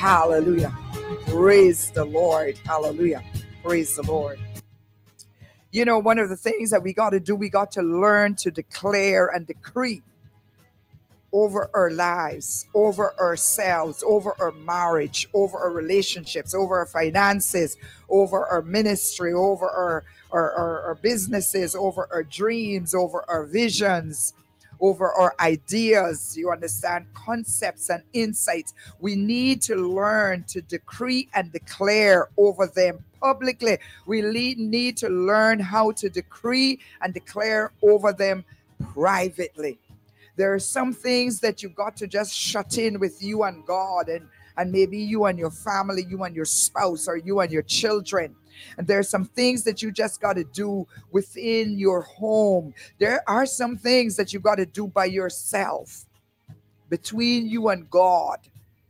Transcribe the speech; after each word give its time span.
Hallelujah. 0.00 0.74
Praise 1.26 1.90
the 1.90 2.06
Lord. 2.06 2.56
Hallelujah. 2.64 3.22
Praise 3.62 3.94
the 3.96 4.02
Lord. 4.02 4.40
You 5.72 5.84
know, 5.84 5.98
one 5.98 6.18
of 6.18 6.30
the 6.30 6.38
things 6.38 6.70
that 6.70 6.82
we 6.82 6.94
got 6.94 7.10
to 7.10 7.20
do, 7.20 7.36
we 7.36 7.50
got 7.50 7.72
to 7.72 7.82
learn 7.82 8.34
to 8.36 8.50
declare 8.50 9.26
and 9.26 9.46
decree 9.46 10.00
over 11.32 11.68
our 11.74 11.90
lives, 11.90 12.64
over 12.72 13.12
ourselves, 13.20 14.02
over 14.06 14.34
our 14.40 14.52
marriage, 14.52 15.28
over 15.34 15.58
our 15.58 15.70
relationships, 15.70 16.54
over 16.54 16.78
our 16.78 16.86
finances, 16.86 17.76
over 18.08 18.46
our 18.46 18.62
ministry, 18.62 19.34
over 19.34 19.68
our, 19.68 20.04
our, 20.32 20.50
our, 20.52 20.82
our 20.86 20.94
businesses, 20.94 21.76
over 21.76 22.08
our 22.10 22.22
dreams, 22.22 22.94
over 22.94 23.22
our 23.28 23.44
visions, 23.44 24.32
over 24.80 25.12
our 25.12 25.34
ideas, 25.40 26.36
you 26.36 26.50
understand, 26.50 27.06
concepts 27.14 27.90
and 27.90 28.02
insights. 28.12 28.74
We 28.98 29.14
need 29.16 29.62
to 29.62 29.76
learn 29.76 30.44
to 30.48 30.60
decree 30.62 31.28
and 31.34 31.52
declare 31.52 32.28
over 32.36 32.66
them 32.66 33.04
publicly. 33.20 33.78
We 34.06 34.22
need 34.22 34.96
to 34.98 35.08
learn 35.08 35.60
how 35.60 35.92
to 35.92 36.08
decree 36.08 36.80
and 37.02 37.12
declare 37.12 37.72
over 37.82 38.12
them 38.12 38.44
privately. 38.92 39.78
There 40.36 40.54
are 40.54 40.60
some 40.60 40.92
things 40.92 41.40
that 41.40 41.62
you've 41.62 41.74
got 41.74 41.96
to 41.98 42.06
just 42.06 42.34
shut 42.34 42.78
in 42.78 42.98
with 42.98 43.22
you 43.22 43.42
and 43.42 43.64
God 43.66 44.08
and 44.08 44.26
and 44.56 44.72
maybe 44.72 44.98
you 44.98 45.24
and 45.24 45.38
your 45.38 45.50
family, 45.50 46.04
you 46.08 46.22
and 46.24 46.36
your 46.36 46.44
spouse, 46.44 47.08
or 47.08 47.16
you 47.16 47.40
and 47.40 47.50
your 47.50 47.62
children. 47.62 48.34
And 48.78 48.86
there 48.86 48.98
are 48.98 49.04
some 49.04 49.24
things 49.24 49.64
that 49.64 49.82
you 49.82 49.90
just 49.90 50.20
got 50.20 50.34
to 50.34 50.44
do 50.44 50.86
within 51.10 51.78
your 51.78 52.02
home. 52.02 52.74
There 52.98 53.22
are 53.28 53.46
some 53.46 53.76
things 53.76 54.16
that 54.16 54.32
you 54.32 54.40
got 54.40 54.56
to 54.56 54.66
do 54.66 54.86
by 54.86 55.06
yourself 55.06 56.06
between 56.88 57.48
you 57.48 57.68
and 57.68 57.88
God. 57.88 58.38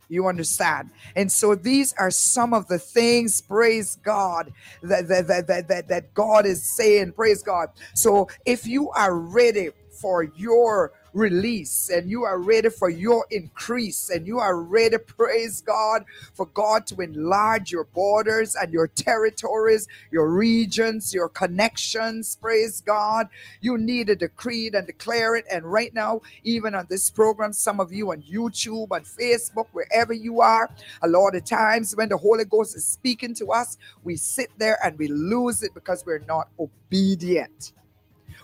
You 0.09 0.27
understand? 0.27 0.89
And 1.15 1.31
so 1.31 1.55
these 1.55 1.93
are 1.93 2.11
some 2.11 2.53
of 2.53 2.67
the 2.67 2.77
things, 2.77 3.41
praise 3.41 3.97
God, 4.03 4.51
that, 4.83 5.07
that, 5.07 5.27
that, 5.27 5.47
that, 5.47 5.67
that, 5.69 5.87
that 5.87 6.13
God 6.13 6.45
is 6.45 6.61
saying, 6.61 7.13
praise 7.13 7.41
God. 7.41 7.69
So 7.93 8.27
if 8.45 8.67
you 8.67 8.89
are 8.89 9.15
ready 9.17 9.69
for 9.89 10.23
your 10.23 10.91
release 11.13 11.89
and 11.89 12.09
you 12.09 12.23
are 12.23 12.39
ready 12.39 12.69
for 12.69 12.89
your 12.89 13.25
increase 13.31 14.09
and 14.09 14.25
you 14.25 14.39
are 14.39 14.61
ready, 14.61 14.97
praise 14.97 15.61
God, 15.61 16.05
for 16.33 16.45
God 16.47 16.87
to 16.87 17.01
enlarge 17.01 17.71
your 17.71 17.85
borders 17.85 18.55
and 18.55 18.71
your 18.71 18.87
territories, 18.87 19.87
your 20.11 20.29
regions, 20.29 21.13
your 21.13 21.29
connections, 21.29 22.37
praise 22.41 22.81
God. 22.81 23.27
You 23.61 23.77
need 23.77 24.07
to 24.07 24.15
decree 24.15 24.71
and 24.73 24.85
declare 24.85 25.35
it. 25.35 25.45
And 25.51 25.65
right 25.65 25.93
now, 25.93 26.21
even 26.43 26.75
on 26.75 26.87
this 26.89 27.09
program, 27.09 27.53
some 27.53 27.79
of 27.79 27.91
you 27.91 28.11
on 28.11 28.21
YouTube, 28.21 28.91
on 28.91 29.01
Facebook, 29.01 29.67
wherever 29.71 30.13
you 30.13 30.41
are, 30.41 30.69
a 31.01 31.07
lot 31.07 31.35
of 31.35 31.45
times 31.45 31.95
when 31.95 32.09
the 32.09 32.17
Holy 32.17 32.45
Ghost 32.45 32.75
is 32.75 32.85
speaking 32.85 33.33
to 33.35 33.51
us, 33.51 33.77
we 34.03 34.15
sit 34.15 34.51
there 34.57 34.77
and 34.83 34.97
we 34.97 35.07
lose 35.07 35.63
it 35.63 35.73
because 35.73 36.05
we're 36.05 36.23
not 36.27 36.49
obedient 36.59 37.73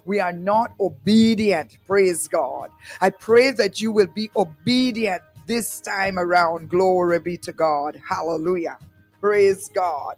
we 0.08 0.20
are 0.22 0.34
not 0.34 0.74
obedient. 0.80 1.78
Praise 1.86 2.28
God. 2.28 2.72
I 3.02 3.10
pray 3.10 3.52
that 3.52 3.82
you 3.82 3.92
will 3.92 4.08
be 4.08 4.32
obedient 4.36 5.22
this 5.46 5.82
time 5.82 6.18
around. 6.18 6.70
Glory 6.70 7.20
be 7.20 7.38
to 7.38 7.52
God. 7.52 8.02
Hallelujah. 8.08 8.78
Praise 9.20 9.70
God. 9.70 10.16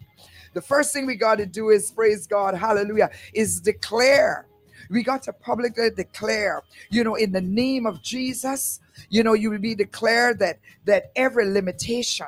The 0.54 0.62
first 0.62 0.94
thing 0.94 1.06
we 1.06 1.16
got 1.16 1.40
to 1.40 1.46
do 1.46 1.70
is 1.70 1.92
praise 1.92 2.28
God. 2.28 2.56
Hallelujah. 2.56 3.10
Is 3.34 3.60
declare. 3.60 4.46
We 4.92 5.04
got 5.04 5.24
to 5.24 5.34
publicly 5.34 5.90
declare, 5.92 6.64
you 6.90 7.04
know, 7.04 7.16
in 7.16 7.32
the 7.32 7.42
name 7.42 7.86
of 7.86 8.02
Jesus, 8.02 8.80
you 9.10 9.24
know, 9.24 9.34
you 9.34 9.52
will 9.52 9.60
be 9.60 9.76
declared 9.76 10.40
that 10.40 10.60
that 10.86 11.12
every 11.16 11.52
limitation 11.52 12.28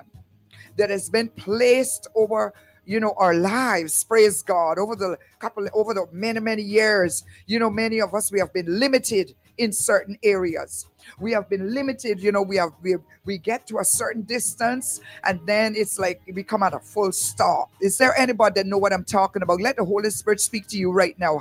that 0.78 0.90
has 0.90 1.10
been 1.10 1.30
placed 1.30 2.08
over 2.16 2.54
you 2.92 3.00
know 3.00 3.14
our 3.18 3.34
lives 3.34 4.04
praise 4.04 4.42
god 4.42 4.78
over 4.78 4.96
the 4.98 5.18
couple 5.40 5.66
over 5.74 5.94
the 5.94 6.06
many 6.12 6.42
many 6.42 6.62
years 6.62 7.24
you 7.48 7.58
know 7.58 7.70
many 7.70 8.02
of 8.02 8.14
us 8.14 8.32
we 8.32 8.40
have 8.40 8.52
been 8.52 8.80
limited 8.80 9.34
in 9.58 9.72
certain 9.72 10.18
areas. 10.24 10.88
We 11.20 11.32
have 11.34 11.50
been 11.50 11.74
limited 11.74 12.22
you 12.22 12.32
know 12.32 12.42
we 12.42 12.58
have 12.58 12.72
we, 12.82 12.96
we 13.26 13.38
get 13.38 13.68
to 13.68 13.80
a 13.80 13.86
certain 13.86 14.22
distance 14.24 15.02
and 15.24 15.40
then 15.46 15.76
it's 15.76 16.00
like 16.00 16.22
we 16.34 16.44
come 16.44 16.64
at 16.64 16.74
a 16.74 16.80
full 16.80 17.12
stop. 17.12 17.72
Is 17.82 17.98
there 17.98 18.18
anybody 18.18 18.62
that 18.62 18.68
know 18.68 18.78
what 18.78 18.94
i'm 18.94 19.04
talking 19.04 19.42
about? 19.42 19.62
Let 19.62 19.78
the 19.78 19.86
holy 19.86 20.10
spirit 20.12 20.40
speak 20.42 20.68
to 20.68 20.78
you 20.78 20.92
right 20.92 21.18
now. 21.20 21.40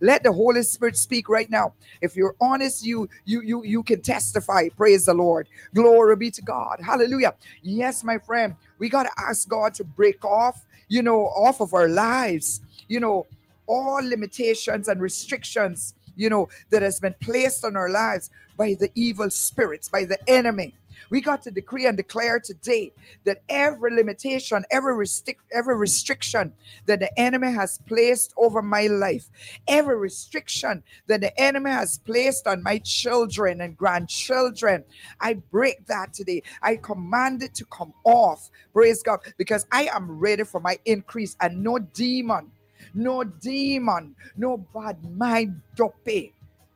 Let 0.00 0.22
the 0.22 0.32
holy 0.32 0.62
spirit 0.62 0.96
speak 0.96 1.28
right 1.28 1.50
now. 1.50 1.72
If 2.00 2.16
you're 2.16 2.36
honest 2.40 2.84
you 2.84 3.08
you 3.24 3.42
you 3.42 3.64
you 3.64 3.82
can 3.82 4.00
testify. 4.00 4.68
Praise 4.76 5.06
the 5.06 5.14
lord. 5.14 5.48
Glory 5.74 6.16
be 6.16 6.30
to 6.30 6.42
god. 6.42 6.80
Hallelujah. 6.82 7.34
Yes 7.62 8.04
my 8.04 8.18
friend 8.18 8.54
we 8.78 8.88
got 8.88 9.04
to 9.04 9.10
ask 9.18 9.48
god 9.48 9.74
to 9.74 9.84
break 9.84 10.24
off 10.24 10.64
you 10.88 11.02
know 11.02 11.26
off 11.26 11.60
of 11.60 11.74
our 11.74 11.88
lives. 11.88 12.60
You 12.88 13.00
know 13.00 13.26
all 13.66 14.00
limitations 14.02 14.88
and 14.88 15.00
restrictions 15.00 15.94
you 16.16 16.30
know, 16.30 16.48
that 16.70 16.82
has 16.82 17.00
been 17.00 17.14
placed 17.20 17.64
on 17.64 17.76
our 17.76 17.90
lives 17.90 18.30
by 18.56 18.76
the 18.78 18.90
evil 18.94 19.30
spirits, 19.30 19.88
by 19.88 20.04
the 20.04 20.18
enemy. 20.28 20.74
We 21.10 21.20
got 21.20 21.42
to 21.42 21.50
decree 21.50 21.86
and 21.86 21.96
declare 21.96 22.40
today 22.40 22.92
that 23.24 23.42
every 23.48 23.94
limitation, 23.94 24.64
every 24.70 24.94
restrict, 24.96 25.42
every 25.52 25.76
restriction 25.76 26.52
that 26.86 27.00
the 27.00 27.20
enemy 27.20 27.52
has 27.52 27.78
placed 27.78 28.32
over 28.36 28.62
my 28.62 28.86
life, 28.86 29.28
every 29.68 29.96
restriction 29.96 30.82
that 31.06 31.20
the 31.20 31.38
enemy 31.38 31.70
has 31.70 31.98
placed 31.98 32.46
on 32.46 32.62
my 32.62 32.78
children 32.78 33.60
and 33.60 33.76
grandchildren, 33.76 34.84
I 35.20 35.34
break 35.34 35.86
that 35.86 36.14
today. 36.14 36.42
I 36.62 36.76
command 36.76 37.42
it 37.42 37.54
to 37.56 37.64
come 37.66 37.92
off. 38.04 38.50
Praise 38.72 39.02
God, 39.02 39.20
because 39.36 39.66
I 39.72 39.88
am 39.92 40.18
ready 40.18 40.44
for 40.44 40.60
my 40.60 40.78
increase, 40.84 41.36
and 41.40 41.62
no 41.62 41.78
demon 41.78 42.50
no 42.94 43.24
demon, 43.24 44.14
no 44.36 44.56
bad 44.56 44.98
mind 45.16 45.60
dope, 45.76 46.32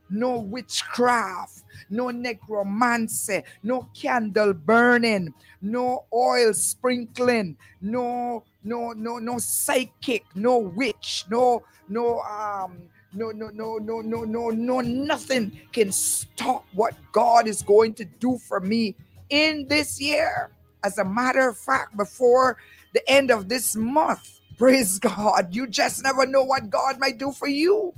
no 0.09 0.39
witchcraft, 0.39 1.63
no 1.89 2.09
necromancy, 2.09 3.43
no 3.63 3.87
candle 3.93 4.53
burning, 4.53 5.33
no 5.61 6.05
oil 6.13 6.53
sprinkling, 6.53 7.57
no 7.81 8.43
no 8.63 8.91
no 8.91 9.19
no 9.19 9.37
psychic, 9.37 10.25
no 10.35 10.57
witch, 10.57 11.25
no 11.29 11.63
no 11.87 12.19
um 12.21 12.77
no 13.13 13.31
no 13.31 13.49
no 13.49 13.77
no 13.77 14.01
no 14.01 14.23
no 14.23 14.49
no 14.49 14.81
nothing 14.81 15.59
can 15.71 15.91
stop 15.91 16.65
what 16.73 16.95
God 17.11 17.47
is 17.47 17.61
going 17.61 17.93
to 17.95 18.05
do 18.05 18.37
for 18.37 18.59
me 18.59 18.95
in 19.29 19.67
this 19.67 19.99
year. 20.01 20.51
As 20.83 20.97
a 20.97 21.05
matter 21.05 21.49
of 21.49 21.57
fact, 21.57 21.97
before 21.97 22.57
the 22.93 23.07
end 23.09 23.31
of 23.31 23.49
this 23.49 23.75
month, 23.75 24.38
Praise 24.59 24.99
God. 24.99 25.55
You 25.55 25.67
just 25.67 26.03
never 26.03 26.27
know 26.27 26.43
what 26.45 26.69
God 26.71 26.99
might 26.99 27.19
do 27.19 27.33
for 27.33 27.49
you. 27.49 27.95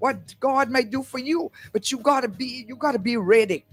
What 0.00 0.34
God 0.40 0.70
might 0.70 0.90
do 0.90 1.02
for 1.02 1.18
you. 1.18 1.52
But 1.72 1.92
you 1.92 1.98
gotta 1.98 2.28
be, 2.28 2.66
you 2.68 2.76
gotta 2.76 3.00
be 3.00 3.16
ready. 3.18 3.64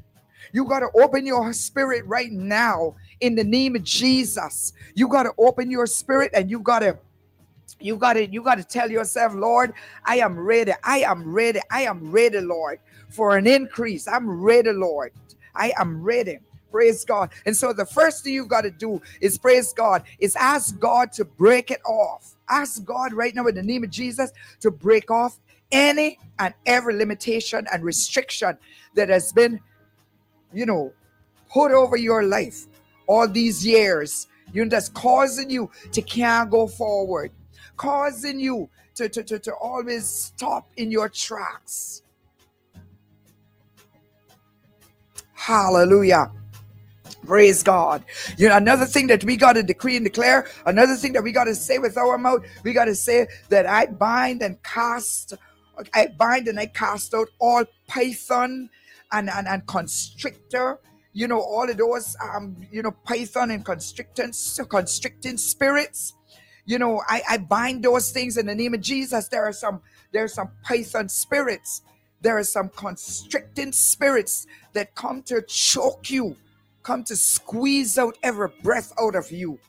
You 0.53 0.66
got 0.66 0.81
to 0.81 0.89
open 0.95 1.25
your 1.25 1.53
spirit 1.53 2.06
right 2.07 2.31
now 2.31 2.95
in 3.22 3.35
the 3.35 3.44
name 3.44 3.75
of 3.75 3.84
Jesus. 3.84 4.73
You 4.95 5.07
got 5.07 5.23
to 5.23 5.34
open 5.38 5.72
your 5.72 5.85
spirit 5.88 6.31
and 6.34 6.50
you 6.50 6.59
got 6.59 6.79
to 6.79 6.97
you 7.79 7.97
got 7.97 8.13
to 8.13 8.28
you 8.29 8.44
got 8.44 8.57
to 8.57 8.63
tell 8.63 8.91
yourself, 8.91 9.34
Lord, 9.35 9.73
I 10.06 10.18
am 10.18 10.39
ready. 10.39 10.73
I 10.84 11.00
am 11.00 11.34
ready. 11.34 11.62
I 11.72 11.84
am 11.84 12.12
ready, 12.12 12.41
Lord, 12.41 12.79
for 13.09 13.38
an 13.38 13.47
increase. 13.47 14.07
I'm 14.07 14.29
ready, 14.41 14.72
Lord. 14.73 15.13
I 15.56 15.73
am 15.79 16.03
ready. 16.03 16.39
Praise 16.72 17.03
God. 17.06 17.31
And 17.46 17.56
so 17.56 17.74
the 17.74 17.85
first 17.85 18.24
thing 18.24 18.34
you've 18.34 18.47
got 18.47 18.62
to 18.62 18.72
do 18.72 19.02
is 19.22 19.38
praise 19.38 19.74
God, 19.74 20.03
is 20.19 20.35
ask 20.35 20.78
God 20.80 21.12
to 21.13 21.25
break 21.25 21.72
it 21.72 21.81
off. 21.85 22.35
Ask 22.50 22.84
God 22.84 23.13
right 23.13 23.34
now 23.35 23.47
in 23.47 23.56
the 23.56 23.63
name 23.63 23.84
of 23.84 23.90
Jesus 23.90 24.31
to 24.62 24.72
break 24.72 25.12
off 25.12 25.40
any 25.72 26.18
and 26.40 26.53
every 26.66 26.96
limitation 26.96 27.68
and 27.72 27.84
restriction 27.84 28.57
that 28.96 29.09
has 29.09 29.31
been, 29.31 29.59
you 30.54 30.66
know, 30.66 30.94
put 31.51 31.71
over 31.71 31.98
your 31.98 32.24
life 32.24 32.68
all 33.07 33.27
these 33.27 33.66
years. 33.66 34.27
You 34.54 34.66
know, 34.66 34.69
that's 34.69 34.89
causing 34.89 35.50
you 35.50 35.69
to 35.92 36.01
can't 36.01 36.50
go 36.50 36.68
forward, 36.68 37.31
causing 37.77 38.39
you 38.39 38.69
to, 38.95 39.07
to, 39.10 39.24
to, 39.24 39.39
to 39.39 39.54
always 39.54 40.07
stop 40.07 40.68
in 40.77 40.92
your 40.92 41.07
tracks. 41.07 42.01
Hallelujah. 45.33 46.31
Praise 47.30 47.62
God. 47.62 48.04
You 48.40 48.50
know, 48.50 48.58
another 48.58 48.88
thing 48.88 49.06
that 49.06 49.24
we 49.24 49.38
got 49.38 49.54
to 49.54 49.62
decree 49.62 49.96
and 49.96 50.04
declare, 50.04 50.48
another 50.66 50.96
thing 50.96 51.14
that 51.14 51.22
we 51.22 51.31
got 51.31 51.44
to 51.44 51.54
say 51.54 51.78
with 51.78 51.96
our 51.96 52.18
mouth, 52.18 52.44
we 52.64 52.74
got 52.74 52.86
to 52.86 52.96
say 52.96 53.28
that 53.50 53.68
I 53.68 53.86
bind 53.86 54.42
and 54.42 54.58
cast, 54.64 55.36
I 55.94 56.08
bind 56.08 56.48
and 56.48 56.60
I 56.60 56.66
cast 56.66 57.14
out 57.14 57.28
all 57.38 57.66
python 57.86 58.72
and, 59.12 59.30
and, 59.30 59.48
and 59.48 59.64
constrictor, 59.68 60.80
you 61.14 61.28
know, 61.28 61.40
all 61.40 61.70
of 61.70 61.78
those, 61.78 62.18
um, 62.34 62.58
you 62.72 62.81
know, 62.81 62.96
python 63.06 63.52
and 63.52 63.64
constricting, 63.64 64.31
constricting 64.68 65.38
spirits. 65.38 66.16
You 66.66 66.80
know, 66.80 67.04
I, 67.08 67.22
I 67.30 67.38
bind 67.38 67.84
those 67.84 68.10
things 68.10 68.38
in 68.38 68.48
the 68.48 68.56
name 68.56 68.74
of 68.74 68.81
Jesus. 68.81 69.28
There 69.28 69.46
are 69.46 69.54
some, 69.54 69.81
there 70.12 70.24
are 70.24 70.28
some 70.28 70.50
python 70.64 71.10
spirits. 71.10 71.84
There 72.22 72.40
are 72.40 72.44
some 72.44 72.70
constricting 72.70 73.72
spirits 73.72 74.48
that 74.74 74.96
come 74.96 75.22
to 75.28 75.44
choke 75.44 76.10
you 76.10 76.36
come 76.89 77.03
to 77.03 77.15
squeeze 77.15 78.00
out 78.00 78.18
every 78.24 78.50
breath 78.63 78.91
out 79.00 79.13
of 79.13 79.31
you. 79.31 79.59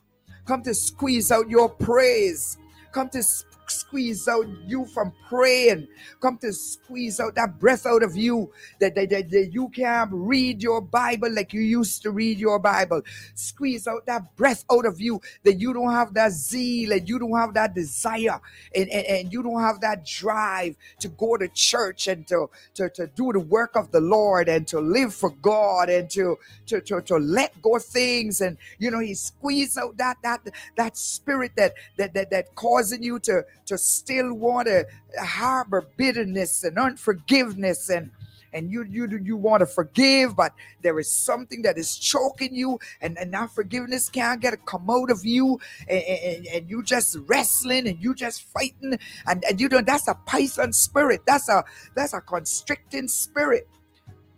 Come 0.46 0.62
to 0.62 0.72
squeeze 0.72 1.30
out 1.30 1.50
your 1.50 1.68
praise. 1.68 2.56
Come 2.92 3.10
to 3.10 3.22
squeeze 3.70 4.28
out 4.28 4.46
you 4.66 4.84
from 4.86 5.12
praying. 5.28 5.88
Come 6.20 6.38
to 6.38 6.52
squeeze 6.52 7.20
out 7.20 7.34
that 7.36 7.58
breath 7.58 7.86
out 7.86 8.02
of 8.02 8.16
you 8.16 8.52
that, 8.80 8.94
that, 8.94 9.10
that, 9.10 9.30
that, 9.30 9.50
you 9.52 9.68
can't 9.68 10.10
read 10.12 10.62
your 10.62 10.80
Bible 10.80 11.32
like 11.32 11.52
you 11.52 11.60
used 11.60 12.02
to 12.02 12.10
read 12.10 12.38
your 12.38 12.58
Bible. 12.58 13.02
Squeeze 13.34 13.86
out 13.86 14.06
that 14.06 14.36
breath 14.36 14.64
out 14.70 14.86
of 14.86 15.00
you 15.00 15.20
that 15.44 15.54
you 15.54 15.72
don't 15.72 15.92
have 15.92 16.14
that 16.14 16.32
zeal 16.32 16.92
and 16.92 17.08
you 17.08 17.18
don't 17.18 17.36
have 17.36 17.54
that 17.54 17.74
desire 17.74 18.40
and, 18.74 18.88
and, 18.90 19.06
and 19.06 19.32
you 19.32 19.42
don't 19.42 19.60
have 19.60 19.80
that 19.80 20.04
drive 20.04 20.76
to 20.98 21.08
go 21.08 21.36
to 21.36 21.48
church 21.48 22.08
and 22.08 22.26
to, 22.28 22.48
to, 22.74 22.88
to 22.90 23.06
do 23.08 23.32
the 23.32 23.40
work 23.40 23.76
of 23.76 23.90
the 23.90 24.00
Lord 24.00 24.48
and 24.48 24.66
to 24.68 24.80
live 24.80 25.14
for 25.14 25.30
God 25.30 25.88
and 25.88 26.10
to, 26.10 26.38
to, 26.66 26.80
to, 26.80 27.00
to 27.02 27.16
let 27.16 27.60
go 27.62 27.78
things. 27.78 28.40
And 28.40 28.56
you 28.78 28.90
know, 28.90 28.98
he 29.00 29.14
squeezed 29.14 29.78
out 29.78 29.96
that 29.98 30.16
that 30.22 30.40
that 30.76 30.96
spirit 30.96 31.52
that 31.56 31.74
that 31.96 32.14
that, 32.14 32.30
that 32.30 32.54
causing 32.54 33.02
you 33.02 33.18
to 33.20 33.44
to 33.66 33.78
still 33.78 34.34
want 34.34 34.66
to 34.66 34.84
harbor 35.20 35.86
bitterness 35.96 36.64
and 36.64 36.78
unforgiveness 36.78 37.90
and 37.90 38.10
and 38.52 38.70
you 38.70 38.84
you 38.84 39.08
you 39.22 39.36
want 39.36 39.60
to 39.60 39.66
forgive 39.66 40.34
but 40.34 40.52
there 40.82 40.98
is 40.98 41.10
something 41.10 41.62
that 41.62 41.78
is 41.78 41.96
choking 41.96 42.54
you 42.54 42.78
and, 43.00 43.16
and 43.18 43.32
that 43.32 43.50
forgiveness 43.50 44.08
can't 44.08 44.40
get 44.40 44.54
a 44.54 44.56
come 44.56 44.88
out 44.90 45.10
of 45.10 45.24
you. 45.24 45.58
And, 45.88 46.02
and, 46.02 46.46
and 46.46 46.70
you 46.70 46.82
just 46.82 47.16
wrestling 47.26 47.88
and 47.88 48.02
you 48.02 48.14
just 48.14 48.42
fighting. 48.42 48.98
And, 49.26 49.44
and 49.44 49.60
you 49.60 49.68
know 49.68 49.80
that's 49.80 50.08
a 50.08 50.14
python 50.26 50.72
spirit. 50.72 51.22
That's 51.26 51.48
a 51.48 51.64
that's 51.94 52.14
a 52.14 52.20
constricting 52.20 53.08
spirit. 53.08 53.68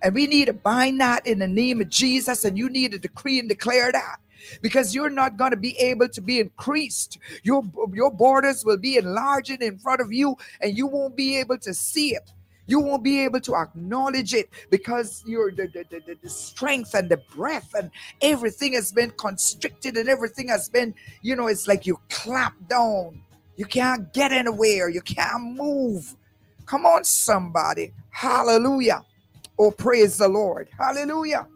And 0.02 0.14
we 0.14 0.26
need 0.26 0.46
to 0.46 0.52
bind 0.52 1.00
that 1.00 1.26
in 1.26 1.38
the 1.38 1.46
name 1.46 1.80
of 1.80 1.88
jesus 1.88 2.44
and 2.44 2.58
you 2.58 2.68
need 2.68 2.90
to 2.90 2.98
decree 2.98 3.38
and 3.38 3.48
declare 3.48 3.92
that 3.92 4.16
because 4.62 4.94
you're 4.94 5.10
not 5.10 5.36
going 5.36 5.50
to 5.50 5.56
be 5.56 5.76
able 5.78 6.08
to 6.08 6.20
be 6.20 6.40
increased. 6.40 7.18
Your, 7.42 7.62
your 7.92 8.10
borders 8.10 8.64
will 8.64 8.78
be 8.78 8.96
enlarging 8.96 9.62
in 9.62 9.78
front 9.78 10.00
of 10.00 10.12
you, 10.12 10.36
and 10.60 10.76
you 10.76 10.86
won't 10.86 11.16
be 11.16 11.38
able 11.38 11.58
to 11.58 11.74
see 11.74 12.14
it. 12.14 12.32
You 12.66 12.80
won't 12.80 13.02
be 13.02 13.20
able 13.24 13.40
to 13.40 13.56
acknowledge 13.56 14.34
it 14.34 14.48
because 14.70 15.24
your 15.26 15.50
the, 15.50 15.66
the, 15.66 15.84
the, 15.90 16.16
the 16.22 16.28
strength 16.28 16.94
and 16.94 17.08
the 17.10 17.18
breath 17.34 17.74
and 17.74 17.90
everything 18.22 18.72
has 18.74 18.92
been 18.92 19.10
constricted 19.12 19.96
and 19.96 20.08
everything 20.08 20.48
has 20.48 20.68
been, 20.68 20.94
you 21.22 21.36
know, 21.36 21.48
it's 21.48 21.66
like 21.66 21.86
you 21.86 21.98
clap 22.08 22.54
down. 22.68 23.20
You 23.56 23.66
can't 23.66 24.12
get 24.14 24.32
anywhere. 24.32 24.88
You 24.88 25.02
can't 25.02 25.56
move. 25.56 26.16
Come 26.66 26.86
on, 26.86 27.04
somebody. 27.04 27.92
Hallelujah. 28.10 29.02
Oh, 29.58 29.70
praise 29.70 30.18
the 30.18 30.28
Lord. 30.28 30.68
Hallelujah. 30.78 31.46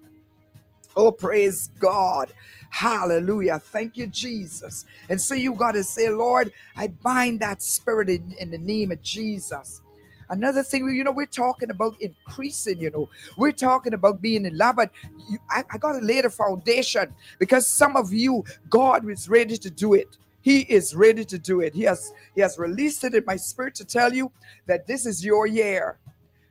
Oh, 0.96 1.12
praise 1.12 1.68
God. 1.78 2.32
Hallelujah. 2.70 3.58
Thank 3.60 3.96
you, 3.96 4.06
Jesus. 4.08 4.84
And 5.08 5.20
so 5.20 5.34
you 5.34 5.54
got 5.54 5.72
to 5.72 5.84
say, 5.84 6.10
Lord, 6.10 6.52
I 6.76 6.88
bind 6.88 7.40
that 7.40 7.62
spirit 7.62 8.08
in, 8.10 8.34
in 8.40 8.50
the 8.50 8.58
name 8.58 8.92
of 8.92 9.02
Jesus. 9.02 9.82
Another 10.30 10.62
thing, 10.62 10.88
you 10.90 11.04
know, 11.04 11.12
we're 11.12 11.26
talking 11.26 11.70
about 11.70 11.96
increasing, 12.00 12.80
you 12.80 12.90
know, 12.90 13.08
we're 13.38 13.52
talking 13.52 13.94
about 13.94 14.22
being 14.22 14.44
in 14.46 14.58
love, 14.58 14.76
but 14.76 14.90
you, 15.30 15.38
I, 15.50 15.64
I 15.72 15.78
got 15.78 15.92
to 15.92 16.00
lay 16.00 16.20
the 16.20 16.30
foundation 16.30 17.14
because 17.38 17.68
some 17.68 17.96
of 17.96 18.12
you, 18.12 18.44
God 18.70 19.08
is 19.10 19.28
ready 19.28 19.56
to 19.58 19.70
do 19.70 19.94
it. 19.94 20.18
He 20.42 20.60
is 20.62 20.94
ready 20.96 21.24
to 21.26 21.38
do 21.38 21.60
it. 21.60 21.74
He 21.74 21.82
has 21.84 22.12
He 22.34 22.40
has 22.42 22.58
released 22.58 23.04
it 23.04 23.14
in 23.14 23.24
my 23.26 23.36
spirit 23.36 23.74
to 23.76 23.84
tell 23.84 24.12
you 24.14 24.32
that 24.66 24.86
this 24.86 25.06
is 25.06 25.24
your 25.24 25.46
year. 25.46 25.98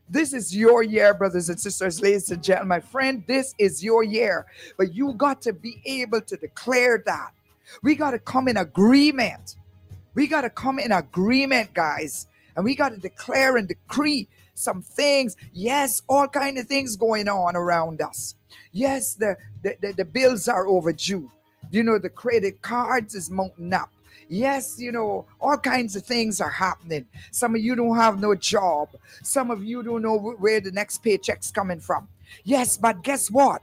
This 0.07 0.34
is 0.34 0.56
your 0.56 0.84
year, 0.84 1.16
brothers 1.16 1.50
and 1.50 1.60
sisters, 1.60 2.00
ladies 2.00 2.30
and 2.30 2.44
gentlemen. 2.44 2.68
My 2.68 2.80
friend, 2.80 3.24
this 3.28 3.56
is 3.57 3.84
your 3.84 4.04
year. 4.04 4.46
But 4.78 4.94
you 4.94 5.13
got 5.13 5.42
to 5.44 5.54
be 5.54 5.81
able 5.86 6.22
to 6.22 6.38
declare 6.38 7.02
that. 7.07 7.31
We 7.81 7.96
got 7.96 8.12
to 8.12 8.19
come 8.19 8.48
in 8.48 8.57
agreement. 8.57 9.56
We 10.13 10.28
got 10.28 10.42
to 10.42 10.52
come 10.52 10.78
in 10.78 10.92
agreement, 10.92 11.74
guys. 11.74 12.28
And 12.56 12.63
we 12.63 12.75
got 12.75 12.90
to 12.90 12.98
declare 12.98 13.57
and 13.57 13.68
decree 13.68 14.28
some 14.54 14.84
things. 14.84 15.36
Yes, 15.54 16.04
all 16.07 16.28
kind 16.28 16.60
of 16.60 16.68
things 16.68 16.96
going 16.96 17.28
on 17.28 17.56
around 17.56 18.00
us. 18.02 18.36
Yes, 18.72 19.16
the, 19.16 19.38
the, 19.63 19.75
the, 19.81 19.94
the 19.94 20.06
bills 20.06 20.48
are 20.48 20.68
overdue. 20.68 21.31
You 21.72 21.84
know, 21.84 21.98
the 21.98 22.10
credit 22.10 22.62
cards 22.62 23.16
is 23.16 23.31
mounting 23.31 23.74
up. 23.74 23.90
Yes, 24.27 24.80
you 24.80 24.92
know, 24.92 25.25
all 25.39 25.57
kinds 25.57 25.95
of 25.95 26.04
things 26.04 26.42
are 26.42 26.50
happening. 26.50 27.06
Some 27.31 27.56
of 27.56 27.62
you 27.62 27.75
don't 27.75 27.95
have 27.95 28.19
no 28.19 28.36
job. 28.36 28.89
Some 29.24 29.51
of 29.51 29.63
you 29.63 29.83
don't 29.83 30.01
know 30.01 30.18
where 30.18 30.60
the 30.60 30.72
next 30.72 31.00
paycheck's 31.00 31.51
coming 31.51 31.80
from. 31.80 32.07
Yes, 32.44 32.77
but 32.77 33.04
guess 33.04 33.30
what? 33.30 33.62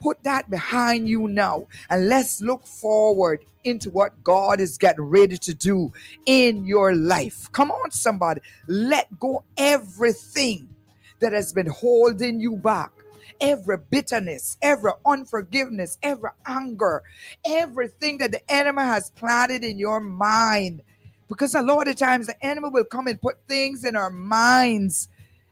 Put 0.00 0.22
that 0.22 0.48
behind 0.50 1.08
you 1.08 1.26
now 1.26 1.66
and 1.90 2.08
let's 2.08 2.40
look 2.40 2.66
forward 2.66 3.44
into 3.64 3.90
what 3.90 4.22
God 4.22 4.60
is 4.60 4.78
getting 4.78 5.04
ready 5.04 5.36
to 5.38 5.54
do 5.54 5.92
in 6.26 6.64
your 6.64 6.94
life. 6.94 7.50
Come 7.52 7.70
on, 7.70 7.90
somebody. 7.90 8.40
Let 8.66 9.18
go 9.18 9.42
everything 9.56 10.68
that 11.20 11.32
has 11.32 11.52
been 11.52 11.66
holding 11.66 12.40
you 12.40 12.56
back 12.56 12.92
every 13.40 13.78
bitterness, 13.78 14.56
every 14.62 14.92
unforgiveness, 15.06 15.98
every 16.02 16.30
anger, 16.46 17.02
everything 17.46 18.18
that 18.18 18.32
the 18.32 18.52
enemy 18.52 18.82
has 18.82 19.10
planted 19.10 19.64
in 19.64 19.78
your 19.78 20.00
mind. 20.00 20.82
Because 21.28 21.54
a 21.54 21.62
lot 21.62 21.88
of 21.88 21.96
times 21.96 22.26
the 22.26 22.44
enemy 22.44 22.70
will 22.70 22.84
come 22.84 23.06
and 23.06 23.20
put 23.20 23.36
things 23.46 23.84
in 23.84 23.96
our 23.96 24.10
minds, 24.10 25.08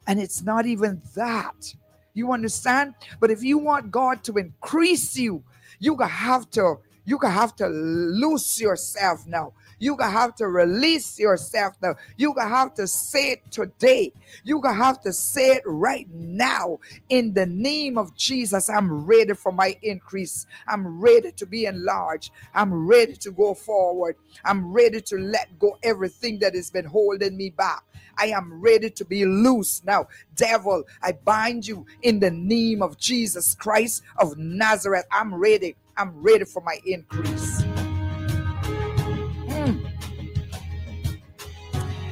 and 0.07 0.21
it's 0.21 0.43
not 0.43 0.67
even 0.67 1.03
that. 1.15 1.75
You 2.15 2.33
understand? 2.33 2.95
But 3.21 3.31
if 3.31 3.43
you 3.43 3.59
want 3.59 3.91
God 3.91 4.25
to 4.25 4.39
increase 4.39 5.17
you, 5.17 5.45
you 5.79 5.97
have 5.99 6.51
to 6.53 6.79
you 7.05 7.19
have 7.19 7.55
to 7.57 7.69
loose 7.69 8.61
yourself 8.61 9.27
now. 9.27 9.53
You 9.79 9.97
gonna 9.97 10.11
have 10.11 10.35
to 10.37 10.49
release 10.49 11.19
yourself 11.19 11.75
now. 11.83 11.97
You 12.17 12.35
gonna 12.35 12.49
have 12.49 12.75
to 12.75 12.87
say 12.87 13.33
it 13.33 13.51
today. 13.51 14.13
You 14.45 14.61
gonna 14.61 14.83
have 14.83 15.01
to 15.03 15.13
say 15.13 15.49
it 15.49 15.63
right 15.67 16.09
now. 16.13 16.79
In 17.09 17.35
the 17.35 17.47
name 17.47 17.99
of 17.99 18.17
Jesus, 18.17 18.71
I'm 18.71 19.05
ready 19.05 19.35
for 19.35 19.53
my 19.53 19.77
increase. 19.83 20.47
I'm 20.67 21.01
ready 21.01 21.33
to 21.33 21.47
be 21.47 21.67
enlarged. 21.67 22.31
I'm 22.55 22.87
ready 22.87 23.15
to 23.17 23.31
go 23.31 23.55
forward. 23.55 24.17
I'm 24.45 24.73
ready 24.73 25.01
to 25.03 25.17
let 25.17 25.59
go 25.59 25.79
everything 25.83 26.39
that 26.41 26.55
has 26.55 26.71
been 26.71 26.87
holding 26.87 27.37
me 27.37 27.51
back. 27.51 27.83
I 28.19 28.29
am 28.29 28.61
ready 28.61 28.89
to 28.91 29.05
be 29.05 29.27
loose 29.27 29.85
now. 29.85 30.09
Devil, 30.35 30.85
I 31.03 31.13
bind 31.13 31.67
you 31.67 31.85
in 32.03 32.21
the 32.21 32.31
name 32.31 32.83
of 32.83 32.97
Jesus 32.99 33.55
Christ 33.55 34.03
of 34.19 34.39
Nazareth. 34.39 35.05
I'm 35.11 35.35
ready. 35.35 35.77
I'm 35.99 36.23
ready 36.23 36.45
for 36.45 36.63
my 36.63 36.79
increase. 36.87 37.63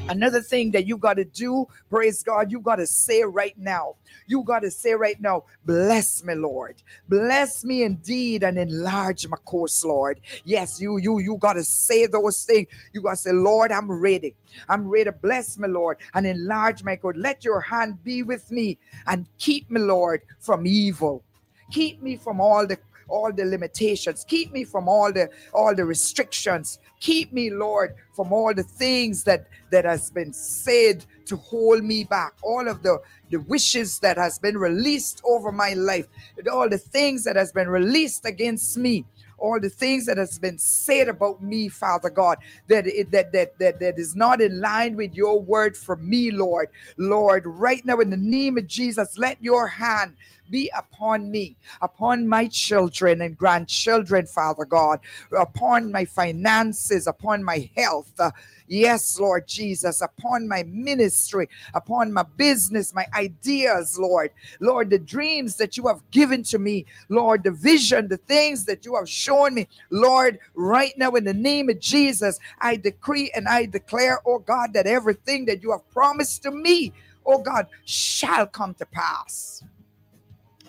Another 0.08 0.42
thing 0.42 0.70
that 0.72 0.86
you 0.86 0.98
got 0.98 1.14
to 1.14 1.24
do, 1.24 1.66
praise 1.88 2.22
God, 2.22 2.52
you 2.52 2.60
got 2.60 2.76
to 2.76 2.86
say 2.86 3.22
right 3.22 3.56
now. 3.58 3.94
You 4.26 4.42
got 4.42 4.60
to 4.60 4.70
say 4.70 4.92
right 4.92 5.20
now, 5.20 5.44
bless 5.64 6.22
me, 6.22 6.34
Lord. 6.34 6.76
Bless 7.08 7.64
me 7.64 7.84
indeed 7.84 8.42
and 8.42 8.58
enlarge 8.58 9.26
my 9.28 9.38
course, 9.38 9.84
Lord. 9.84 10.20
Yes, 10.44 10.80
you 10.80 10.98
you 10.98 11.18
you 11.20 11.36
got 11.38 11.54
to 11.54 11.64
say 11.64 12.06
those 12.06 12.44
things. 12.44 12.68
You 12.92 13.00
got 13.00 13.12
to 13.12 13.16
say, 13.16 13.32
Lord, 13.32 13.72
I'm 13.72 13.90
ready. 13.90 14.34
I'm 14.68 14.88
ready 14.88 15.10
bless 15.22 15.58
me, 15.58 15.68
Lord, 15.68 15.98
and 16.14 16.26
enlarge 16.26 16.84
my 16.84 16.96
course. 16.96 17.16
Let 17.18 17.44
your 17.44 17.60
hand 17.60 18.02
be 18.04 18.22
with 18.22 18.50
me 18.50 18.78
and 19.06 19.26
keep 19.38 19.70
me, 19.70 19.80
Lord, 19.80 20.22
from 20.38 20.66
evil. 20.66 21.22
Keep 21.70 22.02
me 22.02 22.16
from 22.16 22.40
all 22.40 22.66
the 22.66 22.78
all 23.08 23.32
the 23.32 23.44
limitations. 23.44 24.24
Keep 24.28 24.52
me 24.52 24.64
from 24.64 24.88
all 24.88 25.12
the 25.12 25.30
all 25.52 25.74
the 25.74 25.84
restrictions. 25.84 26.78
Keep 27.00 27.32
me 27.32 27.50
lord 27.50 27.94
from 28.14 28.32
all 28.32 28.54
the 28.54 28.62
things 28.62 29.24
that 29.24 29.46
that 29.70 29.84
has 29.84 30.10
been 30.10 30.32
said 30.32 31.04
to 31.26 31.36
hold 31.36 31.84
me 31.84 32.04
back. 32.04 32.34
All 32.42 32.68
of 32.68 32.82
the 32.82 33.00
the 33.30 33.40
wishes 33.40 33.98
that 34.00 34.16
has 34.16 34.38
been 34.38 34.56
released 34.58 35.20
over 35.24 35.52
my 35.52 35.74
life. 35.74 36.06
All 36.52 36.68
the 36.68 36.78
things 36.78 37.24
that 37.24 37.36
has 37.36 37.52
been 37.52 37.68
released 37.68 38.24
against 38.26 38.76
me. 38.76 39.04
All 39.38 39.60
the 39.60 39.68
things 39.68 40.06
that 40.06 40.16
has 40.16 40.38
been 40.38 40.58
said 40.58 41.08
about 41.08 41.42
me, 41.42 41.68
Father 41.68 42.08
God, 42.08 42.38
that 42.68 42.86
it, 42.86 43.10
that, 43.10 43.32
that 43.32 43.58
that 43.58 43.80
that 43.80 43.98
is 43.98 44.16
not 44.16 44.40
in 44.40 44.60
line 44.60 44.96
with 44.96 45.14
your 45.14 45.40
word 45.40 45.76
for 45.76 45.96
me, 45.96 46.30
Lord. 46.30 46.68
Lord, 46.96 47.42
right 47.44 47.84
now 47.84 47.98
in 48.00 48.10
the 48.10 48.16
name 48.16 48.56
of 48.56 48.66
Jesus, 48.66 49.18
let 49.18 49.42
your 49.42 49.66
hand 49.68 50.14
be 50.50 50.70
upon 50.76 51.30
me, 51.30 51.56
upon 51.82 52.26
my 52.28 52.46
children 52.48 53.20
and 53.22 53.36
grandchildren, 53.36 54.26
Father 54.26 54.64
God, 54.64 55.00
upon 55.36 55.92
my 55.92 56.04
finances, 56.04 57.06
upon 57.06 57.42
my 57.42 57.70
health. 57.76 58.12
Uh, 58.18 58.30
yes, 58.68 59.18
Lord 59.18 59.46
Jesus, 59.46 60.00
upon 60.00 60.48
my 60.48 60.64
ministry, 60.64 61.48
upon 61.74 62.12
my 62.12 62.24
business, 62.36 62.94
my 62.94 63.06
ideas, 63.14 63.98
Lord. 63.98 64.30
Lord, 64.60 64.90
the 64.90 64.98
dreams 64.98 65.56
that 65.56 65.76
you 65.76 65.86
have 65.88 66.02
given 66.10 66.42
to 66.44 66.58
me, 66.58 66.86
Lord, 67.08 67.44
the 67.44 67.50
vision, 67.50 68.08
the 68.08 68.16
things 68.18 68.64
that 68.66 68.84
you 68.84 68.96
have 68.96 69.08
shown 69.08 69.54
me, 69.54 69.68
Lord, 69.90 70.38
right 70.54 70.92
now 70.96 71.10
in 71.12 71.24
the 71.24 71.34
name 71.34 71.68
of 71.68 71.80
Jesus, 71.80 72.38
I 72.60 72.76
decree 72.76 73.30
and 73.34 73.48
I 73.48 73.66
declare, 73.66 74.20
oh 74.26 74.38
God, 74.38 74.72
that 74.74 74.86
everything 74.86 75.46
that 75.46 75.62
you 75.62 75.72
have 75.72 75.88
promised 75.90 76.42
to 76.44 76.50
me, 76.50 76.92
oh 77.26 77.38
God, 77.38 77.66
shall 77.84 78.46
come 78.46 78.74
to 78.74 78.86
pass 78.86 79.62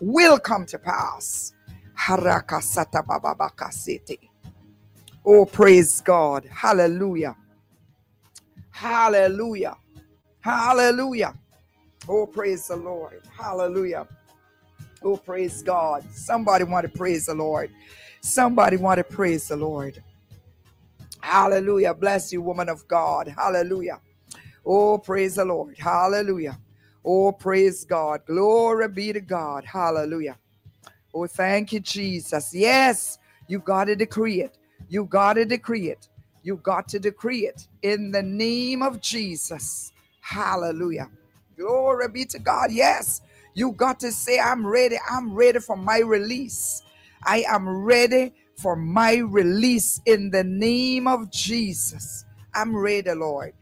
will 0.02 0.40
come 0.40 0.66
to 0.68 0.80
pass. 0.80 1.54
Oh, 5.26 5.46
praise 5.46 6.02
God. 6.02 6.46
Hallelujah. 6.52 7.36
Hallelujah. 8.72 9.78
Hallelujah. 10.42 11.34
Oh, 12.10 12.28
praise 12.28 12.68
the 12.68 12.76
Lord. 12.78 13.22
Hallelujah. 13.38 14.08
Oh, 15.04 15.18
praise 15.18 15.64
God. 15.64 16.04
Somebody 16.14 16.66
want 16.66 16.92
to 16.92 16.98
praise 16.98 17.28
the 17.28 17.36
Lord. 17.36 17.72
Somebody 18.22 18.78
want 18.78 19.00
to 19.00 19.04
praise 19.04 19.48
the 19.50 19.58
Lord. 19.58 20.04
Hallelujah. 21.22 21.94
Bless 21.94 22.34
you, 22.34 22.42
woman 22.42 22.70
of 22.70 22.88
God. 22.88 23.28
Hallelujah. 23.38 24.02
Oh, 24.66 24.98
praise 25.00 25.36
the 25.36 25.46
Lord. 25.46 25.78
Hallelujah. 25.78 26.60
Oh, 27.06 27.32
praise 27.34 27.86
God. 27.86 28.22
Glory 28.28 28.90
be 28.90 29.14
to 29.14 29.22
God. 29.22 29.66
Hallelujah. 29.66 30.38
Oh, 31.14 31.28
thank 31.28 31.74
you, 31.74 31.82
Jesus. 31.82 32.54
Yes, 32.54 33.20
you've 33.48 33.66
got 33.66 33.86
to 33.86 33.96
decree 33.96 34.42
it. 34.42 34.58
You've 34.90 35.10
got 35.10 35.34
to 35.34 35.46
decree 35.46 35.90
it. 35.90 36.10
You've 36.44 36.64
got 36.64 36.88
to 36.90 37.00
decree 37.00 37.48
it 37.48 37.68
in 37.84 38.12
the 38.12 38.24
name 38.24 38.84
of 38.84 39.02
Jesus. 39.02 39.92
Hallelujah. 40.22 41.10
Glory 41.58 42.10
be 42.10 42.26
to 42.26 42.40
God. 42.40 42.72
Yes, 42.72 43.22
you 43.56 43.74
got 43.74 44.00
to 44.02 44.12
say, 44.12 44.40
I'm 44.40 44.66
ready. 44.66 44.98
I'm 45.10 45.34
ready 45.34 45.60
for 45.60 45.78
my 45.78 46.00
release. 46.00 46.84
I 47.26 47.46
am 47.50 47.68
ready 47.68 48.34
for 48.58 48.76
my 48.76 49.18
release 49.18 50.02
in 50.06 50.32
the 50.32 50.44
name 50.44 51.08
of 51.08 51.32
Jesus. 51.32 52.26
I'm 52.54 52.76
ready, 52.76 53.12
Lord. 53.14 53.54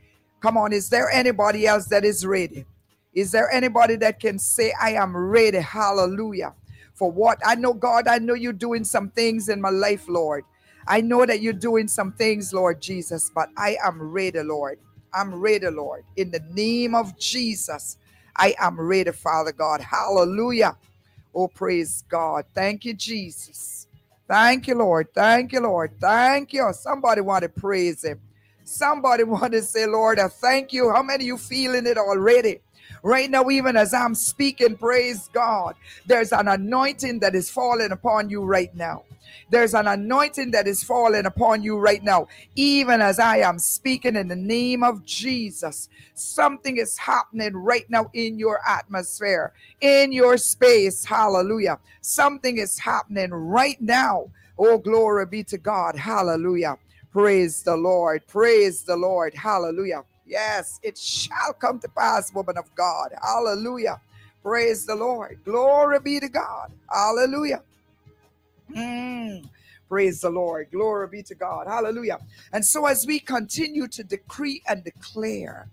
Come 0.42 0.58
on, 0.58 0.74
is 0.74 0.90
there 0.90 1.10
anybody 1.12 1.68
else 1.68 1.88
that 1.88 2.06
is 2.06 2.26
ready? 2.26 2.66
Is 3.13 3.32
there 3.32 3.51
anybody 3.51 3.96
that 3.98 4.20
can 4.20 4.39
say, 4.39 4.74
I 4.82 4.91
am 4.93 5.15
ready? 5.15 5.60
Hallelujah. 5.60 6.53
For 6.93 7.12
what? 7.12 7.39
I 7.46 7.55
know, 7.55 7.74
God, 7.74 8.08
I 8.08 8.20
know 8.20 8.34
you're 8.34 8.53
doing 8.53 8.84
some 8.84 9.10
things 9.10 9.50
in 9.50 9.62
my 9.62 9.70
life, 9.70 10.08
Lord. 10.08 10.46
I 10.88 11.01
know 11.01 11.25
that 11.25 11.41
you're 11.41 11.53
doing 11.53 11.88
some 11.88 12.12
things, 12.13 12.53
Lord 12.53 12.82
Jesus, 12.82 13.32
but 13.34 13.50
I 13.58 13.77
am 13.84 14.01
ready, 14.01 14.41
Lord. 14.43 14.79
I'm 15.13 15.36
ready, 15.36 15.70
Lord. 15.70 16.03
In 16.17 16.32
the 16.32 16.41
name 16.51 16.96
of 16.96 17.17
Jesus, 17.20 17.98
I 18.36 18.55
am 18.60 18.79
ready, 18.79 19.12
Father 19.12 19.51
God. 19.51 19.82
Hallelujah. 19.82 20.77
Oh, 21.36 21.48
praise 21.48 22.03
God. 22.10 22.46
Thank 22.55 22.86
you, 22.86 22.93
Jesus. 22.93 23.88
Thank 24.27 24.67
you, 24.67 24.75
Lord. 24.75 25.08
Thank 25.13 25.53
you, 25.53 25.62
Lord. 25.62 25.93
Thank 26.00 26.53
you. 26.53 26.72
Somebody 26.74 27.22
want 27.22 27.43
to 27.43 27.50
praise 27.50 28.03
him. 28.03 28.20
Somebody 28.65 29.24
want 29.25 29.53
to 29.53 29.62
say, 29.62 29.86
Lord, 29.86 30.20
I 30.20 30.27
thank 30.27 30.74
you. 30.74 30.91
How 30.91 31.03
many 31.03 31.25
you 31.25 31.38
feeling 31.38 31.88
it 31.88 31.98
already? 31.98 32.62
Right 33.04 33.30
now, 33.30 33.50
even 33.50 33.75
as 33.75 33.94
I'm 33.94 34.16
speaking, 34.16 34.78
praise 34.78 35.30
God, 35.34 35.75
there's 36.06 36.32
an 36.32 36.48
anointing 36.48 37.20
that 37.20 37.36
is 37.36 37.50
falling 37.50 37.92
upon 37.92 38.30
you 38.30 38.44
right 38.44 38.74
now. 38.75 39.04
There's 39.50 39.74
an 39.74 39.88
anointing 39.88 40.52
that 40.52 40.68
is 40.68 40.84
falling 40.84 41.25
upon 41.25 41.63
you 41.63 41.78
right 41.78 42.04
now, 42.04 42.28
even 42.56 43.02
as 43.02 43.20
I 43.20 43.38
am 43.38 43.60
speaking 43.60 44.16
in 44.16 44.28
the 44.28 44.36
name 44.36 44.84
of 44.84 45.06
Jesus. 45.06 45.90
Something 46.13 46.78
is 46.78 46.98
happening 46.98 47.56
right 47.56 47.90
now 47.90 48.10
in 48.13 48.40
your 48.40 48.60
atmosphere, 48.68 49.54
in 49.82 50.12
your 50.12 50.38
space. 50.38 51.06
Hallelujah. 51.06 51.80
Something 52.02 52.58
is 52.58 52.80
happening 52.80 53.32
right 53.32 53.80
now. 53.82 54.30
Oh, 54.58 54.78
glory 54.78 55.25
be 55.25 55.44
to 55.46 55.58
God. 55.58 55.96
Hallelujah. 55.98 56.78
Praise 57.12 57.63
the 57.63 57.75
Lord. 57.75 58.25
Praise 58.28 58.84
the 58.84 58.96
Lord. 58.96 59.34
Hallelujah. 59.36 60.04
Yes, 60.25 60.80
it 60.84 60.98
shall 60.98 61.53
come 61.53 61.80
to 61.80 61.89
pass, 61.89 62.34
woman 62.34 62.58
of 62.58 62.74
God. 62.75 63.12
Hallelujah. 63.22 64.01
Praise 64.44 64.86
the 64.86 64.96
Lord. 64.96 65.39
Glory 65.46 66.00
be 66.01 66.20
to 66.20 66.30
God. 66.30 66.72
Hallelujah. 66.92 67.63
Mm. 68.75 69.50
Praise 69.89 70.22
the 70.22 70.30
Lord. 70.32 70.70
Glory 70.72 71.08
be 71.10 71.24
to 71.24 71.36
God. 71.36 71.68
Hallelujah. 71.68 72.20
And 72.53 72.65
so, 72.65 72.86
as 72.88 73.06
we 73.08 73.20
continue 73.20 73.88
to 73.89 74.03
decree 74.03 74.63
and 74.68 74.84
declare, 74.84 75.70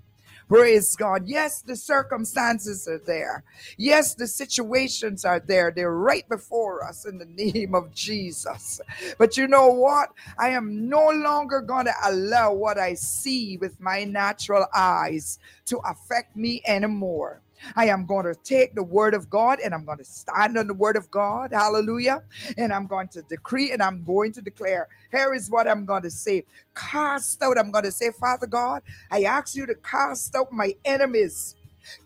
Praise 0.51 0.97
God. 0.97 1.29
Yes, 1.29 1.63
the 1.63 1.77
circumstances 1.77 2.89
are 2.89 2.99
there. 2.99 3.45
Yes, 3.79 4.15
the 4.17 4.27
situations 4.27 5.25
are 5.25 5.39
there. 5.41 5.71
They're 5.71 5.95
right 5.95 6.29
before 6.29 6.85
us 6.85 7.07
in 7.07 7.19
the 7.19 7.27
name 7.27 7.77
of 7.77 7.95
Jesus. 7.95 8.81
But 9.17 9.37
you 9.37 9.47
know 9.47 9.69
what? 9.69 10.11
I 10.41 10.51
am 10.51 10.89
no 10.89 11.09
longer 11.11 11.63
going 11.63 11.87
to 11.87 11.95
allow 12.05 12.53
what 12.53 12.79
I 12.79 12.95
see 12.95 13.59
with 13.59 13.81
my 13.81 14.03
natural 14.03 14.67
eyes 14.75 15.39
to 15.67 15.79
affect 15.87 16.37
me 16.37 16.63
anymore. 16.67 17.43
I 17.77 17.87
am 17.87 18.07
going 18.07 18.27
to 18.27 18.35
take 18.35 18.75
the 18.75 18.83
word 18.83 19.15
of 19.15 19.31
God 19.31 19.61
and 19.61 19.75
I'm 19.75 19.85
going 19.85 19.99
to 19.99 20.05
stand 20.05 20.59
on 20.59 20.67
the 20.67 20.75
word 20.75 20.97
of 20.97 21.11
God. 21.11 21.53
Hallelujah. 21.53 22.23
And 22.57 22.73
I'm 22.73 22.87
going 22.87 23.09
to 23.09 23.23
decree 23.23 23.73
and 23.73 23.83
I'm 23.83 24.05
going 24.05 24.33
to 24.33 24.43
declare. 24.43 24.89
Here 25.11 25.35
is 25.35 25.51
what 25.51 25.69
I'm 25.69 25.85
going 25.85 26.03
to 26.03 26.11
say 26.11 26.45
cast 26.75 27.43
out. 27.43 27.59
I'm 27.59 27.71
going 27.71 27.85
to 27.85 27.93
say, 27.93 28.11
Father 28.11 28.47
God, 28.47 28.83
I 29.11 29.23
ask 29.25 29.55
you 29.57 29.67
to 29.67 29.75
cast 29.77 30.35
out 30.37 30.53
my 30.53 30.75
enemies, 30.85 31.57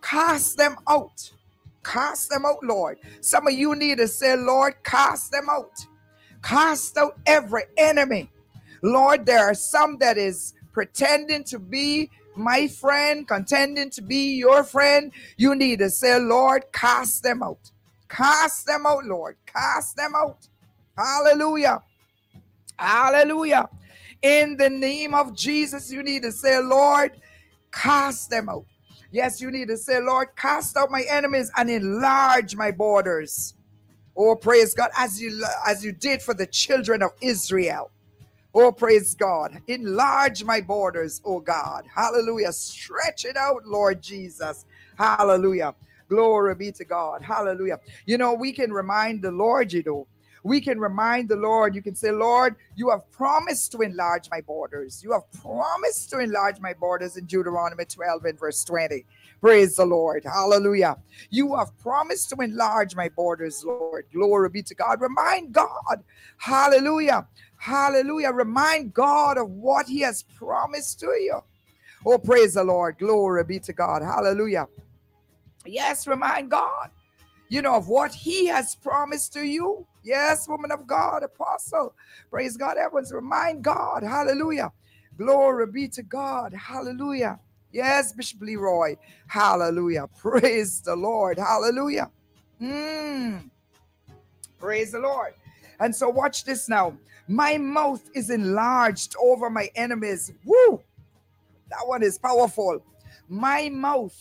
cast 0.03 0.57
them 0.57 0.77
out. 0.89 1.33
Cast 1.85 2.31
them 2.31 2.45
out, 2.47 2.63
Lord. 2.63 2.99
Some 3.21 3.47
of 3.47 3.53
you 3.53 3.75
need 3.77 3.99
to 3.99 4.09
say, 4.09 4.37
Lord, 4.37 4.75
cast 4.83 5.31
them 5.33 5.49
out. 5.51 5.73
Cast 6.43 6.97
out 6.97 7.19
every 7.27 7.65
enemy. 7.77 8.31
Lord, 8.83 9.27
there 9.27 9.45
are 9.45 9.55
some 9.55 9.99
that 9.99 10.19
is 10.19 10.55
pretending 10.73 11.45
to 11.45 11.59
be 11.59 12.11
my 12.37 12.69
friend, 12.69 13.27
contending 13.27 13.91
to 13.91 14.03
be 14.03 14.37
your 14.37 14.65
friend, 14.65 15.13
you 15.37 15.55
need 15.55 15.81
to 15.81 15.91
say, 15.91 16.19
Lord, 16.19 16.65
cast 16.73 17.23
them 17.23 17.43
out. 17.43 17.71
Cast 18.09 18.67
them 18.67 18.87
out, 18.87 19.05
Lord. 19.05 19.37
Cast 19.47 19.97
them 19.97 20.15
out. 20.15 20.49
Hallelujah. 20.97 21.83
Hallelujah. 22.79 23.69
In 24.23 24.57
the 24.57 24.71
name 24.71 25.15
of 25.15 25.35
Jesus, 25.37 25.93
you 25.93 26.03
need 26.03 26.23
to 26.23 26.33
say, 26.33 26.61
Lord, 26.61 27.13
cast 27.73 28.31
them 28.31 28.49
out. 28.49 28.65
Yes, 29.11 29.41
you 29.41 29.51
need 29.51 29.69
to 29.69 29.77
say, 29.77 30.01
Lord, 30.01 30.29
cast 30.37 30.77
out 30.77 30.91
my 30.91 31.03
enemies 31.09 31.51
and 31.57 31.71
enlarge 31.71 32.57
my 32.57 32.71
borders. 32.71 33.55
Oh, 34.17 34.37
praise 34.37 34.75
God, 34.75 34.91
as 34.97 35.21
you 35.21 35.45
as 35.67 35.85
you 35.85 35.93
did 35.93 36.23
for 36.23 36.35
the 36.35 36.47
children 36.47 37.03
of 37.03 37.11
Israel. 37.21 37.91
Oh, 38.55 38.71
praise 38.71 39.15
God. 39.15 39.61
Enlarge 39.67 40.45
my 40.45 40.61
borders, 40.61 41.21
oh 41.25 41.41
God. 41.41 41.85
Hallelujah. 41.93 42.53
Stretch 42.53 43.25
it 43.25 43.37
out, 43.37 43.67
Lord 43.67 44.01
Jesus. 44.01 44.65
Hallelujah. 44.97 45.75
Glory 46.09 46.55
be 46.55 46.71
to 46.73 46.85
God. 46.85 47.23
Hallelujah. 47.23 47.81
You 48.07 48.17
know, 48.17 48.33
we 48.35 48.53
can 48.53 48.73
remind 48.73 49.23
the 49.23 49.33
Lord, 49.33 49.73
you 49.73 49.83
know, 49.85 50.07
we 50.45 50.61
can 50.61 50.79
remind 50.79 51.31
the 51.31 51.37
Lord. 51.37 51.75
You 51.75 51.83
can 51.83 51.97
say, 51.97 52.13
Lord, 52.13 52.55
you 52.77 52.91
have 52.91 53.11
promised 53.11 53.73
to 53.73 53.81
enlarge 53.81 54.29
my 54.31 54.43
borders. 54.43 55.03
You 55.03 55.11
have 55.13 55.29
promised 55.33 56.11
to 56.11 56.19
enlarge 56.19 56.61
my 56.61 56.75
borders 56.75 57.17
in 57.17 57.25
Deuteronomy 57.25 57.87
12 57.87 58.25
and 58.27 58.39
verse 58.39 58.63
20. 58.63 59.07
Praise 59.41 59.77
the 59.77 59.87
Lord. 59.87 60.25
Hallelujah. 60.25 60.99
You 61.31 61.57
have 61.57 61.77
promised 61.79 62.31
to 62.31 62.37
enlarge 62.43 62.95
my 62.95 63.09
borders, 63.09 63.65
Lord. 63.65 64.07
Glory 64.13 64.51
be 64.51 64.63
to 64.63 64.75
God. 64.75 65.01
Remind 65.01 65.53
God. 65.53 66.05
Hallelujah. 66.37 67.27
Hallelujah. 67.65 68.31
Remind 68.31 68.93
God 68.93 69.39
of 69.39 69.49
what 69.49 69.87
He 69.87 70.01
has 70.01 70.23
promised 70.23 71.01
to 71.01 71.07
you. 71.07 71.41
Oh, 72.05 72.19
praise 72.19 72.53
the 72.53 72.63
Lord. 72.63 72.99
Glory 72.99 73.43
be 73.43 73.59
to 73.61 73.73
God. 73.73 74.03
Hallelujah. 74.03 74.69
Yes, 75.65 76.07
remind 76.07 76.51
God, 76.51 76.91
you 77.49 77.63
know, 77.63 77.77
of 77.77 77.89
what 77.89 78.13
He 78.13 78.45
has 78.49 78.75
promised 78.75 79.33
to 79.33 79.47
you. 79.47 79.87
Yes, 80.03 80.47
woman 80.47 80.73
of 80.73 80.87
God, 80.87 81.23
apostle. 81.23 81.95
Praise 82.29 82.59
God. 82.59 82.77
Everyone's 82.77 83.15
remind 83.15 83.65
God. 83.65 84.03
Hallelujah. 84.03 84.71
Glory 85.17 85.67
be 85.67 85.89
to 85.89 86.03
God. 86.03 86.53
Hallelujah. 86.53 87.41
Yes, 87.73 88.13
Bishop 88.13 88.43
Leroy. 88.43 88.97
Hallelujah. 89.27 90.07
Praise 90.19 90.83
the 90.83 90.97
Lord. 90.97 91.39
Hallelujah. 91.39 92.11
Mm. 92.61 93.49
Praise 94.59 94.93
the 94.93 94.99
Lord. 94.99 95.33
And 95.81 95.97
so, 95.97 96.11
watch 96.11 96.45
this 96.45 96.69
now. 96.69 96.95
My 97.29 97.59
mouth 97.59 98.03
is 98.15 98.31
enlarged 98.31 99.17
over 99.21 99.49
my 99.49 99.71
enemies. 99.75 100.33
Woo! 100.45 100.83
That 101.71 101.87
one 101.87 102.03
is 102.03 102.19
powerful. 102.19 102.85
My 103.29 103.69
mouth. 103.69 104.15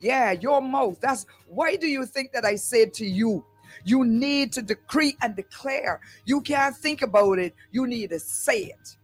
Yeah, 0.00 0.32
your 0.32 0.62
mouth. 0.62 0.98
That's 1.00 1.26
why 1.48 1.76
do 1.76 1.86
you 1.86 2.06
think 2.06 2.32
that 2.32 2.44
I 2.44 2.56
said 2.56 2.94
to 2.94 3.06
you? 3.06 3.44
You 3.84 4.04
need 4.04 4.52
to 4.52 4.62
decree 4.62 5.16
and 5.22 5.36
declare. 5.36 6.00
You 6.24 6.40
can't 6.40 6.76
think 6.76 7.02
about 7.02 7.38
it. 7.38 7.54
You 7.70 7.86
need 7.86 8.10
to 8.10 8.18
say 8.18 8.64
it. 8.64 8.96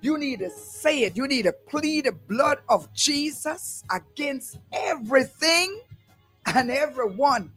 You 0.00 0.18
need 0.18 0.40
to 0.40 0.50
say 0.50 1.00
it. 1.00 1.16
You 1.16 1.26
need 1.26 1.42
to 1.42 1.52
plead 1.52 2.04
the 2.04 2.12
blood 2.12 2.58
of 2.68 2.92
Jesus 2.92 3.82
against 3.90 4.58
everything 4.72 5.80
and 6.46 6.70
everyone 6.70 7.50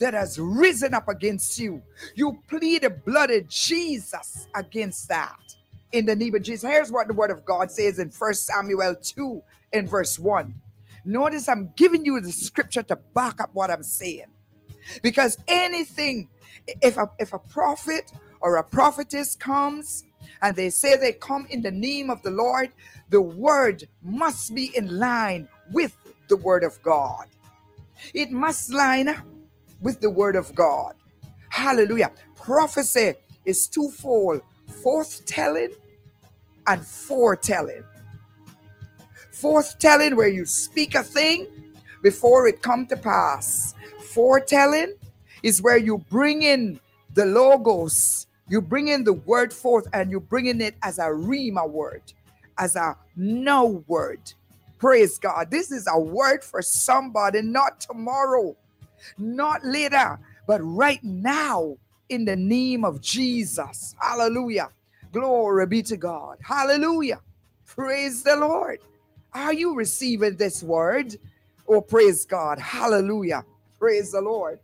that 0.00 0.14
has 0.14 0.38
risen 0.40 0.94
up 0.94 1.08
against 1.08 1.58
you. 1.60 1.82
You 2.16 2.40
plead 2.48 2.82
the 2.84 2.90
blood 2.90 3.30
of 3.32 3.48
Jesus 3.48 4.48
against 4.56 5.08
that. 5.10 5.38
In 5.92 6.06
the 6.06 6.16
name 6.16 6.36
of 6.36 6.42
Jesus. 6.42 6.70
Here's 6.70 6.92
what 6.92 7.08
the 7.08 7.14
word 7.14 7.32
of 7.32 7.44
God 7.46 7.70
says 7.72 8.00
in 8.00 8.10
First 8.10 8.46
Samuel 8.46 8.96
2 8.96 9.42
in 9.74 9.88
verse 9.88 10.18
1. 10.18 10.54
Notice 11.06 11.48
I'm 11.48 11.72
giving 11.76 12.04
you 12.04 12.20
the 12.20 12.32
scripture 12.32 12.84
to 12.84 12.96
back 13.14 13.40
up 13.40 13.50
what 13.54 13.70
I'm 13.70 13.84
saying. 13.84 14.26
Because 15.02 15.38
anything, 15.48 16.28
If 16.82 16.98
a, 16.98 17.10
if 17.18 17.32
a 17.34 17.40
prophet 17.40 18.12
or 18.40 18.56
a 18.56 18.64
prophetess 18.64 19.36
comes 19.36 20.04
and 20.42 20.56
they 20.56 20.70
say 20.70 20.96
they 20.96 21.12
come 21.12 21.46
in 21.50 21.62
the 21.62 21.72
name 21.72 22.10
of 22.10 22.22
the 22.22 22.30
Lord, 22.32 22.70
the 23.10 23.22
word 23.22 23.88
must 24.02 24.54
be 24.54 24.76
in 24.76 24.98
line 24.98 25.48
with 25.72 25.96
the 26.28 26.36
word 26.38 26.64
of 26.64 26.82
God. 26.82 27.26
It 28.14 28.30
must 28.30 28.72
line 28.72 29.22
with 29.80 30.00
the 30.00 30.10
word 30.10 30.36
of 30.36 30.54
God. 30.54 30.94
Hallelujah. 31.48 32.10
Prophecy 32.36 33.14
is 33.44 33.66
twofold 33.66 34.42
forth 34.82 35.24
telling 35.26 35.70
and 36.66 36.84
foretelling. 36.84 37.84
Forth 39.32 39.78
telling, 39.78 40.16
where 40.16 40.28
you 40.28 40.44
speak 40.44 40.94
a 40.94 41.02
thing 41.02 41.46
before 42.02 42.46
it 42.46 42.62
come 42.62 42.86
to 42.86 42.96
pass. 42.96 43.74
Foretelling 44.12 44.94
is 45.42 45.62
where 45.62 45.76
you 45.78 45.98
bring 46.10 46.42
in 46.42 46.78
the 47.14 47.26
logos, 47.26 48.26
you 48.48 48.60
bring 48.60 48.88
in 48.88 49.04
the 49.04 49.12
word 49.12 49.52
forth, 49.52 49.88
and 49.92 50.10
you 50.10 50.20
bring 50.20 50.46
in 50.46 50.60
it 50.60 50.74
as 50.82 50.98
a 50.98 51.06
rhema 51.06 51.68
word, 51.68 52.02
as 52.58 52.76
a 52.76 52.96
no 53.16 53.84
word. 53.86 54.20
Praise 54.78 55.18
God. 55.18 55.50
This 55.50 55.70
is 55.70 55.86
a 55.90 55.98
word 55.98 56.44
for 56.44 56.62
somebody, 56.62 57.42
not 57.42 57.80
tomorrow, 57.80 58.56
not 59.18 59.64
later, 59.64 60.18
but 60.46 60.60
right 60.62 61.02
now 61.02 61.76
in 62.08 62.24
the 62.24 62.36
name 62.36 62.84
of 62.84 63.00
Jesus. 63.00 63.94
Hallelujah. 64.00 64.70
Glory 65.12 65.66
be 65.66 65.82
to 65.84 65.96
God. 65.96 66.38
Hallelujah. 66.42 67.20
Praise 67.66 68.22
the 68.22 68.36
Lord. 68.36 68.80
Are 69.32 69.52
you 69.54 69.74
receiving 69.74 70.36
this 70.36 70.62
word? 70.62 71.16
Oh, 71.68 71.80
praise 71.80 72.26
God. 72.26 72.58
Hallelujah. 72.58 73.44
Praise 73.78 74.12
the 74.12 74.20
Lord. 74.20 74.60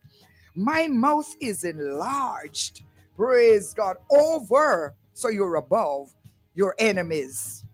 My 0.55 0.88
mouth 0.88 1.35
is 1.40 1.64
enlarged. 1.64 2.83
Praise 3.16 3.75
God. 3.75 3.97
Over. 4.11 4.95
So 5.14 5.28
you're 5.28 5.57
above 5.57 6.14
your 6.55 6.75
enemies. 6.78 7.64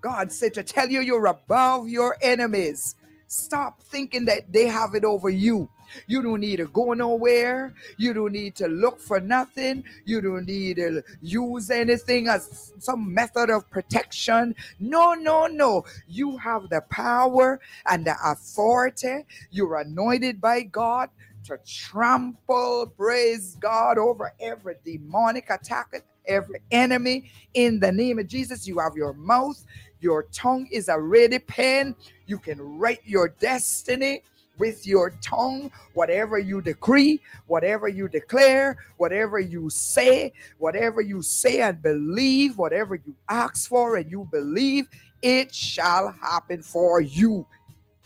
God 0.00 0.32
said 0.32 0.54
to 0.54 0.62
tell 0.62 0.90
you 0.90 1.00
you're 1.00 1.26
above 1.26 1.88
your 1.88 2.16
enemies. 2.22 2.96
Stop 3.26 3.82
thinking 3.82 4.26
that 4.26 4.52
they 4.52 4.66
have 4.68 4.94
it 4.94 5.04
over 5.04 5.30
you. 5.30 5.68
You 6.06 6.22
don't 6.22 6.40
need 6.40 6.56
to 6.56 6.66
go 6.66 6.92
nowhere. 6.92 7.74
You 7.96 8.12
don't 8.12 8.32
need 8.32 8.54
to 8.56 8.68
look 8.68 9.00
for 9.00 9.20
nothing. 9.20 9.84
You 10.04 10.20
don't 10.20 10.46
need 10.46 10.76
to 10.76 11.02
use 11.22 11.70
anything 11.70 12.28
as 12.28 12.72
some 12.78 13.12
method 13.12 13.50
of 13.50 13.68
protection. 13.70 14.54
No, 14.80 15.14
no, 15.14 15.46
no. 15.46 15.84
You 16.08 16.36
have 16.38 16.68
the 16.68 16.82
power 16.90 17.60
and 17.86 18.04
the 18.04 18.16
authority. 18.24 19.24
You're 19.50 19.80
anointed 19.80 20.40
by 20.40 20.62
God 20.62 21.10
to 21.44 21.58
trample, 21.66 22.92
praise 22.96 23.56
God, 23.60 23.98
over 23.98 24.32
every 24.40 24.76
demonic 24.84 25.50
attack, 25.50 26.02
every 26.26 26.60
enemy. 26.70 27.30
In 27.54 27.80
the 27.80 27.92
name 27.92 28.18
of 28.18 28.28
Jesus, 28.28 28.66
you 28.66 28.78
have 28.78 28.96
your 28.96 29.12
mouth. 29.12 29.62
Your 30.00 30.24
tongue 30.32 30.68
is 30.70 30.88
a 30.88 30.98
ready 30.98 31.38
pen. 31.38 31.94
You 32.26 32.38
can 32.38 32.60
write 32.78 33.00
your 33.04 33.28
destiny 33.28 34.22
with 34.58 34.86
your 34.86 35.10
tongue, 35.20 35.70
whatever 35.94 36.38
you 36.38 36.60
decree, 36.60 37.20
whatever 37.46 37.88
you 37.88 38.08
declare, 38.08 38.76
whatever 38.96 39.38
you 39.38 39.68
say, 39.70 40.32
whatever 40.58 41.00
you 41.00 41.22
say 41.22 41.60
and 41.60 41.82
believe, 41.82 42.58
whatever 42.58 42.94
you 42.94 43.14
ask 43.28 43.68
for 43.68 43.96
and 43.96 44.10
you 44.10 44.28
believe, 44.30 44.88
it 45.22 45.54
shall 45.54 46.12
happen 46.20 46.62
for 46.62 47.00
you 47.00 47.46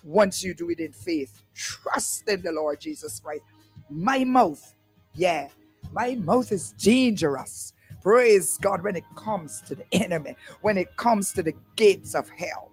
once 0.05 0.43
you 0.43 0.55
do 0.55 0.71
it 0.71 0.81
in 0.81 0.93
faith. 0.93 1.43
Trust 1.55 2.29
in 2.29 2.43
the 2.43 2.53
Lord 2.53 2.81
Jesus 2.81 3.21
Christ. 3.21 3.43
My 3.91 4.25
mouth, 4.25 4.75
yeah, 5.15 5.49
my 5.93 6.15
mouth 6.15 6.53
is 6.53 6.73
dangerous. 6.73 7.73
Praise 8.03 8.59
God 8.59 8.83
when 8.83 8.97
it 8.97 9.05
comes 9.17 9.61
to 9.63 9.75
the 9.75 9.85
enemy, 9.93 10.37
when 10.61 10.79
it 10.79 10.97
comes 10.97 11.33
to 11.33 11.43
the 11.43 11.55
gates 11.77 12.15
of 12.15 12.29
hell. 12.31 12.71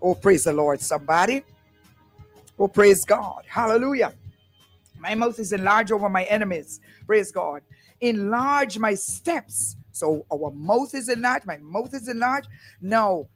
Oh, 0.00 0.14
praise 0.14 0.44
the 0.44 0.52
Lord, 0.52 0.80
somebody. 0.80 1.42
Oh, 2.58 2.68
praise 2.68 3.04
God. 3.04 3.44
Hallelujah. 3.46 4.12
My 4.98 5.14
mouth 5.14 5.38
is 5.38 5.52
enlarged 5.52 5.92
over 5.92 6.08
my 6.08 6.24
enemies. 6.24 6.80
Praise 7.06 7.30
God. 7.30 7.62
Enlarge 8.00 8.78
my 8.78 8.94
steps. 8.94 9.76
So 9.92 10.26
our 10.32 10.50
mouth 10.50 10.94
is 10.94 11.08
enlarged. 11.08 11.46
My 11.46 11.58
mouth 11.58 11.94
is 11.94 12.08
enlarged. 12.08 12.48
No, 12.80 13.28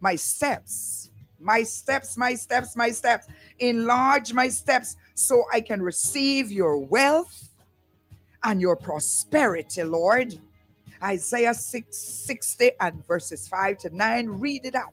my 0.00 0.16
steps. 0.16 1.10
My 1.38 1.62
steps, 1.62 2.16
my 2.16 2.34
steps, 2.34 2.76
my 2.76 2.90
steps. 2.90 3.26
Enlarge 3.60 4.32
my 4.32 4.48
steps 4.48 4.96
so 5.14 5.44
I 5.52 5.60
can 5.60 5.80
receive 5.80 6.50
your 6.50 6.76
wealth 6.76 7.48
and 8.42 8.60
your 8.60 8.76
prosperity, 8.76 9.82
Lord. 9.84 10.38
Isaiah 11.02 11.54
6 11.54 11.96
60 11.96 12.72
and 12.80 13.06
verses 13.06 13.48
5 13.48 13.78
to 13.78 13.96
9. 13.96 14.28
Read 14.28 14.66
it 14.66 14.74
out. 14.74 14.92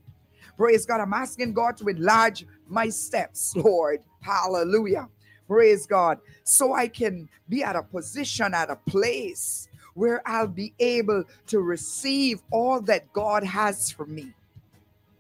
Praise 0.57 0.85
God. 0.85 1.01
I'm 1.01 1.13
asking 1.13 1.53
God 1.53 1.77
to 1.77 1.87
enlarge 1.87 2.45
my 2.69 2.89
steps, 2.89 3.55
Lord. 3.55 3.99
Hallelujah. 4.21 5.09
Praise 5.47 5.85
God. 5.85 6.19
So 6.43 6.73
I 6.73 6.87
can 6.87 7.29
be 7.47 7.63
at 7.63 7.75
a 7.75 7.83
position, 7.83 8.53
at 8.53 8.69
a 8.69 8.75
place 8.75 9.67
where 9.93 10.21
I'll 10.27 10.47
be 10.47 10.73
able 10.79 11.23
to 11.47 11.59
receive 11.59 12.41
all 12.51 12.81
that 12.81 13.11
God 13.13 13.43
has 13.43 13.91
for 13.91 14.05
me. 14.05 14.33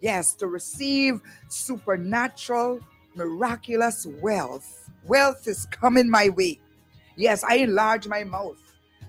Yes, 0.01 0.33
to 0.35 0.47
receive 0.47 1.21
supernatural, 1.47 2.81
miraculous 3.15 4.05
wealth. 4.21 4.89
Wealth 5.05 5.47
is 5.47 5.65
coming 5.67 6.09
my 6.09 6.29
way. 6.29 6.59
Yes, 7.15 7.43
I 7.43 7.55
enlarge 7.55 8.07
my 8.07 8.23
mouth. 8.23 8.61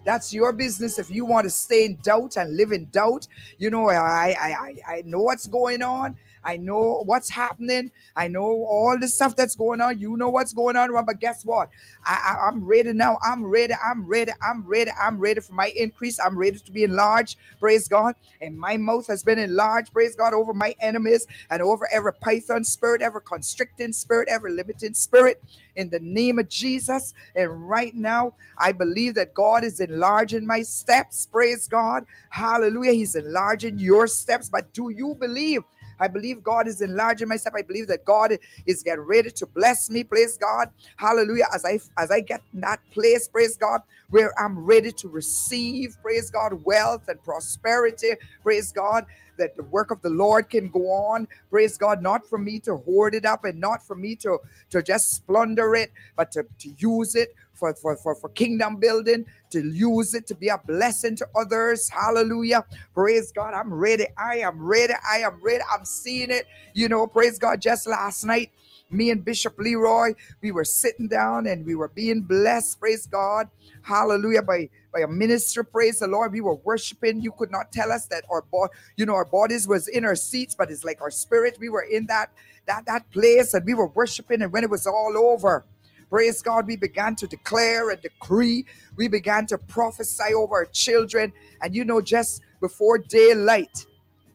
That's 0.04 0.32
your 0.32 0.54
business. 0.54 0.98
If 0.98 1.10
you 1.10 1.26
want 1.26 1.44
to 1.44 1.50
stay 1.50 1.84
in 1.84 1.96
doubt 1.96 2.38
and 2.38 2.56
live 2.56 2.72
in 2.72 2.88
doubt, 2.90 3.28
you 3.58 3.68
know, 3.68 3.90
I, 3.90 4.34
I, 4.40 4.48
I, 4.48 4.94
I 4.94 5.02
know 5.04 5.20
what's 5.20 5.46
going 5.46 5.82
on. 5.82 6.16
I 6.44 6.56
know 6.56 7.02
what's 7.04 7.30
happening. 7.30 7.90
I 8.16 8.28
know 8.28 8.42
all 8.42 8.98
the 8.98 9.08
stuff 9.08 9.36
that's 9.36 9.56
going 9.56 9.80
on. 9.80 9.98
You 9.98 10.16
know 10.16 10.28
what's 10.28 10.52
going 10.52 10.76
on. 10.76 10.92
But 11.06 11.20
guess 11.20 11.44
what? 11.44 11.70
I, 12.04 12.38
I, 12.42 12.48
am 12.48 12.64
ready 12.64 12.92
now. 12.92 13.18
I'm 13.22 13.44
ready. 13.44 13.74
I'm 13.74 14.06
ready. 14.06 14.32
I'm 14.42 14.66
ready. 14.66 14.90
I'm 15.00 15.18
ready 15.18 15.40
for 15.40 15.52
my 15.52 15.72
increase. 15.76 16.18
I'm 16.20 16.38
ready 16.38 16.58
to 16.58 16.72
be 16.72 16.84
enlarged. 16.84 17.38
Praise 17.60 17.88
God. 17.88 18.14
And 18.40 18.58
my 18.58 18.76
mouth 18.76 19.06
has 19.08 19.22
been 19.22 19.38
enlarged. 19.38 19.92
Praise 19.92 20.16
God 20.16 20.34
over 20.34 20.54
my 20.54 20.74
enemies 20.80 21.26
and 21.50 21.62
over 21.62 21.88
every 21.92 22.14
python 22.14 22.64
spirit, 22.64 23.02
every 23.02 23.22
constricting 23.22 23.92
spirit, 23.92 24.28
every 24.30 24.52
limiting 24.52 24.94
spirit 24.94 25.42
in 25.76 25.90
the 25.90 26.00
name 26.00 26.38
of 26.38 26.48
Jesus. 26.48 27.14
And 27.34 27.68
right 27.68 27.94
now, 27.94 28.34
I 28.58 28.72
believe 28.72 29.14
that 29.14 29.34
God 29.34 29.64
is 29.64 29.80
enlarging 29.80 30.46
my 30.46 30.62
steps. 30.62 31.26
Praise 31.30 31.68
God. 31.68 32.04
Hallelujah. 32.30 32.92
He's 32.92 33.14
enlarging 33.14 33.78
your 33.78 34.06
steps. 34.06 34.48
But 34.48 34.72
do 34.72 34.90
you 34.90 35.14
believe? 35.18 35.62
I 36.00 36.08
believe 36.08 36.42
God 36.42 36.68
is 36.68 36.80
enlarging 36.80 37.28
myself. 37.28 37.54
I 37.56 37.62
believe 37.62 37.88
that 37.88 38.04
God 38.04 38.36
is 38.66 38.82
getting 38.82 39.04
ready 39.04 39.30
to 39.30 39.46
bless 39.46 39.90
me. 39.90 40.04
Praise 40.04 40.36
God. 40.36 40.70
Hallelujah. 40.96 41.46
As 41.54 41.64
I 41.64 41.80
as 41.96 42.10
I 42.10 42.20
get 42.20 42.42
in 42.54 42.60
that 42.60 42.80
place, 42.92 43.28
praise 43.28 43.56
God, 43.56 43.82
where 44.10 44.32
I'm 44.40 44.58
ready 44.58 44.92
to 44.92 45.08
receive, 45.08 45.96
praise 46.02 46.30
God, 46.30 46.64
wealth 46.64 47.08
and 47.08 47.22
prosperity. 47.22 48.12
Praise 48.42 48.72
God 48.72 49.06
that 49.38 49.56
the 49.56 49.62
work 49.64 49.90
of 49.90 50.02
the 50.02 50.10
Lord 50.10 50.50
can 50.50 50.68
go 50.68 50.90
on. 50.90 51.26
Praise 51.50 51.78
God, 51.78 52.02
not 52.02 52.26
for 52.26 52.38
me 52.38 52.58
to 52.60 52.76
hoard 52.76 53.14
it 53.14 53.24
up 53.24 53.44
and 53.44 53.58
not 53.58 53.86
for 53.86 53.94
me 53.96 54.14
to, 54.16 54.38
to 54.70 54.82
just 54.82 55.12
splendor 55.12 55.74
it, 55.74 55.92
but 56.16 56.30
to, 56.32 56.44
to 56.58 56.74
use 56.78 57.14
it 57.14 57.34
for, 57.58 57.74
for, 57.74 57.96
for, 57.96 58.14
for 58.14 58.28
kingdom 58.30 58.76
building, 58.76 59.26
to 59.50 59.60
use 59.60 60.14
it 60.14 60.26
to 60.28 60.34
be 60.34 60.48
a 60.48 60.58
blessing 60.58 61.16
to 61.16 61.26
others. 61.36 61.88
Hallelujah. 61.88 62.64
Praise 62.94 63.32
God. 63.32 63.54
I'm 63.54 63.72
ready. 63.72 64.06
I 64.16 64.38
am 64.38 64.62
ready. 64.62 64.94
I 65.10 65.18
am 65.18 65.40
ready. 65.42 65.62
I'm 65.72 65.84
seeing 65.84 66.30
it. 66.30 66.46
You 66.74 66.88
know, 66.88 67.06
praise 67.06 67.38
God. 67.38 67.60
Just 67.60 67.86
last 67.86 68.24
night, 68.24 68.50
me 68.90 69.10
and 69.10 69.24
Bishop 69.24 69.58
Leroy, 69.58 70.14
we 70.42 70.52
were 70.52 70.64
sitting 70.64 71.08
down 71.08 71.46
and 71.46 71.66
we 71.66 71.74
were 71.74 71.88
being 71.88 72.22
blessed. 72.22 72.80
Praise 72.80 73.06
God. 73.06 73.48
Hallelujah. 73.82 74.42
By 74.42 74.70
by 74.92 75.00
a 75.00 75.08
minister, 75.08 75.62
praise 75.62 75.98
the 75.98 76.06
Lord. 76.06 76.32
We 76.32 76.40
were 76.40 76.54
worshiping. 76.56 77.20
You 77.20 77.32
could 77.32 77.50
not 77.50 77.72
tell 77.72 77.92
us 77.92 78.06
that 78.06 78.24
our 78.30 78.42
body, 78.42 78.72
you 78.96 79.04
know, 79.06 79.14
our 79.14 79.24
bodies 79.26 79.68
was 79.68 79.88
in 79.88 80.04
our 80.04 80.16
seats, 80.16 80.54
but 80.54 80.70
it's 80.70 80.84
like 80.84 81.00
our 81.02 81.10
spirit. 81.10 81.58
We 81.60 81.68
were 81.68 81.82
in 81.82 82.06
that 82.06 82.30
that 82.66 82.86
that 82.86 83.10
place 83.10 83.54
and 83.54 83.64
we 83.66 83.74
were 83.74 83.88
worshiping. 83.88 84.42
And 84.42 84.52
when 84.52 84.64
it 84.64 84.70
was 84.70 84.86
all 84.86 85.14
over, 85.16 85.64
Praise 86.10 86.40
God, 86.40 86.66
we 86.66 86.76
began 86.76 87.14
to 87.16 87.26
declare 87.26 87.90
and 87.90 88.00
decree. 88.00 88.64
We 88.96 89.08
began 89.08 89.46
to 89.46 89.58
prophesy 89.58 90.34
over 90.34 90.56
our 90.56 90.64
children. 90.66 91.32
And 91.62 91.74
you 91.74 91.84
know, 91.84 92.00
just 92.00 92.42
before 92.60 92.98
daylight, 92.98 93.86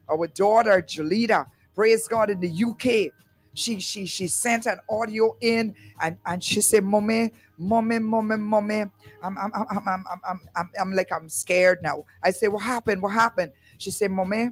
our 0.10 0.28
daughter 0.28 0.82
Jolita, 0.82 1.48
praise 1.76 2.08
God, 2.08 2.30
in 2.30 2.40
the 2.40 2.64
UK, 2.64 3.12
she 3.56 3.80
she 3.80 4.06
she 4.06 4.28
sent 4.28 4.66
an 4.66 4.80
audio 4.90 5.36
in 5.42 5.76
and 6.02 6.18
and 6.26 6.44
she 6.44 6.62
said, 6.62 6.84
"Mommy, 6.84 7.32
mommy, 7.58 8.00
mommy, 8.00 8.38
mommy, 8.38 8.82
I'm 9.24 9.38
I'm 9.38 9.52
I'm 9.54 9.68
I'm 9.70 9.88
I'm 9.88 10.06
I'm, 10.28 10.40
I'm, 10.56 10.70
I'm 10.80 10.94
like 10.94 11.12
I'm 11.12 11.30
scared 11.30 11.82
now." 11.82 12.04
I 12.24 12.32
say 12.32 12.48
"What 12.48 12.64
happened? 12.64 13.02
What 13.02 13.14
happened?" 13.14 13.52
She 13.78 13.92
said, 13.92 14.12
"Mommy, 14.12 14.50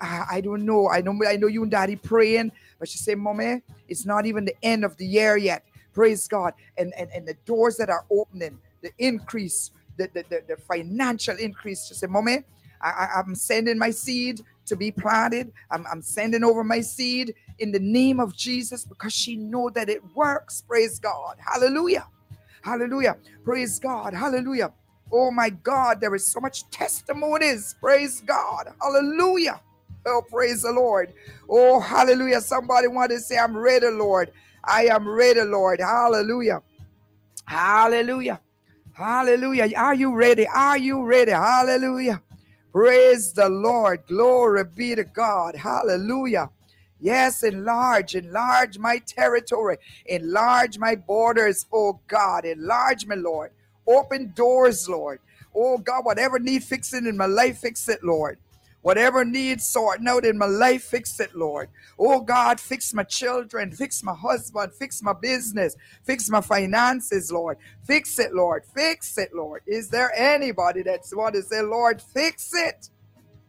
I, 0.00 0.24
I 0.32 0.40
don't 0.40 0.64
know. 0.64 0.88
I 0.88 1.00
know 1.00 1.18
I 1.26 1.36
know 1.36 1.46
you 1.46 1.62
and 1.62 1.70
Daddy 1.70 1.96
praying, 1.96 2.50
but 2.78 2.88
she 2.88 2.98
said, 2.98 3.18
"Mommy, 3.18 3.62
it's 3.88 4.04
not 4.04 4.26
even 4.26 4.44
the 4.44 4.54
end 4.64 4.84
of 4.84 4.96
the 4.96 5.06
year 5.06 5.36
yet." 5.36 5.64
Praise 5.92 6.28
God. 6.28 6.54
And, 6.78 6.92
and, 6.96 7.10
and 7.14 7.26
the 7.26 7.34
doors 7.44 7.76
that 7.76 7.90
are 7.90 8.04
opening, 8.10 8.58
the 8.82 8.90
increase, 8.98 9.70
the, 9.96 10.08
the, 10.14 10.24
the, 10.28 10.42
the 10.48 10.56
financial 10.56 11.36
increase. 11.36 11.86
She 11.86 11.94
said, 11.94 12.10
Mommy, 12.10 12.38
I, 12.80 13.08
I, 13.16 13.20
am 13.20 13.34
sending 13.34 13.78
my 13.78 13.90
seed 13.90 14.40
to 14.66 14.76
be 14.76 14.90
planted. 14.90 15.52
I'm, 15.70 15.84
I'm 15.90 16.02
sending 16.02 16.44
over 16.44 16.64
my 16.64 16.80
seed 16.80 17.34
in 17.58 17.72
the 17.72 17.80
name 17.80 18.20
of 18.20 18.36
Jesus 18.36 18.84
because 18.84 19.12
she 19.12 19.36
know 19.36 19.70
that 19.70 19.88
it 19.88 20.02
works. 20.14 20.62
Praise 20.66 20.98
God. 20.98 21.36
Hallelujah. 21.38 22.06
Hallelujah. 22.62 23.16
Praise 23.44 23.78
God. 23.78 24.14
Hallelujah. 24.14 24.72
Oh 25.12 25.30
my 25.30 25.50
God, 25.50 26.00
there 26.00 26.14
is 26.14 26.26
so 26.26 26.40
much 26.40 26.68
testimonies. 26.70 27.74
Praise 27.80 28.20
God. 28.20 28.68
Hallelujah. 28.80 29.60
Oh, 30.06 30.22
praise 30.30 30.62
the 30.62 30.72
Lord. 30.72 31.12
Oh, 31.48 31.80
hallelujah. 31.80 32.40
Somebody 32.40 32.86
want 32.88 33.10
to 33.10 33.18
say, 33.18 33.36
I'm 33.36 33.56
ready, 33.56 33.88
Lord. 33.88 34.30
I 34.64 34.86
am 34.86 35.08
ready, 35.08 35.42
Lord. 35.42 35.80
Hallelujah. 35.80 36.62
Hallelujah. 37.46 38.40
Hallelujah. 38.94 39.70
Are 39.76 39.94
you 39.94 40.14
ready? 40.14 40.46
Are 40.48 40.78
you 40.78 41.04
ready? 41.04 41.32
Hallelujah. 41.32 42.22
Praise 42.72 43.32
the 43.32 43.48
Lord. 43.48 44.02
Glory 44.08 44.64
be 44.64 44.94
to 44.94 45.04
God. 45.04 45.56
Hallelujah. 45.56 46.50
Yes, 47.00 47.42
enlarge, 47.42 48.14
enlarge 48.14 48.78
my 48.78 48.98
territory, 48.98 49.78
enlarge 50.06 50.78
my 50.78 50.96
borders, 50.96 51.66
oh 51.72 52.00
God, 52.08 52.44
enlarge 52.44 53.06
me, 53.06 53.16
Lord. 53.16 53.52
Open 53.86 54.32
doors, 54.36 54.88
Lord. 54.88 55.20
Oh 55.54 55.78
God, 55.78 56.04
whatever 56.04 56.38
need 56.38 56.62
fixing 56.64 57.06
in 57.06 57.16
my 57.16 57.26
life, 57.26 57.58
fix 57.58 57.88
it, 57.88 58.04
Lord. 58.04 58.38
Whatever 58.82 59.24
needs 59.24 59.64
sorting 59.64 60.08
out 60.08 60.24
in 60.24 60.38
my 60.38 60.46
life, 60.46 60.84
fix 60.84 61.20
it, 61.20 61.34
Lord. 61.34 61.68
Oh 61.98 62.20
God, 62.20 62.58
fix 62.60 62.94
my 62.94 63.02
children, 63.02 63.72
fix 63.72 64.02
my 64.02 64.14
husband, 64.14 64.72
fix 64.74 65.02
my 65.02 65.12
business, 65.12 65.76
fix 66.04 66.30
my 66.30 66.40
finances, 66.40 67.30
Lord. 67.30 67.58
Fix 67.84 68.18
it, 68.18 68.34
Lord. 68.34 68.64
Fix 68.74 69.18
it, 69.18 69.34
Lord. 69.34 69.62
Is 69.66 69.90
there 69.90 70.12
anybody 70.16 70.82
that's 70.82 71.14
want 71.14 71.34
to 71.34 71.42
say, 71.42 71.62
Lord, 71.62 72.00
fix 72.00 72.50
it? 72.54 72.88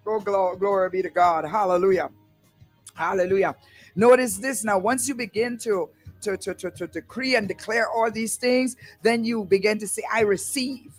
Oh, 0.05 0.19
glory, 0.19 0.57
glory 0.57 0.89
be 0.89 1.01
to 1.03 1.09
God. 1.09 1.45
Hallelujah. 1.45 2.09
Hallelujah. 2.95 3.55
Notice 3.95 4.37
this 4.37 4.63
now. 4.63 4.79
Once 4.79 5.07
you 5.07 5.15
begin 5.15 5.57
to 5.59 5.89
to, 6.21 6.37
to, 6.37 6.53
to, 6.53 6.71
to 6.71 6.87
decree 6.87 7.35
and 7.35 7.47
declare 7.47 7.89
all 7.89 8.11
these 8.11 8.35
things, 8.37 8.75
then 9.01 9.23
you 9.25 9.43
begin 9.45 9.79
to 9.79 9.87
say, 9.87 10.03
I 10.13 10.21
receive. 10.21 10.93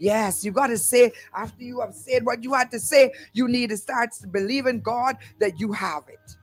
Yes, 0.00 0.44
you 0.44 0.50
got 0.50 0.68
to 0.68 0.78
say, 0.78 1.12
after 1.34 1.62
you 1.62 1.80
have 1.80 1.94
said 1.94 2.24
what 2.24 2.42
you 2.42 2.54
had 2.54 2.70
to 2.70 2.80
say, 2.80 3.12
you 3.34 3.48
need 3.48 3.68
to 3.68 3.76
start 3.76 4.12
to 4.12 4.26
believe 4.26 4.66
in 4.66 4.80
God 4.80 5.18
that 5.40 5.60
you 5.60 5.72
have 5.72 6.04
it. 6.08 6.36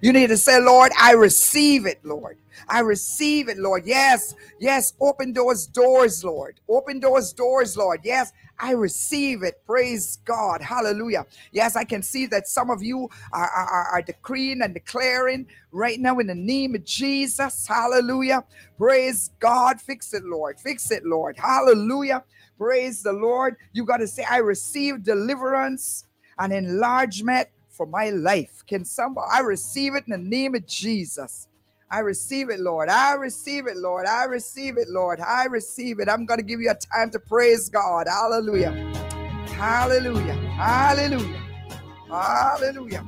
You 0.00 0.12
need 0.12 0.28
to 0.28 0.36
say, 0.36 0.60
Lord, 0.60 0.92
I 1.00 1.12
receive 1.12 1.86
it, 1.86 2.00
Lord. 2.04 2.38
I 2.68 2.80
receive 2.80 3.48
it, 3.48 3.58
Lord. 3.58 3.84
Yes, 3.86 4.34
yes. 4.60 4.94
Open 5.00 5.32
those 5.32 5.66
doors, 5.66 6.24
Lord. 6.24 6.60
Open 6.68 7.00
those 7.00 7.32
doors, 7.32 7.76
Lord. 7.76 8.00
Yes, 8.04 8.32
I 8.58 8.72
receive 8.72 9.42
it. 9.42 9.62
Praise 9.66 10.18
God. 10.24 10.62
Hallelujah. 10.62 11.26
Yes, 11.52 11.76
I 11.76 11.84
can 11.84 12.02
see 12.02 12.26
that 12.26 12.48
some 12.48 12.70
of 12.70 12.82
you 12.82 13.08
are, 13.32 13.48
are, 13.48 13.88
are 13.92 14.02
decreeing 14.02 14.62
and 14.62 14.74
declaring 14.74 15.46
right 15.72 16.00
now 16.00 16.18
in 16.18 16.26
the 16.28 16.34
name 16.34 16.74
of 16.74 16.84
Jesus. 16.84 17.66
Hallelujah. 17.66 18.44
Praise 18.78 19.30
God. 19.40 19.80
Fix 19.80 20.14
it, 20.14 20.24
Lord. 20.24 20.60
Fix 20.60 20.90
it, 20.90 21.04
Lord. 21.04 21.36
Hallelujah. 21.38 22.24
Praise 22.58 23.02
the 23.02 23.12
Lord. 23.12 23.56
You 23.72 23.84
got 23.84 23.98
to 23.98 24.06
say, 24.06 24.24
I 24.28 24.38
receive 24.38 25.02
deliverance 25.04 26.06
and 26.38 26.52
enlargement 26.52 27.48
for 27.72 27.86
my 27.86 28.10
life. 28.10 28.62
Can 28.66 28.84
somebody, 28.84 29.26
I 29.32 29.40
receive 29.40 29.94
it 29.94 30.04
in 30.06 30.12
the 30.12 30.18
name 30.18 30.54
of 30.54 30.66
Jesus. 30.66 31.48
I 31.90 31.98
receive 31.98 32.48
it, 32.48 32.60
Lord. 32.60 32.88
I 32.88 33.14
receive 33.14 33.66
it, 33.66 33.76
Lord. 33.76 34.06
I 34.06 34.24
receive 34.24 34.78
it, 34.78 34.88
Lord. 34.88 35.20
I 35.20 35.44
receive 35.44 36.00
it. 36.00 36.08
I'm 36.08 36.24
going 36.24 36.38
to 36.38 36.44
give 36.44 36.60
you 36.60 36.70
a 36.70 36.74
time 36.74 37.10
to 37.10 37.18
praise 37.18 37.68
God. 37.68 38.06
Hallelujah. 38.08 38.70
Hallelujah. 39.48 40.32
Hallelujah. 40.32 41.42
Hallelujah. 42.08 43.04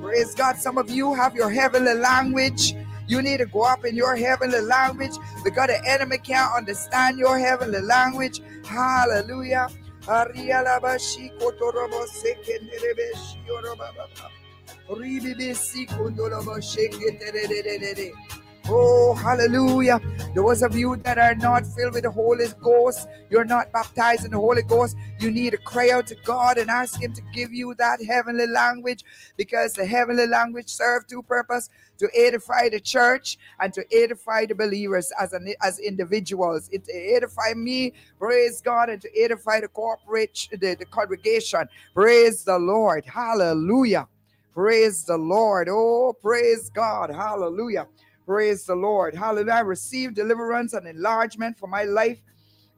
Praise 0.00 0.34
God. 0.34 0.56
Some 0.56 0.78
of 0.78 0.90
you 0.90 1.14
have 1.14 1.36
your 1.36 1.50
heavenly 1.50 1.94
language. 1.94 2.74
You 3.06 3.22
need 3.22 3.38
to 3.38 3.46
go 3.46 3.62
up 3.62 3.84
in 3.84 3.94
your 3.94 4.16
heavenly 4.16 4.60
language 4.62 5.12
because 5.44 5.68
the 5.68 5.80
enemy 5.86 6.18
can't 6.18 6.52
understand 6.56 7.18
your 7.18 7.38
heavenly 7.38 7.80
language. 7.80 8.40
Hallelujah. 8.64 9.68
Aria 10.06 10.62
la 10.62 10.80
basi 10.80 11.30
koto 11.40 11.70
robo 11.72 12.06
seke 12.06 12.60
nere 12.62 12.94
besi 12.94 13.38
baba. 13.78 14.08
Ribi 14.98 15.34
besi 15.34 15.86
kondo 15.86 16.28
robo 16.28 16.60
seke 16.60 17.16
tere 17.18 17.48
tere 17.48 17.62
tere 17.62 17.94
tere. 17.94 18.12
Oh, 18.68 19.14
hallelujah. 19.14 20.00
Those 20.34 20.62
of 20.62 20.74
you 20.76 20.96
that 21.04 21.18
are 21.18 21.34
not 21.34 21.66
filled 21.66 21.94
with 21.94 22.04
the 22.04 22.10
Holy 22.10 22.46
Ghost, 22.62 23.08
you're 23.30 23.44
not 23.44 23.70
baptized 23.72 24.24
in 24.24 24.30
the 24.32 24.38
Holy 24.38 24.62
Ghost, 24.62 24.96
you 25.20 25.30
need 25.30 25.50
to 25.50 25.58
cry 25.58 25.90
out 25.90 26.06
to 26.08 26.16
God 26.24 26.58
and 26.58 26.70
ask 26.70 27.00
Him 27.00 27.12
to 27.14 27.22
give 27.34 27.52
you 27.52 27.74
that 27.76 28.02
heavenly 28.04 28.46
language 28.46 29.04
because 29.36 29.74
the 29.74 29.84
heavenly 29.86 30.26
language 30.26 30.68
serves 30.68 31.06
two 31.06 31.22
purposes 31.22 31.70
to 31.98 32.08
edify 32.16 32.70
the 32.70 32.80
church 32.80 33.38
and 33.60 33.72
to 33.74 33.84
edify 33.92 34.46
the 34.46 34.54
believers 34.54 35.12
as 35.20 35.34
an, 35.34 35.54
as 35.62 35.78
individuals. 35.78 36.68
It 36.72 36.88
edify 36.92 37.54
me, 37.54 37.92
praise 38.18 38.62
God, 38.62 38.88
and 38.90 39.00
to 39.02 39.10
edify 39.20 39.60
the 39.60 39.68
corporate 39.68 40.48
the, 40.52 40.74
the 40.78 40.86
congregation. 40.86 41.68
Praise 41.94 42.44
the 42.44 42.58
Lord. 42.58 43.04
Hallelujah. 43.06 44.08
Praise 44.54 45.04
the 45.04 45.18
Lord. 45.18 45.68
Oh, 45.70 46.14
praise 46.22 46.70
God. 46.70 47.10
Hallelujah. 47.10 47.86
Praise 48.26 48.64
the 48.64 48.74
Lord. 48.74 49.14
Hallelujah. 49.14 49.52
I 49.52 49.60
receive 49.60 50.14
deliverance 50.14 50.72
and 50.72 50.86
enlargement 50.86 51.58
for 51.58 51.66
my 51.66 51.84
life 51.84 52.18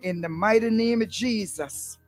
in 0.02 0.20
the 0.20 0.28
mighty 0.28 0.70
name 0.70 1.02
of 1.02 1.08
Jesus. 1.08 1.98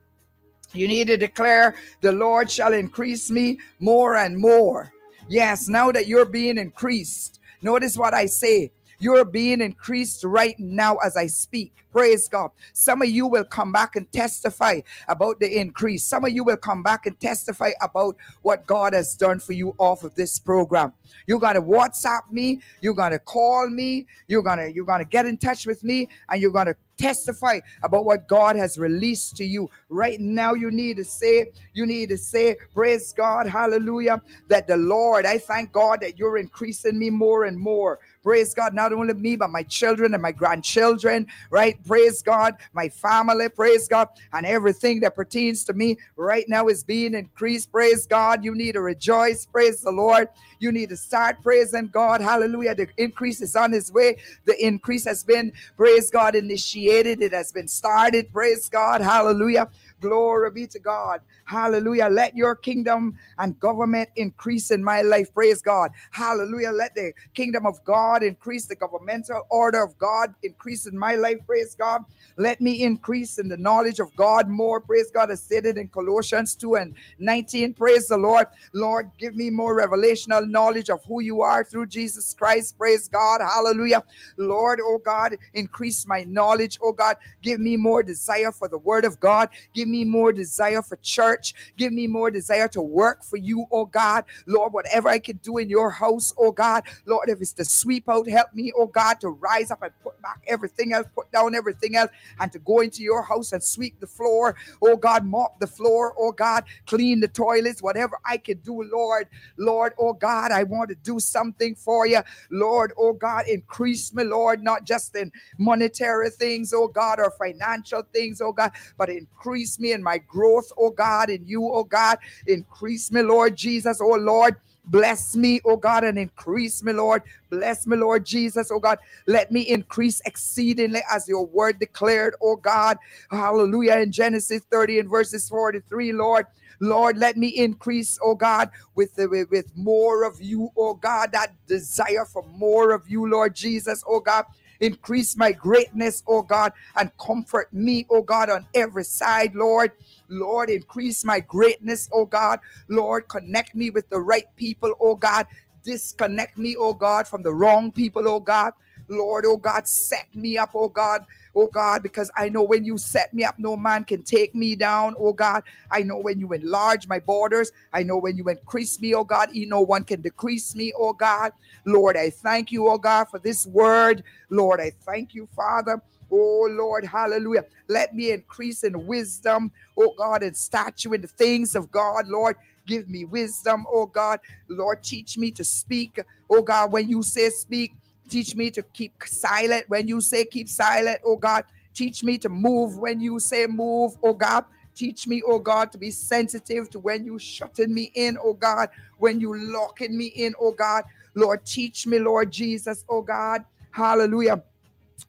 You 0.73 0.87
need 0.87 1.07
to 1.07 1.17
declare, 1.17 1.75
The 2.01 2.11
Lord 2.11 2.51
shall 2.51 2.73
increase 2.73 3.31
me 3.31 3.59
more 3.79 4.17
and 4.17 4.37
more. 4.37 4.91
Yes, 5.29 5.69
now 5.69 5.91
that 5.91 6.07
you're 6.07 6.25
being 6.25 6.57
increased, 6.57 7.39
notice 7.61 7.97
what 7.97 8.13
I 8.13 8.25
say. 8.25 8.71
You're 8.99 9.25
being 9.25 9.61
increased 9.61 10.23
right 10.23 10.59
now 10.59 10.97
as 10.97 11.15
I 11.15 11.27
speak. 11.27 11.73
Praise 11.91 12.27
God. 12.27 12.51
Some 12.73 13.01
of 13.01 13.09
you 13.09 13.25
will 13.25 13.45
come 13.45 13.71
back 13.71 13.95
and 13.95 14.11
testify 14.11 14.81
about 15.07 15.39
the 15.39 15.59
increase. 15.59 16.03
Some 16.03 16.25
of 16.25 16.31
you 16.31 16.43
will 16.43 16.57
come 16.57 16.83
back 16.83 17.05
and 17.05 17.19
testify 17.19 17.71
about 17.81 18.15
what 18.41 18.67
God 18.67 18.93
has 18.93 19.15
done 19.15 19.39
for 19.39 19.53
you 19.53 19.73
off 19.79 20.03
of 20.03 20.13
this 20.15 20.37
program. 20.37 20.93
You're 21.25 21.39
gonna 21.39 21.61
WhatsApp 21.61 22.29
me, 22.29 22.61
you're 22.81 22.93
gonna 22.93 23.19
call 23.19 23.69
me, 23.69 24.05
you're 24.27 24.43
gonna 24.43 24.67
you're 24.67 24.85
gonna 24.85 25.05
get 25.05 25.25
in 25.25 25.37
touch 25.37 25.65
with 25.65 25.83
me, 25.83 26.09
and 26.29 26.41
you're 26.41 26.51
gonna 26.51 26.75
testify 26.97 27.59
about 27.81 28.05
what 28.05 28.27
God 28.27 28.55
has 28.55 28.77
released 28.77 29.37
to 29.37 29.45
you. 29.45 29.69
Right 29.87 30.19
now, 30.19 30.53
you 30.53 30.69
need 30.69 30.97
to 30.97 31.05
say, 31.05 31.51
you 31.73 31.85
need 31.85 32.09
to 32.09 32.17
say, 32.17 32.57
praise 32.73 33.13
God, 33.13 33.47
hallelujah, 33.47 34.21
that 34.49 34.67
the 34.67 34.77
Lord, 34.77 35.25
I 35.25 35.37
thank 35.37 35.71
God 35.71 36.01
that 36.01 36.19
you're 36.19 36.37
increasing 36.37 36.99
me 36.99 37.09
more 37.09 37.45
and 37.45 37.57
more. 37.57 37.99
Praise 38.21 38.53
God, 38.53 38.73
not 38.73 38.91
only 38.91 39.13
me, 39.13 39.35
but 39.35 39.49
my 39.49 39.63
children 39.63 40.13
and 40.13 40.21
my 40.21 40.31
grandchildren, 40.31 41.27
right? 41.49 41.77
Praise 41.87 42.21
God, 42.21 42.55
my 42.73 42.89
family, 42.89 43.47
praise 43.49 43.87
God, 43.87 44.09
and 44.33 44.45
everything 44.45 44.99
that 45.01 45.15
pertains 45.15 45.63
to 45.65 45.73
me 45.73 45.97
right 46.17 46.47
now 46.49 46.67
is 46.67 46.83
being 46.83 47.13
increased. 47.13 47.71
Praise 47.71 48.05
God. 48.05 48.43
You 48.43 48.55
need 48.55 48.73
to 48.73 48.81
rejoice. 48.81 49.45
Praise 49.45 49.81
the 49.81 49.91
Lord. 49.91 50.27
You 50.59 50.73
need 50.73 50.89
to 50.89 50.97
start 50.97 51.41
praising 51.41 51.87
God. 51.87 52.19
Hallelujah. 52.19 52.75
The 52.75 52.89
increase 52.97 53.41
is 53.41 53.55
on 53.55 53.71
his 53.71 53.91
way. 53.91 54.17
The 54.45 54.65
increase 54.65 55.05
has 55.05 55.23
been, 55.23 55.53
praise 55.77 56.11
God, 56.11 56.35
initiated. 56.35 57.21
It 57.21 57.31
has 57.31 57.51
been 57.53 57.67
started. 57.67 58.31
Praise 58.33 58.67
God. 58.67 59.01
Hallelujah. 59.01 59.69
Glory 60.01 60.51
be 60.51 60.67
to 60.67 60.79
God. 60.79 61.21
Hallelujah. 61.45 62.07
Let 62.09 62.35
your 62.35 62.55
kingdom 62.55 63.17
and 63.37 63.59
government 63.59 64.09
increase 64.15 64.71
in 64.71 64.83
my 64.83 65.01
life. 65.01 65.33
Praise 65.33 65.61
God. 65.61 65.91
Hallelujah. 66.11 66.71
Let 66.71 66.95
the 66.95 67.13
kingdom 67.33 67.65
of 67.65 67.83
God 67.83 68.23
increase, 68.23 68.65
the 68.65 68.75
governmental 68.75 69.45
order 69.49 69.83
of 69.83 69.97
God 69.97 70.33
increase 70.43 70.85
in 70.85 70.97
my 70.97 71.15
life. 71.15 71.37
Praise 71.45 71.75
God. 71.75 72.03
Let 72.37 72.61
me 72.61 72.83
increase 72.83 73.39
in 73.39 73.47
the 73.47 73.57
knowledge 73.57 73.99
of 73.99 74.15
God 74.15 74.47
more. 74.47 74.79
Praise 74.79 75.11
God. 75.11 75.31
As 75.31 75.43
stated 75.43 75.77
in 75.77 75.87
Colossians 75.89 76.55
2 76.55 76.75
and 76.75 76.95
19. 77.17 77.73
Praise 77.73 78.07
the 78.07 78.17
Lord. 78.17 78.47
Lord, 78.73 79.11
give 79.17 79.35
me 79.35 79.49
more 79.49 79.75
revelational 79.75 80.47
knowledge 80.47 80.89
of 80.89 81.03
who 81.05 81.21
you 81.21 81.41
are 81.41 81.63
through 81.63 81.87
Jesus 81.87 82.33
Christ. 82.33 82.77
Praise 82.77 83.07
God. 83.07 83.41
Hallelujah. 83.41 84.03
Lord, 84.37 84.79
oh 84.81 84.99
God, 85.03 85.37
increase 85.53 86.07
my 86.07 86.23
knowledge. 86.23 86.79
Oh 86.81 86.93
God, 86.93 87.17
give 87.41 87.59
me 87.59 87.75
more 87.75 88.03
desire 88.03 88.51
for 88.51 88.67
the 88.67 88.77
word 88.77 89.05
of 89.05 89.19
God. 89.19 89.49
Give 89.73 89.87
me 89.89 90.05
more 90.05 90.33
desire 90.33 90.83
for 90.83 90.97
church. 90.97 91.55
Give 91.77 91.93
me 91.93 92.07
more 92.07 92.31
desire 92.31 92.69
to 92.69 92.81
work 92.81 93.23
for 93.25 93.37
you, 93.37 93.67
oh 93.71 93.85
God. 93.87 94.25
Lord, 94.47 94.73
whatever 94.73 95.09
I 95.09 95.19
can 95.19 95.37
do 95.37 95.59
in 95.59 95.69
your 95.69 95.91
house, 95.91 96.33
oh 96.37 96.53
God. 96.53 96.83
Lord, 97.05 97.29
if 97.29 97.41
it's 97.41 97.53
to 97.55 97.65
sweep 97.65 98.09
out, 98.09 98.29
help 98.29 98.53
me, 98.53 98.73
oh 98.77 98.87
God, 98.87 99.21
to 99.21 99.29
rise 99.29 99.71
up 99.71 99.83
and 99.83 99.93
put 100.03 100.21
back 100.21 100.41
everything 100.47 100.93
else, 100.93 101.07
put 101.15 101.31
down 101.31 101.55
everything 101.55 101.95
else, 101.97 102.11
and 102.39 102.51
to 102.53 102.59
go 102.59 102.81
into 102.81 103.03
your 103.03 103.23
house 103.23 103.53
and 103.53 103.63
sweep 103.63 103.99
the 103.99 104.07
floor, 104.07 104.55
oh 104.83 104.97
God, 104.97 105.25
mop 105.25 105.59
the 105.59 105.67
floor, 105.67 106.13
oh 106.19 106.31
God, 106.31 106.65
clean 106.87 107.21
the 107.21 107.29
toilets, 107.29 107.83
whatever 107.83 108.19
I 108.25 108.37
can 108.37 108.59
do, 108.59 108.83
Lord. 108.83 109.27
Lord, 109.57 109.93
oh 109.99 110.13
God, 110.13 110.51
I 110.51 110.63
want 110.63 110.89
to 110.89 110.95
do 110.95 111.19
something 111.19 111.75
for 111.75 112.07
you. 112.07 112.21
Lord, 112.51 112.93
oh 112.97 113.13
God, 113.13 113.47
increase 113.47 114.13
me, 114.13 114.23
Lord, 114.25 114.63
not 114.63 114.85
just 114.85 115.15
in 115.15 115.31
monetary 115.57 116.29
things, 116.29 116.73
oh 116.73 116.87
God, 116.89 117.19
or 117.19 117.31
financial 117.31 118.03
things, 118.13 118.41
oh 118.41 118.53
God, 118.53 118.71
but 118.97 119.09
increase 119.09 119.78
me 119.79 119.93
in 119.93 120.03
my 120.03 120.17
growth, 120.17 120.71
oh 120.77 120.91
God, 120.91 121.29
in 121.29 121.45
you, 121.45 121.67
oh 121.69 121.83
God. 121.83 122.17
Increase 122.47 123.11
me, 123.11 123.21
Lord 123.21 123.55
Jesus, 123.55 123.99
oh 124.01 124.15
Lord. 124.15 124.55
Bless 124.85 125.35
me, 125.35 125.61
oh 125.65 125.77
God, 125.77 126.03
and 126.03 126.17
increase 126.17 126.81
me, 126.81 126.93
Lord. 126.93 127.21
Bless 127.49 127.85
me, 127.85 127.95
Lord 127.95 128.25
Jesus, 128.25 128.71
oh 128.71 128.79
God. 128.79 128.97
Let 129.27 129.51
me 129.51 129.61
increase 129.61 130.21
exceedingly 130.25 131.01
as 131.11 131.27
your 131.27 131.45
word 131.45 131.79
declared, 131.79 132.35
oh 132.41 132.55
God. 132.55 132.97
Hallelujah. 133.29 133.97
In 133.97 134.11
Genesis 134.11 134.63
30 134.71 134.99
and 134.99 135.09
verses 135.09 135.47
43, 135.49 136.13
Lord. 136.13 136.47
Lord, 136.79 137.17
let 137.17 137.37
me 137.37 137.49
increase, 137.49 138.17
oh 138.23 138.35
God, 138.35 138.69
with, 138.95 139.11
with, 139.17 139.49
with 139.51 139.69
more 139.75 140.23
of 140.23 140.41
you, 140.41 140.69
oh 140.77 140.93
God, 140.93 141.31
that 141.33 141.53
desire 141.67 142.25
for 142.25 142.43
more 142.43 142.91
of 142.91 143.09
you, 143.09 143.29
Lord 143.29 143.53
Jesus, 143.55 144.03
oh 144.07 144.21
God. 144.21 144.45
Increase 144.79 145.37
my 145.37 145.51
greatness, 145.51 146.23
oh 146.27 146.41
God, 146.41 146.73
and 146.95 147.11
comfort 147.17 147.73
me, 147.73 148.05
oh 148.09 148.21
God, 148.21 148.49
on 148.49 148.67
every 148.73 149.03
side, 149.03 149.55
Lord. 149.55 149.91
Lord, 150.29 150.69
increase 150.69 151.25
my 151.25 151.39
greatness, 151.41 152.09
oh 152.13 152.25
God. 152.25 152.59
Lord, 152.87 153.27
connect 153.27 153.75
me 153.75 153.89
with 153.89 154.09
the 154.09 154.19
right 154.19 154.45
people, 154.55 154.93
oh 155.01 155.15
God. 155.15 155.47
Disconnect 155.83 156.57
me, 156.57 156.75
oh 156.77 156.93
God, 156.93 157.27
from 157.27 157.43
the 157.43 157.53
wrong 157.53 157.91
people, 157.91 158.27
oh 158.27 158.39
God. 158.39 158.73
Lord, 159.09 159.45
oh 159.47 159.57
God, 159.57 159.87
set 159.87 160.27
me 160.35 160.57
up, 160.57 160.71
oh 160.73 160.89
God, 160.89 161.25
oh 161.55 161.67
God, 161.67 162.03
because 162.03 162.31
I 162.37 162.49
know 162.49 162.63
when 162.63 162.85
you 162.85 162.97
set 162.97 163.33
me 163.33 163.43
up, 163.43 163.55
no 163.59 163.75
man 163.75 164.03
can 164.05 164.23
take 164.23 164.55
me 164.55 164.75
down, 164.75 165.15
oh 165.19 165.33
God. 165.33 165.63
I 165.91 166.03
know 166.03 166.17
when 166.17 166.39
you 166.39 166.53
enlarge 166.53 167.07
my 167.07 167.19
borders, 167.19 167.71
I 167.93 168.03
know 168.03 168.17
when 168.17 168.37
you 168.37 168.47
increase 168.49 168.99
me, 169.01 169.13
oh 169.15 169.23
God, 169.23 169.49
no 169.53 169.81
one 169.81 170.03
can 170.03 170.21
decrease 170.21 170.75
me, 170.75 170.93
oh 170.97 171.13
God. 171.13 171.51
Lord, 171.85 172.17
I 172.17 172.29
thank 172.29 172.71
you, 172.71 172.87
oh 172.87 172.97
God, 172.97 173.25
for 173.29 173.39
this 173.39 173.65
word. 173.67 174.23
Lord, 174.49 174.79
I 174.79 174.91
thank 175.05 175.33
you, 175.33 175.47
Father. 175.55 176.01
Oh 176.31 176.67
Lord, 176.71 177.05
hallelujah. 177.05 177.65
Let 177.87 178.13
me 178.15 178.31
increase 178.31 178.83
in 178.83 179.07
wisdom, 179.07 179.71
oh 179.97 180.13
God, 180.17 180.43
and 180.43 180.55
stature 180.55 181.15
in 181.15 181.21
the 181.21 181.27
things 181.27 181.75
of 181.75 181.91
God, 181.91 182.27
Lord. 182.27 182.55
Give 182.85 183.09
me 183.09 183.25
wisdom, 183.25 183.85
oh 183.91 184.05
God. 184.05 184.39
Lord, 184.67 185.03
teach 185.03 185.37
me 185.37 185.51
to 185.51 185.63
speak, 185.63 186.19
oh 186.49 186.61
God, 186.61 186.91
when 186.91 187.09
you 187.09 187.23
say 187.23 187.49
speak. 187.49 187.93
Teach 188.29 188.55
me 188.55 188.69
to 188.71 188.83
keep 188.83 189.13
silent 189.25 189.85
when 189.89 190.07
you 190.07 190.21
say 190.21 190.45
keep 190.45 190.69
silent, 190.69 191.19
oh 191.25 191.35
God. 191.35 191.65
Teach 191.93 192.23
me 192.23 192.37
to 192.37 192.49
move 192.49 192.97
when 192.97 193.19
you 193.19 193.39
say 193.39 193.65
move, 193.67 194.15
oh 194.23 194.33
God. 194.33 194.65
Teach 194.95 195.27
me, 195.27 195.41
oh 195.45 195.59
God, 195.59 195.91
to 195.91 195.97
be 195.97 196.11
sensitive 196.11 196.89
to 196.91 196.99
when 196.99 197.25
you 197.25 197.39
shutting 197.39 197.93
me 197.93 198.11
in, 198.15 198.37
oh 198.43 198.53
God, 198.53 198.89
when 199.17 199.39
you 199.39 199.57
locking 199.57 200.17
me 200.17 200.25
in, 200.27 200.53
oh 200.59 200.71
God. 200.71 201.03
Lord, 201.35 201.65
teach 201.65 202.05
me, 202.05 202.19
Lord 202.19 202.51
Jesus, 202.51 203.03
oh 203.09 203.21
God. 203.21 203.65
Hallelujah. 203.91 204.61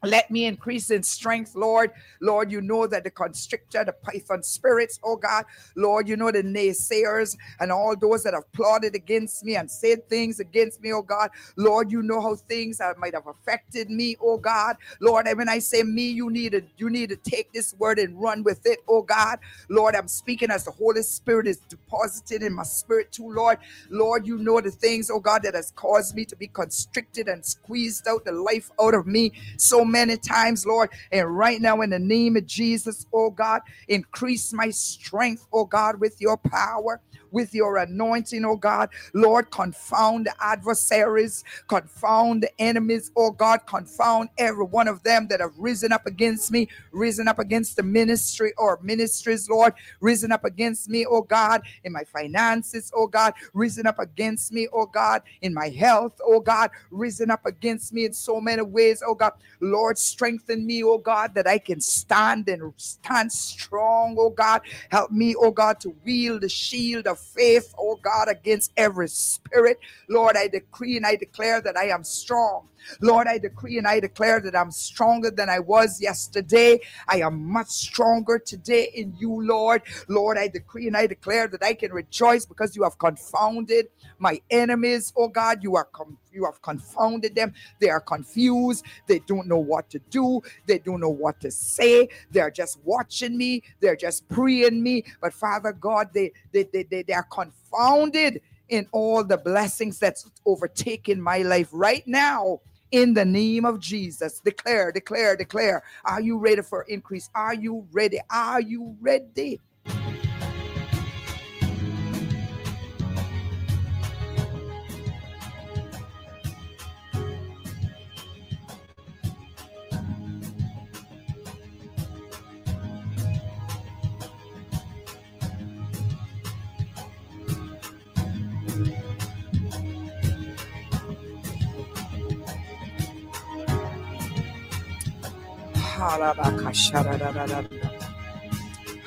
Let 0.05 0.31
me 0.31 0.47
increase 0.47 0.91
in 0.91 1.03
strength, 1.03 1.55
Lord. 1.57 1.93
Lord, 2.21 2.53
you 2.53 2.61
know 2.61 2.87
that 2.87 3.05
the 3.05 3.11
constrictor, 3.11 3.85
the 3.85 3.93
python 3.93 4.43
spirits, 4.43 5.01
oh 5.05 5.17
God, 5.17 5.45
Lord, 5.77 6.09
you 6.09 6.17
know 6.17 6.31
the 6.33 6.43
naysayers 6.43 7.37
and 7.61 7.73
all 7.73 7.97
those 7.97 8.23
that 8.25 8.35
have 8.35 8.51
plotted 8.53 8.95
against 8.95 9.45
me 9.45 9.57
and 9.57 9.71
said 9.71 10.09
things 10.09 10.41
against 10.41 10.83
me, 10.83 10.93
oh 10.93 11.03
God. 11.03 11.31
Lord, 11.57 11.93
you 11.93 12.03
know 12.03 12.21
how 12.21 12.37
things 12.37 12.81
might 12.99 13.15
have 13.15 13.27
affected 13.27 13.91
me, 13.91 14.17
oh 14.23 14.39
God. 14.39 14.77
Lord, 15.01 15.27
and 15.27 15.39
when 15.39 15.49
I 15.49 15.59
say 15.59 15.83
me, 15.83 16.11
you 16.11 16.31
need 16.31 16.53
to 16.53 16.63
you 16.79 16.91
need 16.91 17.11
to 17.11 17.17
take 17.17 17.53
this 17.53 17.75
word 17.79 17.99
and 17.99 18.21
run 18.21 18.43
with 18.45 18.67
it, 18.67 18.81
oh 18.89 19.03
God. 19.03 19.39
Lord, 19.69 19.95
I'm 19.97 20.09
speaking 20.09 20.51
as 20.51 20.65
the 20.65 20.71
Holy 20.73 21.03
Spirit 21.03 21.47
is 21.47 21.59
deposited 21.69 22.43
in 22.43 22.55
my 22.55 22.65
spirit 22.65 23.13
too, 23.13 23.31
Lord. 23.33 23.59
Lord, 23.91 24.27
you 24.27 24.39
know 24.39 24.61
the 24.61 24.71
things, 24.71 25.11
oh 25.11 25.21
God, 25.21 25.43
that 25.45 25.55
has 25.55 25.73
caused 25.73 26.15
me 26.15 26.25
to 26.27 26.37
be 26.37 26.49
constricted 26.49 27.29
and 27.29 27.45
squeezed 27.45 28.09
out 28.09 28.25
the 28.25 28.33
life 28.33 28.71
out 28.81 28.95
of 28.95 29.07
me. 29.07 29.33
So 29.59 29.80
many 29.85 30.17
times, 30.17 30.67
Lord. 30.67 30.91
And 31.13 31.37
right 31.37 31.61
now, 31.61 31.81
in 31.81 31.91
the 31.91 31.99
name 31.99 32.37
of 32.37 32.47
Jesus, 32.47 33.07
oh 33.13 33.31
God, 33.31 33.63
increase 33.89 34.53
my 34.53 34.71
strength, 34.71 35.47
oh 35.53 35.65
God, 35.65 36.01
with 36.01 36.21
your 36.21 36.37
power 36.37 37.01
with 37.33 37.55
your 37.55 37.79
anointing, 37.79 38.45
oh 38.45 38.57
God. 38.57 38.91
Lord, 39.15 39.51
confound 39.51 40.27
the 40.27 40.35
adversaries, 40.41 41.45
confound 41.69 42.43
the 42.45 42.61
enemies, 42.61 43.11
oh 43.17 43.33
God, 43.33 43.61
confound 43.67 44.31
every 44.39 44.65
one 44.65 44.89
of 44.89 45.03
them 45.03 45.29
that 45.29 45.41
have 45.41 45.59
risen 45.59 45.93
up 45.93 46.07
against 46.07 46.53
me, 46.53 46.69
risen 46.93 47.29
up 47.29 47.39
against 47.39 47.77
the 47.77 47.85
ministry 47.85 48.53
or 48.59 48.79
ministries, 48.83 49.49
Lord, 49.49 49.75
risen 50.01 50.33
up 50.33 50.45
against 50.45 50.89
me, 50.91 51.07
oh 51.07 51.23
God, 51.23 51.63
in 51.85 51.93
my 51.93 52.05
finances, 52.05 52.93
oh 52.95 53.07
God, 53.07 53.35
risen 53.55 53.87
up 53.87 53.99
against 54.01 54.53
me, 54.53 54.69
oh 54.73 54.87
God, 54.87 55.23
in 55.43 55.55
my 55.55 55.69
health, 55.71 56.21
oh 56.25 56.41
God, 56.41 56.71
risen 56.91 57.31
up 57.31 57.47
against 57.47 57.93
me 57.93 58.07
in 58.07 58.15
so 58.15 58.41
many 58.41 58.63
ways, 58.63 59.03
oh 59.07 59.15
God. 59.15 59.33
Lord, 59.61 59.99
strengthen 59.99 60.67
me, 60.67 60.83
oh 60.85 60.99
God, 60.99 61.35
that 61.37 61.47
I 61.47 61.59
can 61.59 61.81
stand 61.81 62.49
and 62.49 62.73
stand 62.79 63.33
strong, 63.33 64.17
oh 64.19 64.31
God. 64.31 64.63
Help 64.91 65.13
me, 65.13 65.37
oh 65.39 65.53
God, 65.53 65.81
to 65.81 65.95
wield 66.05 66.43
the 66.43 66.51
shield 66.51 67.07
of 67.07 67.20
faith, 67.21 67.75
oh 67.79 67.99
God, 68.03 68.29
against 68.29 68.73
every 68.77 69.09
spirit. 69.09 69.79
Lord, 70.09 70.37
I 70.37 70.49
decree 70.49 70.97
and 70.99 71.07
I 71.07 71.17
declare 71.17 71.61
that 71.63 71.77
I 71.77 71.87
am 71.91 72.05
strong. 72.05 72.69
Lord, 73.01 73.29
I 73.29 73.39
decree 73.39 73.79
and 73.79 73.87
I 73.87 74.01
declare 74.01 74.41
that 74.41 74.57
I'm 74.57 74.73
stronger 74.73 75.31
than 75.31 75.51
I 75.51 75.61
was 75.61 76.01
yesterday. 76.03 76.81
I 77.09 77.23
am 77.23 77.47
much 77.51 77.69
stronger 77.69 78.39
today 78.39 78.91
in 78.95 79.15
you, 79.19 79.47
Lord. 79.47 79.83
Lord, 80.09 80.39
I 80.39 80.49
decree 80.49 80.89
and 80.89 80.97
I 80.97 81.07
declare 81.07 81.49
that 81.49 81.63
I 81.65 81.75
can 81.75 81.93
rejoice 81.93 82.47
because 82.47 82.77
you 82.77 82.85
have 82.85 82.99
confounded 82.99 83.89
my 84.19 84.41
enemies. 84.51 85.13
Oh 85.17 85.29
God, 85.29 85.63
you 85.63 85.77
are 85.77 85.87
com- 85.93 86.19
you 86.33 86.45
have 86.45 86.61
confounded 86.63 87.35
them. 87.35 87.55
They 87.81 87.91
are 87.91 88.01
confused. 88.01 88.85
They 89.07 89.21
don't 89.21 89.47
know 89.47 89.59
what 89.59 89.91
to 89.91 89.99
do. 90.11 90.41
They 90.67 90.79
don't 90.79 91.01
know 91.01 91.11
what 91.11 91.41
to 91.41 91.51
say. 91.51 92.09
They're 92.31 92.51
just 92.51 92.79
watching 92.85 93.37
me. 93.37 93.63
They're 93.81 93.97
just 93.97 94.29
praying 94.29 94.83
me. 94.83 95.05
But 95.21 95.33
Father 95.33 95.73
God, 95.73 96.11
they 96.15 96.33
they 96.53 96.65
they, 96.65 96.85
they, 96.85 97.03
they 97.03 97.15
are 97.15 97.27
confounded 97.31 98.41
in 98.69 98.87
all 98.93 99.25
the 99.25 99.37
blessings 99.37 99.99
that's 99.99 100.31
overtaken 100.47 101.21
my 101.21 101.39
life 101.39 101.69
right 101.73 102.07
now 102.07 102.61
in 102.93 103.15
the 103.15 103.25
name 103.25 103.65
of 103.65 103.81
Jesus. 103.81 104.41
Declare, 104.41 104.93
declare, 104.93 105.37
declare. 105.37 105.83
Are 106.05 106.21
you 106.21 106.39
ready 106.39 106.63
for 106.63 106.83
increase? 106.83 107.31
Are 107.35 107.55
you 107.55 107.87
ready? 107.93 108.19
Are 108.31 108.61
you 108.61 108.97
ready? 109.01 109.61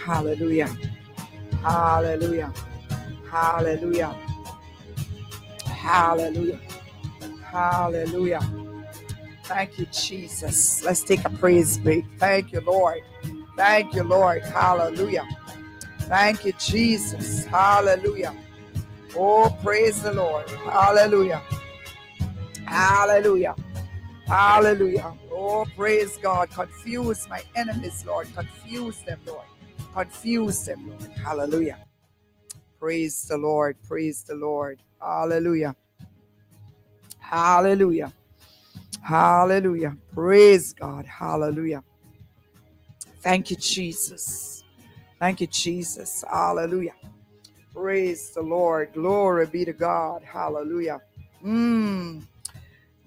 Hallelujah. 0.06 0.70
Hallelujah. 1.62 2.54
Hallelujah. 3.30 4.16
Hallelujah. 5.66 6.60
Hallelujah. 7.52 8.40
Thank 9.44 9.80
you, 9.80 9.86
Jesus. 9.88 10.84
Let's 10.86 11.04
take 11.04 11.26
a 11.26 11.30
praise 11.30 11.78
break. 11.78 12.06
Thank 12.20 12.54
you, 12.54 12.62
Lord. 12.62 13.02
Thank 13.58 13.94
you, 13.96 14.04
Lord. 14.04 14.42
Hallelujah. 14.44 15.28
Thank 16.02 16.46
you, 16.46 16.54
Jesus. 16.54 17.46
Hallelujah. 17.46 18.34
Oh, 19.16 19.56
praise 19.62 20.02
the 20.02 20.14
Lord. 20.14 20.50
Hallelujah. 20.50 21.42
Hallelujah. 22.66 23.56
Hallelujah. 24.28 25.14
Oh, 25.34 25.66
praise 25.76 26.18
God. 26.18 26.52
Confuse 26.52 27.28
my 27.30 27.42
enemies, 27.56 28.06
Lord. 28.06 28.28
Confuse 28.36 29.00
them, 29.02 29.20
Lord. 29.26 29.48
Confuse 29.94 30.66
them, 30.66 30.90
Lord. 30.90 31.12
Hallelujah. 31.14 31.80
Praise 32.80 33.24
the 33.28 33.38
Lord. 33.38 33.78
Praise 33.88 34.24
the 34.24 34.36
Lord. 34.36 34.80
Hallelujah. 35.02 35.76
Hallelujah. 37.20 38.14
Hallelujah. 39.02 39.98
Praise 40.14 40.74
God. 40.74 41.06
Hallelujah. 41.06 41.84
Thank 43.22 43.50
you, 43.50 43.58
Jesus. 43.58 44.64
Thank 45.20 45.42
you, 45.42 45.48
Jesus. 45.48 46.24
Hallelujah. 46.30 46.94
Praise 47.74 48.32
the 48.32 48.42
Lord. 48.42 48.94
Glory 48.94 49.48
be 49.48 49.66
to 49.66 49.74
God. 49.74 50.24
Hallelujah. 50.24 51.02
Mm. 51.44 52.24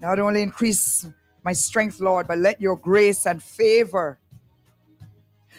Not 0.01 0.19
only 0.19 0.41
increase 0.41 1.07
my 1.47 1.53
strength, 1.53 2.01
Lord, 2.01 2.27
but 2.27 2.39
let 2.39 2.59
your 2.59 2.75
grace 2.75 3.25
and 3.25 3.41
favor, 3.41 4.19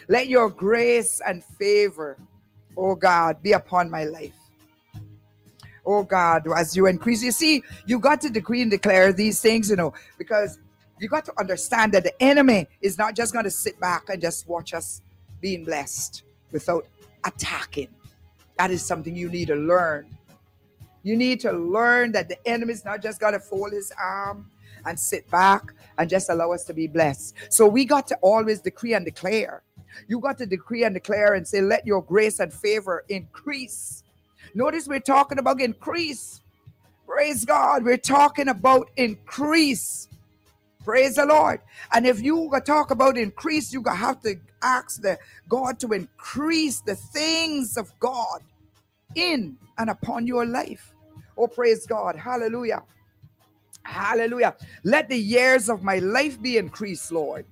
let 0.07 0.27
your 0.27 0.47
grace 0.47 1.19
and 1.25 1.43
favor, 1.43 2.15
oh 2.77 2.93
God, 2.93 3.41
be 3.41 3.53
upon 3.53 3.89
my 3.89 4.03
life. 4.03 4.37
Oh 5.83 6.03
God, 6.03 6.45
as 6.55 6.75
you 6.75 6.85
increase, 6.85 7.23
you 7.23 7.31
see, 7.31 7.63
you 7.87 7.97
got 7.97 8.21
to 8.21 8.29
decree 8.29 8.61
and 8.61 8.69
declare 8.69 9.11
these 9.11 9.41
things, 9.41 9.71
you 9.71 9.77
know, 9.77 9.91
because 10.19 10.59
you 10.99 11.09
got 11.09 11.25
to 11.25 11.33
understand 11.39 11.91
that 11.93 12.03
the 12.03 12.13
enemy 12.21 12.67
is 12.83 12.99
not 12.99 13.15
just 13.15 13.33
going 13.33 13.45
to 13.45 13.49
sit 13.49 13.79
back 13.79 14.09
and 14.09 14.21
just 14.21 14.47
watch 14.47 14.75
us 14.75 15.01
being 15.41 15.65
blessed 15.65 16.21
without 16.51 16.85
attacking. 17.23 17.87
That 18.59 18.69
is 18.69 18.85
something 18.85 19.15
you 19.15 19.27
need 19.27 19.47
to 19.47 19.55
learn. 19.55 20.05
You 21.01 21.17
need 21.17 21.39
to 21.39 21.51
learn 21.51 22.11
that 22.11 22.29
the 22.29 22.37
enemy 22.47 22.73
is 22.73 22.85
not 22.85 23.01
just 23.01 23.19
going 23.19 23.33
to 23.33 23.39
fold 23.39 23.71
his 23.71 23.91
arm 23.99 24.51
and 24.85 24.99
sit 24.99 25.29
back 25.29 25.73
and 25.97 26.09
just 26.09 26.29
allow 26.29 26.51
us 26.51 26.63
to 26.65 26.73
be 26.73 26.87
blessed. 26.87 27.35
So 27.49 27.67
we 27.67 27.85
got 27.85 28.07
to 28.07 28.17
always 28.21 28.61
decree 28.61 28.93
and 28.93 29.05
declare. 29.05 29.63
You 30.07 30.19
got 30.19 30.37
to 30.39 30.45
decree 30.45 30.83
and 30.83 30.93
declare 30.93 31.33
and 31.33 31.47
say, 31.47 31.61
let 31.61 31.85
your 31.85 32.01
grace 32.01 32.39
and 32.39 32.53
favor 32.53 33.03
increase. 33.09 34.03
Notice 34.53 34.87
we're 34.87 34.99
talking 34.99 35.39
about 35.39 35.61
increase. 35.61 36.41
Praise 37.07 37.45
God. 37.45 37.83
We're 37.83 37.97
talking 37.97 38.47
about 38.47 38.89
increase. 38.97 40.07
Praise 40.83 41.15
the 41.15 41.25
Lord. 41.25 41.61
And 41.91 42.07
if 42.07 42.21
you 42.21 42.51
talk 42.65 42.91
about 42.91 43.17
increase, 43.17 43.73
you 43.73 43.83
have 43.83 44.21
to 44.21 44.35
ask 44.61 45.01
the 45.01 45.17
God 45.47 45.79
to 45.81 45.93
increase 45.93 46.81
the 46.81 46.95
things 46.95 47.77
of 47.77 47.91
God 47.99 48.41
in 49.15 49.57
and 49.77 49.89
upon 49.89 50.27
your 50.27 50.45
life. 50.45 50.93
Oh, 51.37 51.47
praise 51.47 51.85
God. 51.85 52.15
Hallelujah. 52.15 52.83
Hallelujah. 53.89 54.55
Let 54.83 55.09
the 55.09 55.17
years 55.17 55.67
of 55.67 55.81
my 55.83 55.97
life 55.97 56.39
be 56.39 56.57
increased, 56.57 57.11
Lord. 57.11 57.45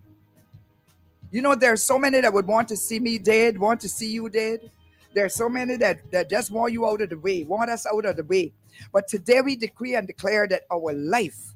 You 1.32 1.42
know, 1.42 1.56
there 1.56 1.74
are 1.74 1.78
so 1.78 1.98
many 1.98 2.22
that 2.22 2.32
would 2.32 2.46
want 2.46 2.68
to 2.68 2.78
see 2.78 3.00
me 3.00 3.18
dead, 3.18 3.58
want 3.58 3.82
to 3.82 3.90
see 3.90 4.12
you 4.12 4.30
dead. 4.30 4.70
There 5.16 5.26
are 5.26 5.30
so 5.30 5.50
many 5.50 5.78
that, 5.78 6.12
that 6.12 6.30
just 6.30 6.52
want 6.52 6.74
you 6.74 6.88
out 6.88 7.02
of 7.02 7.10
the 7.10 7.18
way, 7.18 7.44
want 7.44 7.72
us 7.72 7.88
out 7.92 8.06
of 8.06 8.18
the 8.18 8.24
way. 8.24 8.54
But 8.94 9.08
today 9.08 9.42
we 9.42 9.56
decree 9.56 9.96
and 9.96 10.06
declare 10.06 10.48
that 10.48 10.62
our 10.72 10.94
life 10.94 11.56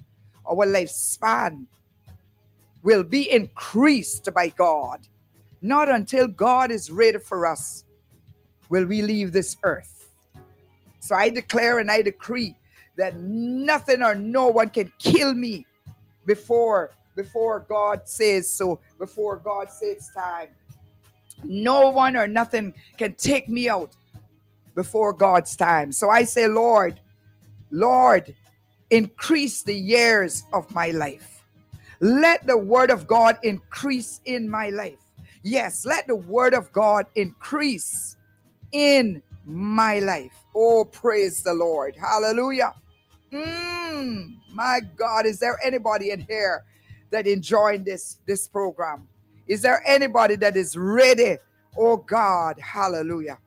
our 0.50 0.66
lifespan 0.66 1.68
will 2.82 3.04
be 3.04 3.32
increased 3.32 4.28
by 4.34 4.50
God. 4.50 5.08
Not 5.62 5.90
until 5.90 6.28
God 6.28 6.72
is 6.72 6.90
ready 6.90 7.20
for 7.20 7.46
us 7.46 7.86
will 8.68 8.86
we 8.86 9.04
leave 9.04 9.32
this 9.32 9.58
earth. 9.64 10.10
So 11.00 11.14
I 11.14 11.30
declare 11.30 11.78
and 11.78 11.92
I 11.92 12.02
decree 12.02 12.56
that 13.02 13.18
nothing 13.18 14.02
or 14.02 14.16
no 14.16 14.48
one 14.48 14.70
can 14.70 14.92
kill 15.00 15.34
me 15.34 15.66
before 16.26 16.92
before 17.16 17.66
God 17.68 18.08
says 18.08 18.50
so, 18.50 18.80
before 18.98 19.38
God 19.38 19.70
says 19.70 20.10
time. 20.16 20.48
No 21.44 21.90
one 21.90 22.16
or 22.16 22.28
nothing 22.28 22.74
can 22.98 23.16
take 23.16 23.50
me 23.50 23.68
out 23.68 23.92
before 24.76 25.14
God's 25.14 25.56
time. 25.56 25.92
So 25.92 26.10
I 26.10 26.24
say, 26.24 26.48
Lord, 26.48 27.00
Lord, 27.70 28.34
increase 28.90 29.64
the 29.64 29.76
years 29.76 30.44
of 30.54 30.74
my 30.74 30.92
life. 30.92 31.44
Let 32.00 32.48
the 32.48 32.58
word 32.58 32.90
of 32.90 33.08
God 33.08 33.38
increase 33.44 34.22
in 34.26 34.50
my 34.50 34.70
life. 34.70 35.00
Yes, 35.44 35.86
let 35.86 36.08
the 36.08 36.16
word 36.16 36.54
of 36.54 36.72
God 36.72 37.06
increase 37.16 38.18
in 38.72 39.22
my 39.46 40.00
life. 40.00 40.34
Oh, 40.56 40.86
praise 40.86 41.44
the 41.44 41.54
Lord. 41.54 41.96
Hallelujah. 41.96 42.74
Mm, 43.32 44.36
my 44.54 44.82
God, 44.96 45.26
is 45.26 45.40
there 45.40 45.58
anybody 45.64 46.12
in 46.12 46.22
here 46.22 46.64
that 47.12 47.28
enjoying 47.28 47.84
this 47.84 48.18
this 48.26 48.48
program? 48.48 49.08
Is 49.48 49.62
there 49.62 49.82
anybody 49.86 50.36
that 50.38 50.58
is 50.58 50.76
ready? 50.78 51.38
Oh 51.78 51.98
God, 51.98 52.60
hallelujah. 52.60 53.38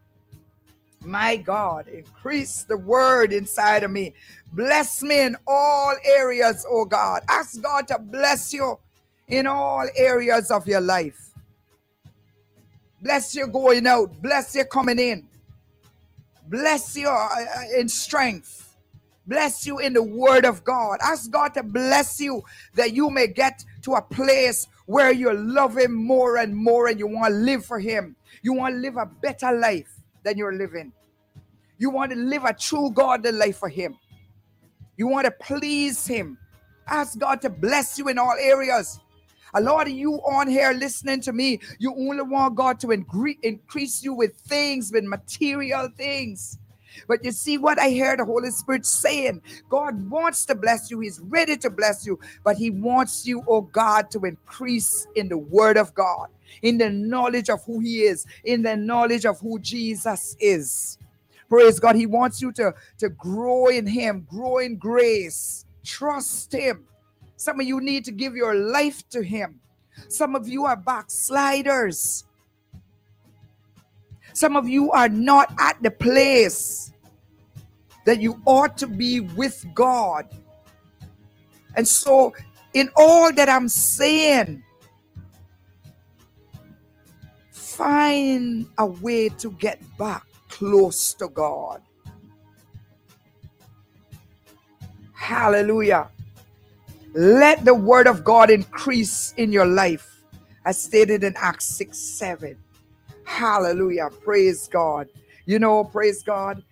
My 1.03 1.37
God, 1.37 1.89
increase 1.89 2.63
the 2.63 2.79
word 2.79 3.33
inside 3.33 3.83
of 3.83 3.91
me. 3.91 4.15
Bless 4.53 5.03
me 5.03 5.21
in 5.21 5.37
all 5.47 5.95
areas, 6.03 6.65
oh 6.69 6.87
God. 6.87 7.23
Ask 7.29 7.61
God 7.61 7.87
to 7.89 7.99
bless 7.99 8.55
you 8.55 8.79
in 9.29 9.47
all 9.47 9.87
areas 9.97 10.51
of 10.51 10.67
your 10.67 10.81
life. 10.81 11.33
Bless 13.03 13.35
you 13.35 13.47
going 13.47 13.87
out. 13.87 14.23
Bless 14.23 14.55
you 14.55 14.65
coming 14.65 14.99
in. 14.99 15.29
Bless 16.49 16.97
you 16.97 17.09
uh, 17.09 17.13
uh, 17.13 17.79
in 17.79 17.89
strength. 17.89 18.64
Bless 19.27 19.67
you 19.67 19.79
in 19.79 19.95
the 19.95 20.03
word 20.03 20.45
of 20.45 20.65
God. 20.65 20.99
Ask 21.03 21.31
God 21.31 21.55
to 21.55 21.63
bless 21.63 22.21
you 22.21 22.43
that 22.75 22.93
you 22.93 23.09
may 23.09 23.27
get 23.27 23.65
to 23.83 23.95
a 23.95 24.03
place 24.03 24.69
where 24.87 25.13
you 25.13 25.33
love 25.33 25.79
Him 25.79 25.95
more 25.95 26.37
and 26.37 26.55
more 26.55 26.89
and 26.89 26.99
you 26.99 27.07
want 27.07 27.33
to 27.33 27.39
live 27.39 27.65
for 27.65 27.79
Him. 27.79 28.17
You 28.43 28.53
want 28.53 28.75
to 28.75 28.79
live 28.79 28.97
a 28.97 29.07
better 29.07 29.53
life 29.53 29.89
than 30.23 30.37
you're 30.37 30.55
living. 30.55 30.93
You 31.79 31.91
want 31.91 32.13
to 32.13 32.19
live 32.19 32.45
a 32.45 32.53
true 32.53 32.91
godly 32.91 33.33
life 33.33 33.57
for 33.59 33.69
Him. 33.69 33.97
You 34.97 35.09
want 35.09 35.25
to 35.25 35.31
please 35.31 36.07
Him. 36.07 36.39
Ask 36.87 37.19
God 37.19 37.41
to 37.41 37.51
bless 37.51 37.99
you 37.99 38.09
in 38.09 38.19
all 38.19 38.37
areas. 38.39 39.01
A 39.55 39.61
lot 39.61 39.87
of 39.87 39.95
you 39.95 40.15
on 40.15 40.49
here 40.49 40.73
listening 40.73 41.21
to 41.23 41.33
me, 41.33 41.61
you 41.79 41.95
only 41.97 42.23
want 42.23 42.57
God 42.57 42.79
to 42.81 42.91
increase 42.91 44.03
you 44.03 44.13
with 44.13 44.37
things, 44.37 44.91
with 44.93 45.05
material 45.05 45.89
things. 45.97 46.59
But 47.09 47.25
you 47.25 47.33
see 47.33 47.59
what 47.59 47.79
I 47.79 47.89
hear 47.89 48.17
the 48.17 48.25
Holy 48.25 48.51
Spirit 48.51 48.87
saying? 48.87 49.43
God 49.69 50.09
wants 50.11 50.45
to 50.47 50.55
bless 50.55 50.91
you. 50.91 51.01
He's 51.01 51.21
ready 51.21 51.57
to 51.59 51.71
bless 51.71 52.07
you. 52.07 52.19
But 52.45 52.57
He 52.57 52.71
wants 52.71 53.27
you, 53.27 53.43
oh 53.49 53.63
God, 53.63 54.11
to 54.13 54.25
increase 54.25 55.07
in 55.15 55.29
the 55.29 55.39
Word 55.39 55.77
of 55.77 55.95
God, 55.95 56.29
in 56.63 56.79
the 56.79 56.91
knowledge 56.91 57.51
of 57.51 57.65
who 57.65 57.81
He 57.81 58.03
is, 58.03 58.27
in 58.45 58.63
the 58.63 58.77
knowledge 58.77 59.27
of 59.27 59.41
who 59.41 59.59
Jesus 59.59 60.37
is. 60.41 60.99
Praise 61.49 61.79
God. 61.79 61.97
He 61.97 62.07
wants 62.07 62.41
you 62.43 62.53
to, 62.53 62.75
to 62.99 63.09
grow 63.11 63.67
in 63.67 63.87
Him, 63.87 64.27
grow 64.29 64.59
in 64.59 64.77
grace, 64.77 65.67
trust 65.85 66.53
Him. 66.53 66.85
Some 67.37 67.61
of 67.61 67.67
you 67.67 67.81
need 67.81 68.05
to 68.07 68.13
give 68.13 68.35
your 68.35 68.55
life 68.55 69.09
to 69.11 69.23
Him. 69.23 69.61
Some 70.09 70.35
of 70.35 70.49
you 70.49 70.65
are 70.65 70.77
backsliders. 70.77 72.25
Some 74.35 74.57
of 74.57 74.69
you 74.69 74.91
are 74.91 75.09
not 75.09 75.55
at 75.61 75.81
the 75.81 75.93
place 75.93 76.93
that 78.05 78.21
you 78.21 78.43
ought 78.45 78.77
to 78.79 78.89
be 78.89 79.21
with 79.21 79.65
God. 79.75 80.29
And 81.77 81.87
so, 81.87 82.35
in 82.75 82.91
all 82.97 83.33
that 83.33 83.49
I'm 83.49 83.69
saying, 83.69 84.63
find 87.53 88.67
a 88.79 88.87
way 88.87 89.29
to 89.29 89.53
get 89.53 89.81
back 89.97 90.27
close 90.49 91.15
to 91.15 91.29
God. 91.29 91.81
Hallelujah. 95.13 96.11
Let 97.15 97.65
the 97.65 97.75
word 97.75 98.09
of 98.09 98.25
God 98.25 98.51
increase 98.51 99.33
in 99.37 99.53
your 99.53 99.67
life, 99.67 100.25
as 100.65 100.83
stated 100.83 101.23
in 101.23 101.35
Acts 101.37 101.67
6 101.67 101.97
7. 101.97 102.64
Hallelujah. 103.25 104.11
Praise 104.23 104.69
God. 104.69 105.09
You 105.47 105.59
know, 105.59 105.85
praise 105.85 106.23
God. 106.23 106.63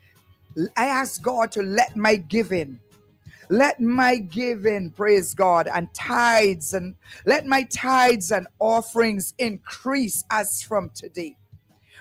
I 0.77 0.87
ask 0.87 1.23
God 1.23 1.53
to 1.53 1.63
let 1.63 1.97
my 1.97 2.17
giving, 2.17 2.79
let 3.49 3.81
my 3.81 4.19
giving, 4.19 4.91
praise 4.91 5.35
God, 5.35 5.69
and 5.73 5.93
tithes 5.95 6.75
and 6.75 6.95
let 7.27 7.47
my 7.47 7.63
tithes 7.65 8.33
and 8.33 8.47
offerings 8.59 9.35
increase 9.39 10.25
as 10.31 10.63
from 10.63 10.91
today. 10.95 11.37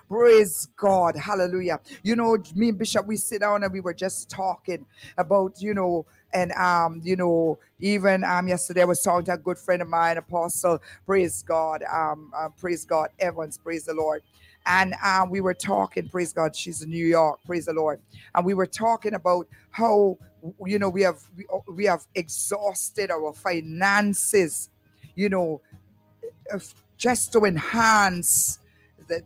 Praise 0.10 0.68
God. 0.78 1.16
Hallelujah. 1.18 1.80
You 2.04 2.16
know, 2.16 2.38
me 2.56 2.70
and 2.70 2.78
Bishop, 2.78 3.08
we 3.08 3.18
sit 3.18 3.42
down 3.42 3.64
and 3.64 3.74
we 3.74 3.82
were 3.82 3.94
just 3.94 4.30
talking 4.30 4.86
about, 5.18 5.62
you 5.62 5.74
know, 5.74 6.06
and 6.34 6.52
um, 6.54 7.02
you 7.04 7.16
know, 7.16 7.60
even 7.80 8.24
um 8.24 8.48
yesterday 8.48 8.82
I 8.84 8.86
was 8.86 9.02
talking 9.02 9.26
to 9.26 9.34
a 9.34 9.38
good 9.38 9.58
friend 9.58 9.82
of 9.82 9.88
mine, 9.90 10.18
Apostle, 10.18 10.80
praise 11.06 11.44
God, 11.44 11.84
um, 11.92 12.32
uh, 12.36 12.50
praise 12.50 12.86
God, 12.86 13.10
Evans, 13.20 13.58
praise 13.58 13.86
the 13.86 13.94
Lord. 13.94 14.24
And 14.68 14.96
um, 15.04 15.30
we 15.32 15.42
were 15.42 15.54
talking, 15.56 16.10
praise 16.10 16.34
God, 16.34 16.56
she's 16.56 16.82
in 16.84 16.90
New 16.90 17.06
York, 17.08 17.40
praise 17.46 17.66
the 17.66 17.74
Lord. 17.74 18.02
And 18.36 18.46
we 18.46 18.54
were 18.54 18.68
talking 18.68 19.16
about 19.16 19.48
how 19.72 20.18
you 20.66 20.80
know 20.80 20.90
we 20.90 21.04
have 21.04 21.20
we, 21.38 21.46
we 21.74 21.86
have 21.86 22.06
exhausted 22.16 23.12
our 23.12 23.34
finances, 23.34 24.70
you 25.16 25.30
know, 25.30 25.62
just 26.98 27.34
to 27.34 27.46
enhance 27.46 28.60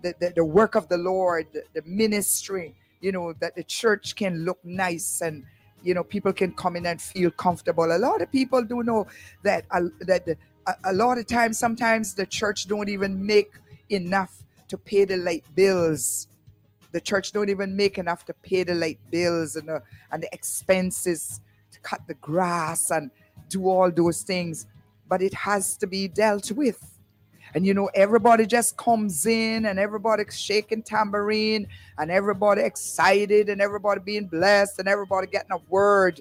the, 0.02 0.16
the, 0.20 0.34
the 0.36 0.46
work 0.46 0.76
of 0.76 0.88
the 0.90 0.98
Lord, 0.98 1.48
the, 1.54 1.64
the 1.74 1.82
ministry, 1.88 2.76
you 3.02 3.12
know, 3.12 3.34
that 3.34 3.56
the 3.56 3.64
church 3.64 4.16
can 4.16 4.46
look 4.46 4.60
nice 4.64 5.22
and 5.22 5.44
you 5.84 5.94
know 5.94 6.04
people 6.04 6.34
can 6.34 6.52
come 6.54 6.76
in 6.76 6.86
and 6.86 7.02
feel 7.02 7.30
comfortable. 7.32 7.96
A 7.96 8.00
lot 8.00 8.22
of 8.22 8.32
people 8.32 8.64
do 8.64 8.82
know 8.84 9.08
that 9.44 9.66
uh, 9.72 9.82
that 10.02 10.28
a, 10.66 10.74
a 10.86 10.94
lot 10.94 11.18
of 11.18 11.28
times 11.28 11.60
sometimes 11.60 12.16
the 12.16 12.26
church 12.26 12.68
don't 12.68 12.90
even 12.90 13.24
make 13.26 13.52
enough 13.90 14.44
to 14.68 14.78
pay 14.78 15.06
the 15.06 15.18
light 15.18 15.46
bills. 15.56 16.28
The 16.92 17.02
church 17.02 17.32
don't 17.32 17.50
even 17.50 17.76
make 17.76 17.98
enough 17.98 18.26
to 18.26 18.34
pay 18.34 18.64
the 18.64 18.74
light 18.74 19.00
bills 19.12 19.56
and 19.56 19.68
the, 19.68 19.84
and 20.12 20.24
the 20.24 20.30
expenses 20.34 21.42
to 21.72 21.80
cut 21.82 22.02
the 22.08 22.14
grass 22.16 22.90
and 22.90 23.12
do 23.50 23.68
all 23.68 23.92
those 23.92 24.24
things. 24.24 24.66
But 25.08 25.22
it 25.22 25.34
has 25.34 25.78
to 25.78 25.88
be 25.88 26.08
dealt 26.08 26.52
with. 26.52 26.95
And 27.56 27.66
you 27.66 27.74
know, 27.74 27.90
everybody 27.96 28.46
just 28.46 28.76
comes 28.76 29.26
in 29.26 29.66
and 29.66 29.80
everybody's 29.80 30.38
shaking 30.38 30.84
tambourine 30.84 31.68
and 31.98 32.12
everybody 32.12 32.62
excited 32.62 33.48
and 33.48 33.62
everybody 33.62 34.02
being 34.02 34.28
blessed 34.28 34.78
and 34.80 34.90
everybody 34.90 35.26
getting 35.28 35.54
a 35.54 35.60
word. 35.70 36.20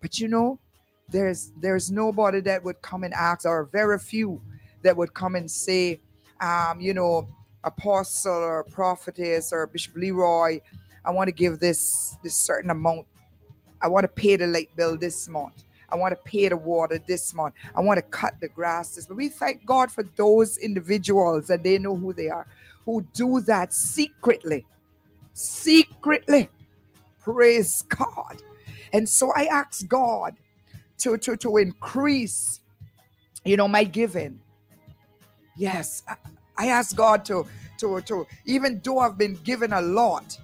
But 0.00 0.20
you 0.20 0.28
know, 0.28 0.60
there's 1.08 1.50
there's 1.60 1.90
nobody 1.90 2.40
that 2.42 2.62
would 2.62 2.80
come 2.80 3.02
and 3.02 3.12
ask, 3.12 3.44
or 3.44 3.64
very 3.72 3.98
few 3.98 4.40
that 4.82 4.96
would 4.96 5.12
come 5.14 5.34
and 5.34 5.50
say, 5.50 6.00
um, 6.40 6.80
you 6.80 6.94
know, 6.94 7.26
apostle 7.64 8.32
or 8.32 8.62
prophetess 8.62 9.52
or 9.52 9.66
Bishop 9.66 9.96
Leroy, 9.96 10.60
I 11.04 11.10
want 11.10 11.26
to 11.26 11.32
give 11.32 11.58
this 11.58 12.16
this 12.22 12.36
certain 12.36 12.70
amount. 12.70 13.06
I 13.82 13.88
want 13.88 14.04
to 14.04 14.08
pay 14.08 14.36
the 14.36 14.46
light 14.46 14.70
bill 14.76 14.96
this 14.96 15.28
month. 15.28 15.64
I 15.90 15.96
want 15.96 16.12
to 16.12 16.30
pay 16.30 16.48
the 16.48 16.56
water 16.56 16.98
this 17.06 17.34
month. 17.34 17.54
I 17.74 17.80
want 17.80 17.98
to 17.98 18.02
cut 18.02 18.34
the 18.40 18.48
grasses. 18.48 19.06
But 19.06 19.16
we 19.16 19.28
thank 19.28 19.64
God 19.64 19.90
for 19.90 20.02
those 20.16 20.58
individuals 20.58 21.50
and 21.50 21.62
they 21.62 21.78
know 21.78 21.96
who 21.96 22.12
they 22.12 22.28
are, 22.28 22.46
who 22.84 23.06
do 23.14 23.40
that 23.42 23.72
secretly. 23.72 24.66
Secretly. 25.32 26.50
Praise 27.22 27.82
God. 27.88 28.42
And 28.92 29.08
so 29.08 29.32
I 29.34 29.44
ask 29.46 29.86
God 29.86 30.36
to, 30.98 31.16
to, 31.18 31.36
to 31.36 31.56
increase, 31.58 32.60
you 33.44 33.56
know, 33.56 33.68
my 33.68 33.84
giving. 33.84 34.40
Yes, 35.56 36.02
I, 36.08 36.16
I 36.56 36.68
ask 36.68 36.96
God 36.96 37.24
to, 37.26 37.46
to, 37.78 38.00
to, 38.02 38.26
even 38.44 38.80
though 38.82 38.98
I've 38.98 39.18
been 39.18 39.34
given 39.44 39.72
a 39.72 39.80
lot, 39.80 40.38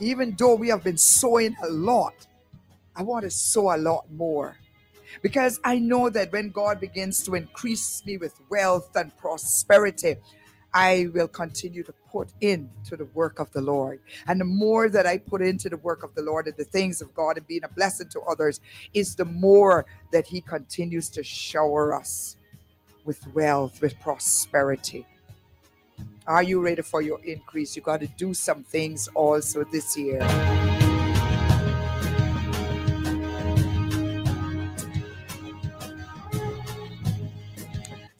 even 0.00 0.34
though 0.38 0.54
we 0.54 0.68
have 0.68 0.84
been 0.84 0.96
sowing 0.96 1.56
a 1.62 1.68
lot, 1.68 2.27
I 2.98 3.02
want 3.02 3.22
to 3.22 3.30
sow 3.30 3.74
a 3.74 3.78
lot 3.78 4.10
more. 4.10 4.58
Because 5.22 5.60
I 5.64 5.78
know 5.78 6.10
that 6.10 6.32
when 6.32 6.50
God 6.50 6.80
begins 6.80 7.22
to 7.24 7.36
increase 7.36 8.04
me 8.04 8.18
with 8.18 8.34
wealth 8.50 8.94
and 8.96 9.16
prosperity, 9.16 10.16
I 10.74 11.08
will 11.14 11.28
continue 11.28 11.82
to 11.84 11.94
put 12.10 12.28
into 12.40 12.96
the 12.96 13.06
work 13.06 13.38
of 13.38 13.50
the 13.52 13.60
Lord. 13.60 14.00
And 14.26 14.40
the 14.40 14.44
more 14.44 14.88
that 14.90 15.06
I 15.06 15.18
put 15.18 15.40
into 15.40 15.68
the 15.68 15.78
work 15.78 16.02
of 16.02 16.14
the 16.14 16.22
Lord 16.22 16.46
and 16.46 16.56
the 16.56 16.64
things 16.64 17.00
of 17.00 17.14
God 17.14 17.38
and 17.38 17.46
being 17.46 17.64
a 17.64 17.68
blessing 17.68 18.08
to 18.10 18.20
others, 18.22 18.60
is 18.92 19.14
the 19.14 19.24
more 19.24 19.86
that 20.12 20.26
He 20.26 20.40
continues 20.40 21.08
to 21.10 21.22
shower 21.22 21.94
us 21.94 22.36
with 23.04 23.26
wealth, 23.32 23.80
with 23.80 23.98
prosperity. 24.00 25.06
Are 26.26 26.42
you 26.42 26.60
ready 26.60 26.82
for 26.82 27.00
your 27.00 27.24
increase? 27.24 27.76
You 27.76 27.80
got 27.80 28.00
to 28.00 28.08
do 28.08 28.34
some 28.34 28.64
things 28.64 29.08
also 29.14 29.64
this 29.64 29.96
year. 29.96 30.20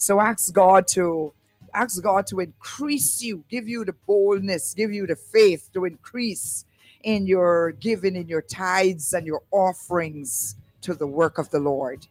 So 0.08 0.20
ask 0.20 0.54
God 0.54 0.88
to 0.92 1.34
ask 1.74 2.02
God 2.02 2.26
to 2.28 2.40
increase 2.40 3.20
you, 3.20 3.44
give 3.50 3.68
you 3.68 3.84
the 3.84 3.92
boldness, 3.92 4.72
give 4.72 4.90
you 4.90 5.06
the 5.06 5.16
faith 5.16 5.68
to 5.74 5.84
increase 5.84 6.64
in 7.02 7.26
your 7.26 7.72
giving, 7.72 8.16
in 8.16 8.26
your 8.26 8.40
tithes 8.40 9.12
and 9.12 9.26
your 9.26 9.42
offerings 9.50 10.56
to 10.80 10.94
the 10.94 11.06
work 11.06 11.36
of 11.36 11.50
the 11.50 11.58
Lord. 11.58 12.06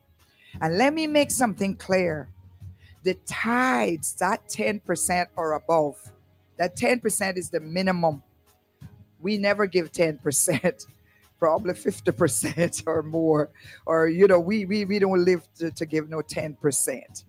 And 0.61 0.77
let 0.77 0.93
me 0.93 1.07
make 1.07 1.31
something 1.31 1.75
clear 1.75 2.29
the 3.01 3.15
tithes, 3.25 4.13
that 4.19 4.47
10% 4.47 5.25
or 5.35 5.53
above, 5.53 6.11
that 6.57 6.75
10% 6.75 7.35
is 7.35 7.49
the 7.49 7.61
minimum. 7.61 8.21
We 9.19 9.39
never 9.39 9.65
give 9.65 9.91
10%, 9.91 10.85
probably 11.39 11.73
50% 11.73 12.83
or 12.85 13.01
more. 13.01 13.49
Or, 13.87 14.07
you 14.07 14.27
know, 14.27 14.39
we, 14.39 14.65
we, 14.65 14.85
we 14.85 14.99
don't 14.99 15.25
live 15.25 15.47
to, 15.57 15.71
to 15.71 15.85
give 15.87 16.09
no 16.09 16.17
10%. 16.17 17.23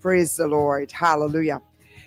Praise 0.00 0.36
the 0.36 0.46
Lord. 0.46 0.90
Hallelujah. 0.92 1.60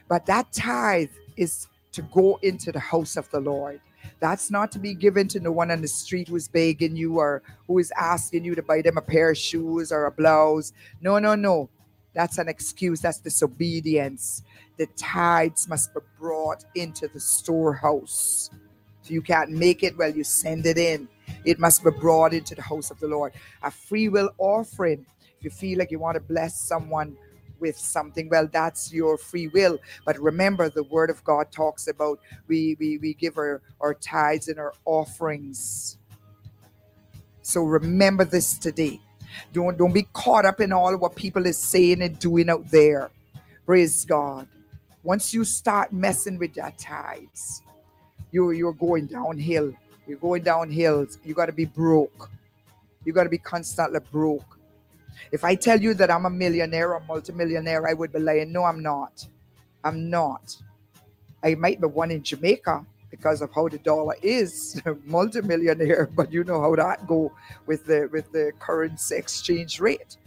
But 0.07 0.25
that 0.25 0.51
tithe 0.51 1.11
is 1.37 1.67
to 1.91 2.01
go 2.01 2.39
into 2.41 2.71
the 2.71 2.79
house 2.79 3.17
of 3.17 3.29
the 3.29 3.39
Lord. 3.39 3.79
That's 4.19 4.49
not 4.49 4.71
to 4.71 4.79
be 4.79 4.93
given 4.93 5.27
to 5.29 5.39
no 5.39 5.51
one 5.51 5.69
on 5.69 5.81
the 5.81 5.87
street 5.87 6.27
who's 6.27 6.47
begging 6.47 6.95
you 6.95 7.19
or 7.19 7.43
who 7.67 7.77
is 7.79 7.91
asking 7.97 8.45
you 8.45 8.55
to 8.55 8.63
buy 8.63 8.81
them 8.81 8.97
a 8.97 9.01
pair 9.01 9.31
of 9.31 9.37
shoes 9.37 9.91
or 9.91 10.05
a 10.05 10.11
blouse. 10.11 10.73
No, 11.01 11.19
no, 11.19 11.35
no. 11.35 11.69
That's 12.13 12.37
an 12.37 12.47
excuse. 12.47 13.01
That's 13.01 13.19
disobedience. 13.19 14.43
The 14.77 14.87
tithes 14.97 15.67
must 15.67 15.93
be 15.93 15.99
brought 16.19 16.65
into 16.75 17.07
the 17.07 17.19
storehouse. 17.19 18.49
So 19.01 19.13
you 19.13 19.21
can't 19.21 19.51
make 19.51 19.83
it, 19.83 19.97
well, 19.97 20.09
you 20.09 20.23
send 20.23 20.65
it 20.65 20.77
in. 20.77 21.07
It 21.45 21.59
must 21.59 21.83
be 21.83 21.91
brought 21.91 22.33
into 22.33 22.55
the 22.55 22.61
house 22.61 22.91
of 22.91 22.99
the 22.99 23.07
Lord. 23.07 23.33
A 23.61 23.69
free 23.69 24.09
will 24.09 24.31
offering. 24.37 25.05
If 25.37 25.43
you 25.43 25.49
feel 25.49 25.79
like 25.79 25.91
you 25.91 25.99
want 25.99 26.15
to 26.15 26.21
bless 26.21 26.59
someone 26.59 27.17
with 27.63 27.77
something 27.77 28.29
well 28.29 28.47
that's 28.51 28.93
your 28.93 29.17
free 29.17 29.47
will. 29.47 29.79
But 30.05 30.19
remember 30.19 30.69
the 30.69 30.83
word 30.83 31.09
of 31.09 31.23
god 31.23 31.51
talks 31.51 31.87
about 31.87 32.19
we 32.47 32.77
we, 32.79 32.97
we 32.99 33.13
give 33.15 33.37
our, 33.37 33.61
our 33.81 33.95
tithes 33.95 34.49
and 34.49 34.59
our 34.59 34.73
offerings. 34.85 35.97
So 37.41 37.63
remember 37.63 38.25
this 38.25 38.57
today. 38.57 38.99
Don't 39.53 39.77
don't 39.77 39.93
be 39.93 40.07
caught 40.13 40.45
up 40.45 40.59
in 40.61 40.71
all 40.71 40.95
what 40.97 41.15
people 41.15 41.45
is 41.47 41.57
saying 41.57 42.01
and 42.01 42.19
doing 42.19 42.49
out 42.49 42.69
there. 42.69 43.09
Praise 43.65 44.05
god. 44.05 44.47
Once 45.01 45.33
you 45.33 45.43
start 45.43 45.91
messing 45.91 46.37
with 46.37 46.55
your 46.55 46.71
tithes 46.77 47.63
you 48.33 48.51
you're 48.51 48.73
going 48.73 49.05
downhill. 49.05 49.73
You're 50.07 50.17
going 50.17 50.43
downhill. 50.43 51.07
You 51.23 51.33
got 51.33 51.45
to 51.45 51.53
be 51.53 51.65
broke. 51.65 52.29
You 53.05 53.13
got 53.13 53.23
to 53.23 53.29
be 53.29 53.37
constantly 53.37 53.99
broke 54.11 54.52
if 55.31 55.43
I 55.43 55.55
tell 55.55 55.79
you 55.81 55.93
that 55.95 56.11
I'm 56.11 56.25
a 56.25 56.29
millionaire 56.29 56.93
or 56.93 57.01
multimillionaire, 57.07 57.87
I 57.87 57.93
would 57.93 58.13
be 58.13 58.19
lying. 58.19 58.51
No, 58.51 58.63
I'm 58.65 58.81
not. 58.83 59.27
I'm 59.83 60.09
not. 60.09 60.57
I 61.43 61.55
might 61.55 61.81
be 61.81 61.87
one 61.87 62.11
in 62.11 62.23
Jamaica 62.23 62.85
because 63.11 63.41
of 63.41 63.51
how 63.53 63.67
the 63.69 63.77
dollar 63.79 64.15
is 64.21 64.81
multimillionaire, 65.05 66.09
but 66.15 66.31
you 66.31 66.43
know 66.43 66.61
how 66.61 66.75
that 66.75 67.07
go 67.07 67.31
with 67.65 67.85
the 67.85 68.09
with 68.11 68.31
the 68.31 68.51
currency 68.59 69.15
exchange 69.15 69.79
rate. 69.79 70.17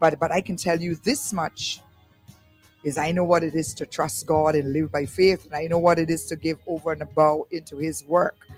But 0.00 0.18
but 0.20 0.32
I 0.32 0.40
can 0.40 0.56
tell 0.56 0.80
you 0.80 0.96
this 0.96 1.32
much 1.32 1.80
is 2.84 2.98
I 2.98 3.12
know 3.12 3.24
what 3.24 3.44
it 3.44 3.54
is 3.54 3.74
to 3.74 3.86
trust 3.86 4.26
God 4.26 4.54
and 4.54 4.72
live 4.72 4.92
by 4.92 5.06
faith, 5.06 5.46
and 5.46 5.54
I 5.54 5.66
know 5.66 5.78
what 5.78 5.98
it 5.98 6.10
is 6.10 6.26
to 6.26 6.36
give 6.36 6.58
over 6.66 6.92
and 6.92 7.02
above 7.02 7.42
into 7.50 7.78
His 7.78 8.04
work. 8.06 8.48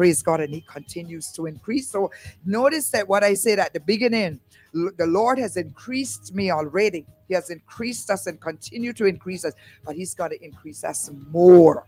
Praise 0.00 0.22
God, 0.22 0.40
and 0.40 0.54
He 0.54 0.62
continues 0.62 1.30
to 1.32 1.44
increase. 1.44 1.90
So 1.90 2.10
notice 2.46 2.88
that 2.88 3.06
what 3.06 3.22
I 3.22 3.34
said 3.34 3.58
at 3.58 3.74
the 3.74 3.80
beginning 3.80 4.40
the 4.72 5.06
Lord 5.06 5.38
has 5.38 5.58
increased 5.58 6.34
me 6.34 6.50
already. 6.50 7.04
He 7.28 7.34
has 7.34 7.50
increased 7.50 8.08
us 8.08 8.26
and 8.26 8.40
continue 8.40 8.94
to 8.94 9.04
increase 9.04 9.44
us, 9.44 9.52
but 9.84 9.94
He's 9.94 10.14
got 10.14 10.28
to 10.28 10.42
increase 10.42 10.84
us 10.84 11.10
more. 11.30 11.84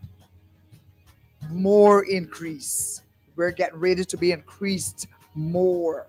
More 1.49 2.03
increase. 2.05 3.01
We're 3.35 3.49
getting 3.49 3.79
ready 3.79 4.05
to 4.05 4.15
be 4.15 4.31
increased 4.31 5.07
more. 5.33 6.05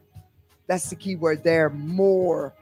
That's 0.66 0.90
the 0.90 0.96
key 0.96 1.16
word 1.16 1.42
there. 1.42 1.70
More. 1.70 2.52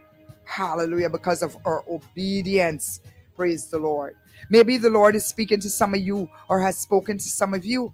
Hallelujah. 0.45 1.11
Because 1.11 1.43
of 1.43 1.57
our 1.65 1.83
obedience. 1.91 3.01
Praise 3.35 3.67
the 3.67 3.81
Lord. 3.81 4.15
Maybe 4.51 4.77
the 4.77 4.91
Lord 4.91 5.17
is 5.17 5.27
speaking 5.27 5.59
to 5.59 5.69
some 5.69 5.95
of 5.95 6.01
you 6.01 6.31
or 6.49 6.61
has 6.61 6.79
spoken 6.79 7.19
to 7.19 7.29
some 7.29 7.55
of 7.55 7.65
you 7.65 7.93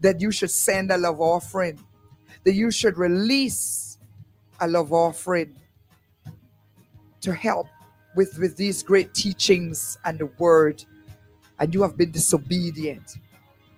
that 0.00 0.20
you 0.20 0.30
should 0.30 0.50
send 0.50 0.90
a 0.90 0.96
love 0.98 1.20
offering, 1.20 1.78
that 2.44 2.54
you 2.54 2.70
should 2.70 2.98
release 2.98 3.98
a 4.60 4.68
love 4.68 4.92
offering 4.92 5.54
to 7.20 7.34
help 7.34 7.68
with, 8.16 8.38
with 8.38 8.56
these 8.56 8.82
great 8.82 9.14
teachings 9.14 9.98
and 10.04 10.18
the 10.18 10.26
word, 10.38 10.84
and 11.58 11.74
you 11.74 11.82
have 11.82 11.96
been 11.96 12.10
disobedient. 12.10 13.16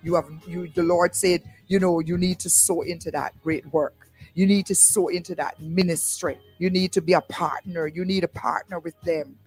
You 0.01 0.15
have 0.15 0.29
you 0.47 0.67
the 0.67 0.83
Lord 0.83 1.15
said, 1.15 1.43
you 1.67 1.79
know, 1.79 1.99
you 1.99 2.17
need 2.17 2.39
to 2.39 2.49
sow 2.49 2.81
into 2.81 3.11
that 3.11 3.39
great 3.41 3.65
work. 3.71 4.09
You 4.33 4.45
need 4.47 4.65
to 4.67 4.75
sow 4.75 5.09
into 5.09 5.35
that 5.35 5.61
ministry. 5.61 6.37
You 6.57 6.69
need 6.69 6.91
to 6.93 7.01
be 7.01 7.13
a 7.13 7.21
partner. 7.21 7.87
You 7.87 8.03
need 8.03 8.23
a 8.23 8.27
partner 8.27 8.79
with 8.79 8.99
them. 9.01 9.37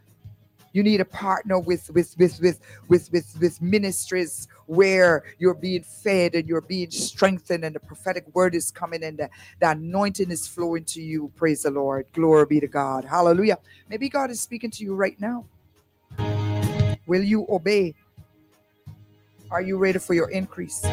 You 0.77 0.83
need 0.83 1.01
a 1.01 1.07
partner 1.07 1.59
with 1.59 1.89
with 1.95 2.15
with 2.19 2.39
with 2.39 2.61
with 2.87 3.11
with, 3.11 3.39
with 3.41 3.63
ministries 3.63 4.47
where 4.67 5.25
you're 5.39 5.55
being 5.55 5.83
fed 5.83 6.35
and 6.35 6.47
you're 6.47 6.61
being 6.61 6.91
strengthened 6.91 7.65
and 7.65 7.75
the 7.75 7.81
prophetic 7.81 8.27
word 8.35 8.55
is 8.55 8.71
coming 8.71 9.03
and 9.03 9.17
the, 9.17 9.31
the 9.59 9.71
anointing 9.71 10.31
is 10.31 10.47
flowing 10.47 10.85
to 10.85 11.01
you. 11.01 11.33
Praise 11.35 11.63
the 11.63 11.71
Lord. 11.71 12.05
Glory 12.13 12.45
be 12.45 12.61
to 12.61 12.67
God. 12.67 13.07
Hallelujah. 13.07 13.57
Maybe 13.89 14.11
God 14.11 14.31
is 14.31 14.39
speaking 14.39 14.71
to 14.73 14.85
you 14.85 14.95
right 14.95 15.19
now. 15.19 15.47
Will 17.07 17.23
you 17.23 17.47
obey? 17.49 17.95
Are 19.51 19.63
you 19.63 19.79
ready 19.79 19.99
for 19.99 20.13
your 20.13 20.29
increase? 20.29 20.85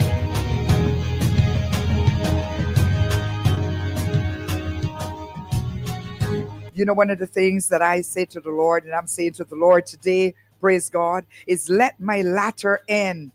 You 6.73 6.85
know, 6.85 6.93
one 6.93 7.09
of 7.09 7.19
the 7.19 7.27
things 7.27 7.67
that 7.69 7.81
I 7.81 8.01
say 8.01 8.25
to 8.25 8.39
the 8.39 8.49
Lord, 8.49 8.85
and 8.85 8.93
I'm 8.93 9.07
saying 9.07 9.33
to 9.33 9.43
the 9.43 9.55
Lord 9.55 9.85
today, 9.85 10.33
praise 10.59 10.89
God, 10.89 11.25
is 11.47 11.69
let 11.69 11.99
my 11.99 12.21
latter 12.21 12.81
end 12.87 13.31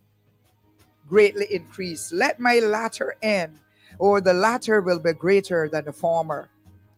greatly 1.09 1.47
increase. 1.51 2.13
Let 2.13 2.39
my 2.39 2.59
latter 2.61 3.17
end, 3.23 3.59
or 3.99 4.21
the 4.21 4.35
latter 4.35 4.81
will 4.81 4.99
be 4.99 5.13
greater 5.13 5.69
than 5.69 5.85
the 5.85 5.93
former. 5.93 6.49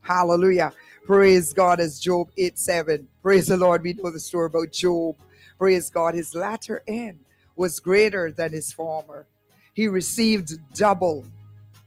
Hallelujah. 0.03 0.73
Praise 1.07 1.53
God 1.53 1.81
as 1.81 2.01
Job 2.01 2.31
8 2.37 2.59
7. 2.59 3.09
Praise 3.23 3.47
the 3.47 3.57
Lord. 3.57 3.83
We 3.83 3.95
know 3.95 4.11
the 4.11 4.21
story 4.21 4.47
about 4.47 4.73
Job. 4.73 5.17
Praise 5.59 5.91
God. 5.91 6.15
His 6.15 6.35
latter 6.35 6.83
end 6.87 7.21
was 7.57 7.81
greater 7.81 8.31
than 8.33 8.53
his 8.53 8.73
former. 8.73 9.27
He 9.75 9.89
received 9.89 10.59
double 10.75 11.25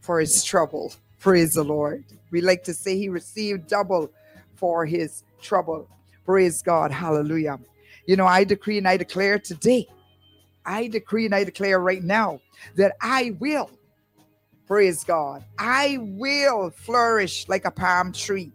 for 0.01 0.19
his 0.19 0.43
trouble. 0.43 0.93
Praise 1.19 1.53
the 1.53 1.63
Lord. 1.63 2.03
We 2.31 2.41
like 2.41 2.63
to 2.65 2.73
say 2.73 2.97
he 2.97 3.09
received 3.09 3.67
double 3.67 4.11
for 4.55 4.85
his 4.85 5.23
trouble. 5.41 5.87
Praise 6.25 6.61
God. 6.61 6.91
Hallelujah. 6.91 7.59
You 8.05 8.15
know, 8.15 8.25
I 8.25 8.43
decree 8.43 8.77
and 8.77 8.87
I 8.87 8.97
declare 8.97 9.39
today, 9.39 9.87
I 10.65 10.87
decree 10.87 11.25
and 11.25 11.35
I 11.35 11.43
declare 11.43 11.79
right 11.79 12.03
now 12.03 12.39
that 12.75 12.93
I 13.01 13.35
will, 13.39 13.69
praise 14.67 15.03
God, 15.03 15.43
I 15.57 15.97
will 15.99 16.69
flourish 16.71 17.47
like 17.47 17.65
a 17.65 17.71
palm 17.71 18.11
tree. 18.11 18.51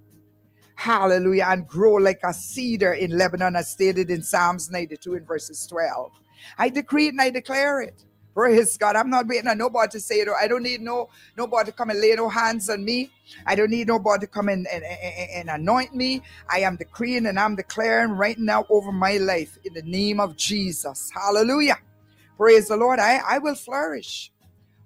Hallelujah. 0.75 1.47
And 1.49 1.67
grow 1.67 1.95
like 1.95 2.21
a 2.25 2.33
cedar 2.33 2.93
in 2.93 3.17
Lebanon, 3.17 3.57
as 3.57 3.71
stated 3.71 4.11
in 4.11 4.23
Psalms 4.23 4.71
92 4.71 5.15
and 5.15 5.27
verses 5.27 5.67
12. 5.67 6.13
I 6.57 6.69
decree 6.69 7.07
it 7.07 7.15
and 7.15 7.21
I 7.21 7.31
declare 7.31 7.81
it. 7.83 8.05
Praise 8.39 8.77
God. 8.77 8.95
I'm 8.95 9.11
not 9.11 9.27
waiting 9.27 9.49
on 9.49 9.59
nobody 9.59 9.91
to 9.91 9.99
say 9.99 10.21
it. 10.21 10.29
I 10.29 10.47
don't 10.47 10.63
need 10.63 10.81
no 10.81 11.09
nobody 11.37 11.73
to 11.73 11.77
come 11.77 11.91
and 11.91 12.01
lay 12.01 12.15
no 12.15 12.29
hands 12.29 12.71
on 12.71 12.85
me. 12.85 13.11
I 13.45 13.57
don't 13.57 13.69
need 13.69 13.89
nobody 13.89 14.27
to 14.27 14.27
come 14.29 14.49
and, 14.49 14.65
and, 14.69 14.85
and, 14.85 15.31
and 15.35 15.51
anoint 15.51 15.93
me. 15.93 16.23
I 16.49 16.61
am 16.61 16.77
decreeing 16.77 17.27
and 17.27 17.37
I'm 17.37 17.57
declaring 17.57 18.13
right 18.13 18.39
now 18.39 18.65
over 18.71 18.93
my 18.93 19.17
life 19.17 19.59
in 19.65 19.75
the 19.75 19.83
name 19.83 20.21
of 20.21 20.37
Jesus. 20.37 21.11
Hallelujah. 21.13 21.79
Praise 22.37 22.69
the 22.69 22.77
Lord. 22.77 23.01
I, 23.01 23.21
I 23.29 23.39
will 23.39 23.57
flourish. 23.57 24.31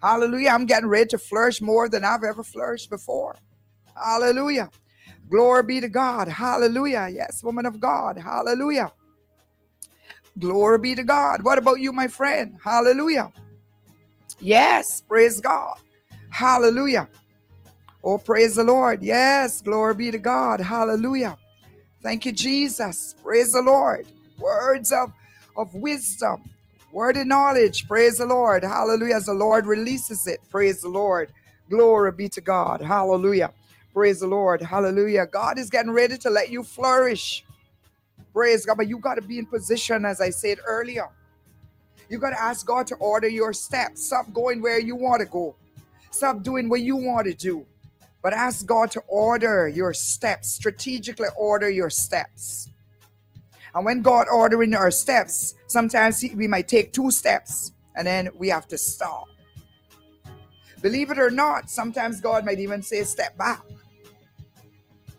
Hallelujah. 0.00 0.48
I'm 0.48 0.64
getting 0.64 0.88
ready 0.88 1.09
to 1.09 1.18
flourish 1.18 1.61
more 1.61 1.90
than 1.90 2.07
I've 2.07 2.24
ever 2.24 2.42
flourished 2.42 2.88
before. 2.88 3.36
Hallelujah. 3.94 4.70
Glory 5.28 5.62
be 5.64 5.80
to 5.82 5.90
God. 5.90 6.26
Hallelujah. 6.26 7.11
Yes, 7.12 7.44
woman 7.44 7.66
of 7.66 7.80
God. 7.80 8.16
Hallelujah. 8.16 8.92
Glory 10.38 10.78
be 10.78 10.94
to 10.94 11.03
God. 11.05 11.42
What 11.42 11.59
about 11.59 11.80
you, 11.80 11.92
my 11.92 12.09
friend? 12.09 12.57
Hallelujah. 12.64 13.30
Yes, 14.43 15.03
praise 15.03 15.40
God. 15.40 15.78
Hallelujah. 16.30 17.09
Oh, 18.05 18.18
praise 18.18 18.57
the 18.57 18.64
Lord. 18.64 19.03
Yes, 19.03 19.62
glory 19.62 19.95
be 19.95 20.11
to 20.12 20.18
God. 20.18 20.61
Hallelujah. 20.61 21.38
Thank 22.03 22.26
you, 22.26 22.32
Jesus. 22.32 23.14
Praise 23.22 23.53
the 23.53 23.62
Lord. 23.62 24.07
Words 24.38 24.93
of, 24.93 25.12
of 25.57 25.74
wisdom, 25.74 26.51
word 26.93 27.18
of 27.18 27.26
knowledge. 27.28 27.88
Praise 27.88 28.18
the 28.18 28.26
Lord. 28.26 28.64
Hallelujah. 28.64 29.16
As 29.16 29.26
the 29.26 29.34
Lord 29.34 29.66
releases 29.66 30.26
it. 30.26 30.40
Praise 30.51 30.82
the 30.82 30.88
Lord. 30.88 31.32
Glory 31.70 32.12
be 32.12 32.28
to 32.30 32.43
God. 32.43 32.82
Hallelujah. 32.82 33.53
Praise 33.95 34.20
the 34.20 34.28
Lord. 34.28 34.62
Hallelujah. 34.62 35.26
God 35.26 35.59
is 35.59 35.70
getting 35.70 35.93
ready 35.93 36.18
to 36.18 36.30
let 36.30 36.51
you 36.51 36.64
flourish. 36.64 37.45
Praise 38.34 38.66
God. 38.66 38.78
But 38.78 38.88
you 38.88 38.99
got 38.99 39.16
to 39.16 39.22
be 39.22 39.38
in 39.38 39.47
position, 39.47 40.05
as 40.07 40.20
I 40.20 40.30
said 40.30 40.59
earlier. 40.66 41.09
You 42.12 42.18
got 42.18 42.30
to 42.30 42.42
ask 42.42 42.66
God 42.66 42.86
to 42.88 42.94
order 42.96 43.26
your 43.26 43.54
steps. 43.54 44.04
Stop 44.08 44.34
going 44.34 44.60
where 44.60 44.78
you 44.78 44.94
want 44.94 45.20
to 45.20 45.26
go. 45.26 45.56
Stop 46.10 46.42
doing 46.42 46.68
what 46.68 46.82
you 46.82 46.94
want 46.94 47.26
to 47.26 47.32
do. 47.32 47.64
But 48.20 48.34
ask 48.34 48.66
God 48.66 48.90
to 48.90 49.00
order 49.08 49.66
your 49.66 49.94
steps, 49.94 50.50
strategically 50.50 51.28
order 51.38 51.70
your 51.70 51.88
steps. 51.88 52.68
And 53.74 53.86
when 53.86 54.02
God 54.02 54.26
ordering 54.30 54.74
our 54.74 54.90
steps, 54.90 55.54
sometimes 55.68 56.22
we 56.34 56.46
might 56.46 56.68
take 56.68 56.92
two 56.92 57.10
steps 57.10 57.72
and 57.96 58.06
then 58.06 58.28
we 58.36 58.50
have 58.50 58.68
to 58.68 58.76
stop. 58.76 59.28
Believe 60.82 61.10
it 61.10 61.18
or 61.18 61.30
not, 61.30 61.70
sometimes 61.70 62.20
God 62.20 62.44
might 62.44 62.58
even 62.58 62.82
say 62.82 63.04
step 63.04 63.38
back. 63.38 63.62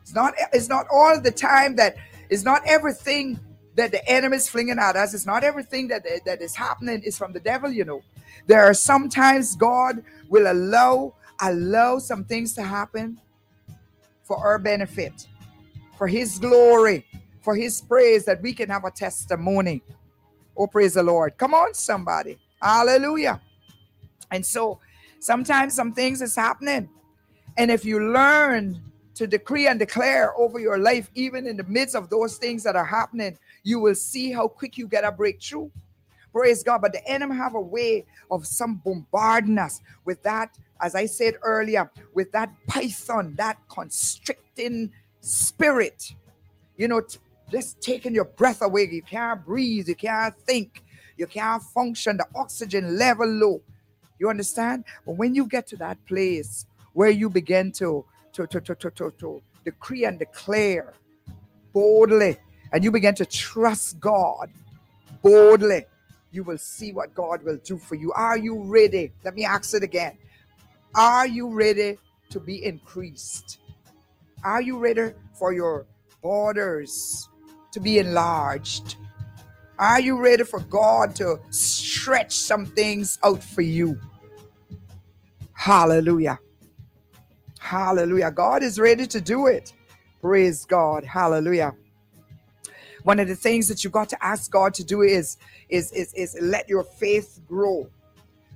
It's 0.03 0.13
not 0.13 0.35
it's 0.53 0.69
not 0.69 0.85
all 0.93 1.19
the 1.19 1.31
time 1.31 1.75
that 1.77 1.95
it's 2.29 2.43
not 2.43 2.61
everything 2.67 3.39
that 3.75 3.91
the 3.91 4.07
enemy 4.09 4.37
is 4.37 4.47
flinging 4.47 4.79
at 4.79 4.95
us. 4.95 5.13
It's 5.13 5.25
not 5.25 5.43
everything 5.43 5.87
that, 5.89 6.05
that 6.25 6.41
is 6.41 6.55
happening 6.55 7.01
is 7.03 7.17
from 7.17 7.33
the 7.33 7.39
devil, 7.39 7.71
you 7.71 7.85
know. 7.85 8.01
There 8.47 8.63
are 8.63 8.73
sometimes 8.73 9.55
God 9.55 10.03
will 10.29 10.51
allow 10.51 11.15
allow 11.41 11.97
some 11.99 12.23
things 12.23 12.53
to 12.53 12.63
happen 12.63 13.19
for 14.23 14.37
our 14.37 14.57
benefit, 14.59 15.27
for 15.97 16.07
his 16.07 16.39
glory, 16.39 17.05
for 17.41 17.55
his 17.55 17.81
praise, 17.81 18.25
that 18.25 18.41
we 18.41 18.53
can 18.53 18.69
have 18.69 18.85
a 18.85 18.91
testimony. 18.91 19.81
Oh, 20.55 20.67
praise 20.67 20.93
the 20.93 21.03
Lord. 21.03 21.37
Come 21.37 21.53
on, 21.53 21.73
somebody. 21.73 22.37
Hallelujah. 22.61 23.41
And 24.31 24.45
so 24.45 24.79
sometimes 25.19 25.73
some 25.73 25.93
things 25.93 26.21
is 26.21 26.35
happening. 26.35 26.89
And 27.57 27.69
if 27.69 27.83
you 27.83 28.11
learn 28.11 28.81
to 29.15 29.27
decree 29.27 29.67
and 29.67 29.77
declare 29.77 30.35
over 30.37 30.59
your 30.59 30.77
life, 30.77 31.09
even 31.15 31.45
in 31.45 31.57
the 31.57 31.63
midst 31.63 31.95
of 31.95 32.09
those 32.09 32.37
things 32.37 32.63
that 32.63 32.75
are 32.75 32.85
happening, 32.85 33.37
you 33.63 33.79
will 33.79 33.95
see 33.95 34.31
how 34.31 34.47
quick 34.47 34.77
you 34.77 34.87
get 34.87 35.03
a 35.03 35.11
breakthrough. 35.11 35.69
Praise 36.31 36.63
God. 36.63 36.81
But 36.81 36.93
the 36.93 37.07
enemy 37.07 37.35
have 37.35 37.55
a 37.55 37.61
way 37.61 38.05
of 38.29 38.45
some 38.45 38.81
bombarding 38.83 39.57
us 39.57 39.81
with 40.03 40.21
that, 40.23 40.57
as 40.81 40.95
I 40.95 41.05
said 41.05 41.35
earlier, 41.43 41.89
with 42.13 42.31
that 42.31 42.51
python, 42.67 43.35
that 43.37 43.57
constricting 43.69 44.91
spirit. 45.21 46.13
You 46.75 46.87
know, 46.87 47.01
just 47.51 47.79
taking 47.81 48.13
your 48.13 48.25
breath 48.25 48.61
away. 48.61 48.89
You 48.91 49.03
can't 49.03 49.45
breathe, 49.45 49.87
you 49.87 49.95
can't 49.95 50.35
think, 50.35 50.83
you 51.17 51.27
can't 51.27 51.61
function, 51.61 52.17
the 52.17 52.25
oxygen 52.35 52.97
level 52.97 53.27
low. 53.27 53.61
You 54.19 54.29
understand? 54.29 54.85
But 55.05 55.13
when 55.13 55.35
you 55.35 55.45
get 55.45 55.67
to 55.67 55.77
that 55.77 56.03
place 56.05 56.65
where 56.93 57.09
you 57.09 57.29
begin 57.29 57.71
to 57.73 58.05
to, 58.33 58.47
to, 58.47 58.59
to, 58.61 58.75
to, 58.75 58.89
to, 58.91 59.13
to 59.19 59.41
decree 59.63 60.05
and 60.05 60.17
declare 60.17 60.93
boldly, 61.71 62.37
and 62.73 62.83
you 62.83 62.91
begin 62.91 63.15
to 63.15 63.25
trust 63.25 63.99
God 63.99 64.49
boldly, 65.21 65.85
you 66.31 66.43
will 66.43 66.57
see 66.57 66.91
what 66.91 67.13
God 67.13 67.43
will 67.43 67.57
do 67.57 67.77
for 67.77 67.95
you. 67.95 68.11
Are 68.13 68.37
you 68.37 68.63
ready? 68.63 69.13
Let 69.23 69.35
me 69.35 69.45
ask 69.45 69.73
it 69.75 69.83
again. 69.83 70.17
Are 70.95 71.27
you 71.27 71.53
ready 71.53 71.97
to 72.31 72.39
be 72.39 72.65
increased? 72.65 73.59
Are 74.43 74.61
you 74.61 74.79
ready 74.79 75.13
for 75.33 75.53
your 75.53 75.85
borders 76.21 77.29
to 77.71 77.79
be 77.79 77.99
enlarged? 77.99 78.95
Are 79.77 79.99
you 79.99 80.19
ready 80.19 80.43
for 80.43 80.59
God 80.59 81.15
to 81.17 81.39
stretch 81.49 82.35
some 82.35 82.65
things 82.65 83.19
out 83.23 83.43
for 83.43 83.61
you? 83.61 83.99
Hallelujah. 85.53 86.39
Hallelujah. 87.59 88.31
God 88.31 88.63
is 88.63 88.79
ready 88.79 89.07
to 89.07 89.21
do 89.21 89.47
it. 89.47 89.73
Praise 90.21 90.65
God. 90.65 91.03
Hallelujah. 91.03 91.73
One 93.03 93.19
of 93.19 93.27
the 93.27 93.35
things 93.35 93.67
that 93.67 93.83
you 93.83 93.89
got 93.89 94.09
to 94.09 94.25
ask 94.25 94.51
God 94.51 94.73
to 94.75 94.83
do 94.83 95.01
is 95.01 95.37
is 95.69 95.91
is, 95.91 96.13
is 96.13 96.37
let 96.41 96.69
your 96.69 96.83
faith 96.83 97.39
grow. 97.47 97.89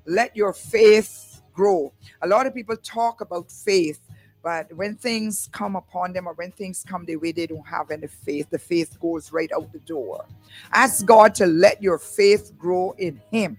Let 0.06 0.36
your 0.36 0.54
faith 0.54 1.42
grow. 1.54 1.92
A 2.22 2.28
lot 2.28 2.48
of 2.48 2.54
people 2.54 2.78
talk 2.78 3.22
about 3.22 3.52
faith, 3.52 4.00
but 4.42 4.72
when 4.74 4.96
things 4.96 5.50
come 5.52 5.76
upon 5.76 6.14
them 6.14 6.28
or 6.28 6.34
when 6.34 6.52
things 6.52 6.86
come 6.88 7.06
their 7.06 7.20
way, 7.20 7.34
they 7.34 7.48
don't 7.48 7.68
have 7.68 7.92
any 7.92 8.08
faith. 8.08 8.50
The 8.50 8.60
faith 8.60 8.98
goes 9.02 9.34
right 9.34 9.52
out 9.54 9.72
the 9.74 9.80
door. 9.80 10.26
Ask 10.72 11.06
God 11.06 11.36
to 11.36 11.46
let 11.46 11.84
your 11.84 11.98
faith 11.98 12.54
grow 12.58 12.96
in 12.98 13.22
Him. 13.32 13.58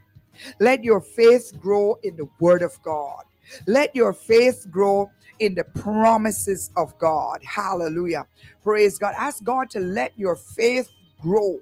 Let 0.60 0.84
your 0.84 1.00
faith 1.00 1.52
grow 1.60 1.98
in 2.02 2.16
the 2.16 2.28
Word 2.40 2.62
of 2.62 2.80
God. 2.82 3.24
Let 3.66 3.94
your 3.94 4.12
faith 4.12 4.66
grow 4.70 5.10
in 5.40 5.54
the 5.54 5.64
promises 5.64 6.70
of 6.76 6.98
God. 6.98 7.42
Hallelujah. 7.44 8.26
Praise 8.64 8.98
God. 8.98 9.14
Ask 9.18 9.44
God 9.44 9.70
to 9.70 9.80
let 9.80 10.18
your 10.18 10.36
faith 10.36 10.90
grow. 11.20 11.60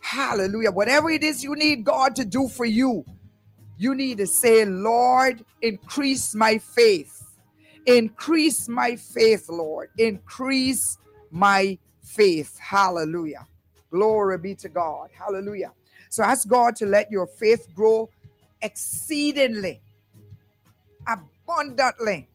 Hallelujah. 0.00 0.70
Whatever 0.72 1.10
it 1.10 1.24
is 1.24 1.44
you 1.44 1.54
need 1.56 1.84
God 1.84 2.16
to 2.16 2.24
do 2.24 2.48
for 2.48 2.64
you, 2.64 3.04
you 3.78 3.94
need 3.94 4.18
to 4.18 4.26
say, 4.26 4.64
Lord, 4.64 5.44
increase 5.62 6.34
my 6.34 6.58
faith. 6.58 7.22
Increase 7.86 8.68
my 8.68 8.96
faith, 8.96 9.48
Lord. 9.48 9.90
Increase 9.98 10.98
my 11.30 11.78
faith. 12.02 12.58
Hallelujah. 12.58 13.46
Glory 13.90 14.38
be 14.38 14.54
to 14.56 14.68
God. 14.68 15.10
Hallelujah. 15.18 15.72
So 16.10 16.22
ask 16.22 16.48
God 16.48 16.76
to 16.76 16.86
let 16.86 17.10
your 17.10 17.26
faith 17.26 17.68
grow 17.74 18.10
exceedingly, 18.62 19.82
abundantly 21.08 22.28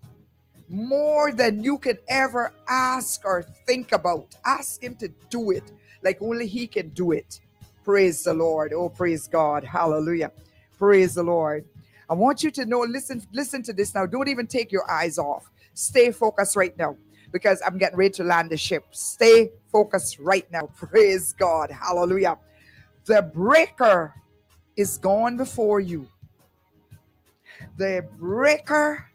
more 0.70 1.32
than 1.32 1.64
you 1.64 1.78
can 1.78 1.98
ever 2.08 2.54
ask 2.68 3.26
or 3.26 3.44
think 3.66 3.92
about. 3.92 4.36
Ask 4.46 4.84
Him 4.84 4.96
to 4.96 5.10
do 5.30 5.52
it 5.52 5.72
like 6.04 6.22
only 6.22 6.48
He 6.48 6.68
can 6.68 6.90
do 6.90 7.12
it. 7.12 7.40
Praise 7.84 8.24
the 8.24 8.34
Lord. 8.34 8.74
Oh, 8.74 8.90
praise 8.90 9.28
God. 9.28 9.64
Hallelujah. 9.64 10.32
Praise 10.78 11.16
the 11.16 11.24
Lord. 11.24 11.66
I 12.10 12.14
want 12.14 12.44
you 12.44 12.52
to 12.52 12.66
know, 12.66 12.82
listen, 12.82 13.26
listen 13.34 13.64
to 13.64 13.74
this 13.74 13.96
now. 13.96 14.06
Don't 14.06 14.28
even 14.28 14.48
take 14.48 14.72
your 14.72 14.90
eyes 14.90 15.18
off. 15.18 15.50
Stay 15.74 16.12
focused 16.12 16.56
right 16.56 16.78
now 16.78 16.98
because 17.32 17.62
I'm 17.66 17.78
getting 17.78 17.98
ready 17.98 18.12
to 18.16 18.24
land 18.24 18.50
the 18.50 18.58
ship. 18.58 18.86
Stay 18.92 19.52
focused 19.72 20.20
right 20.20 20.50
now. 20.52 20.70
Praise 20.76 21.34
God. 21.34 21.72
Hallelujah. 21.72 22.38
The 23.06 23.22
breaker 23.22 24.14
is 24.76 24.98
gone 24.98 25.38
before 25.38 25.80
you. 25.80 26.08
The 27.78 28.06
breaker 28.18 29.07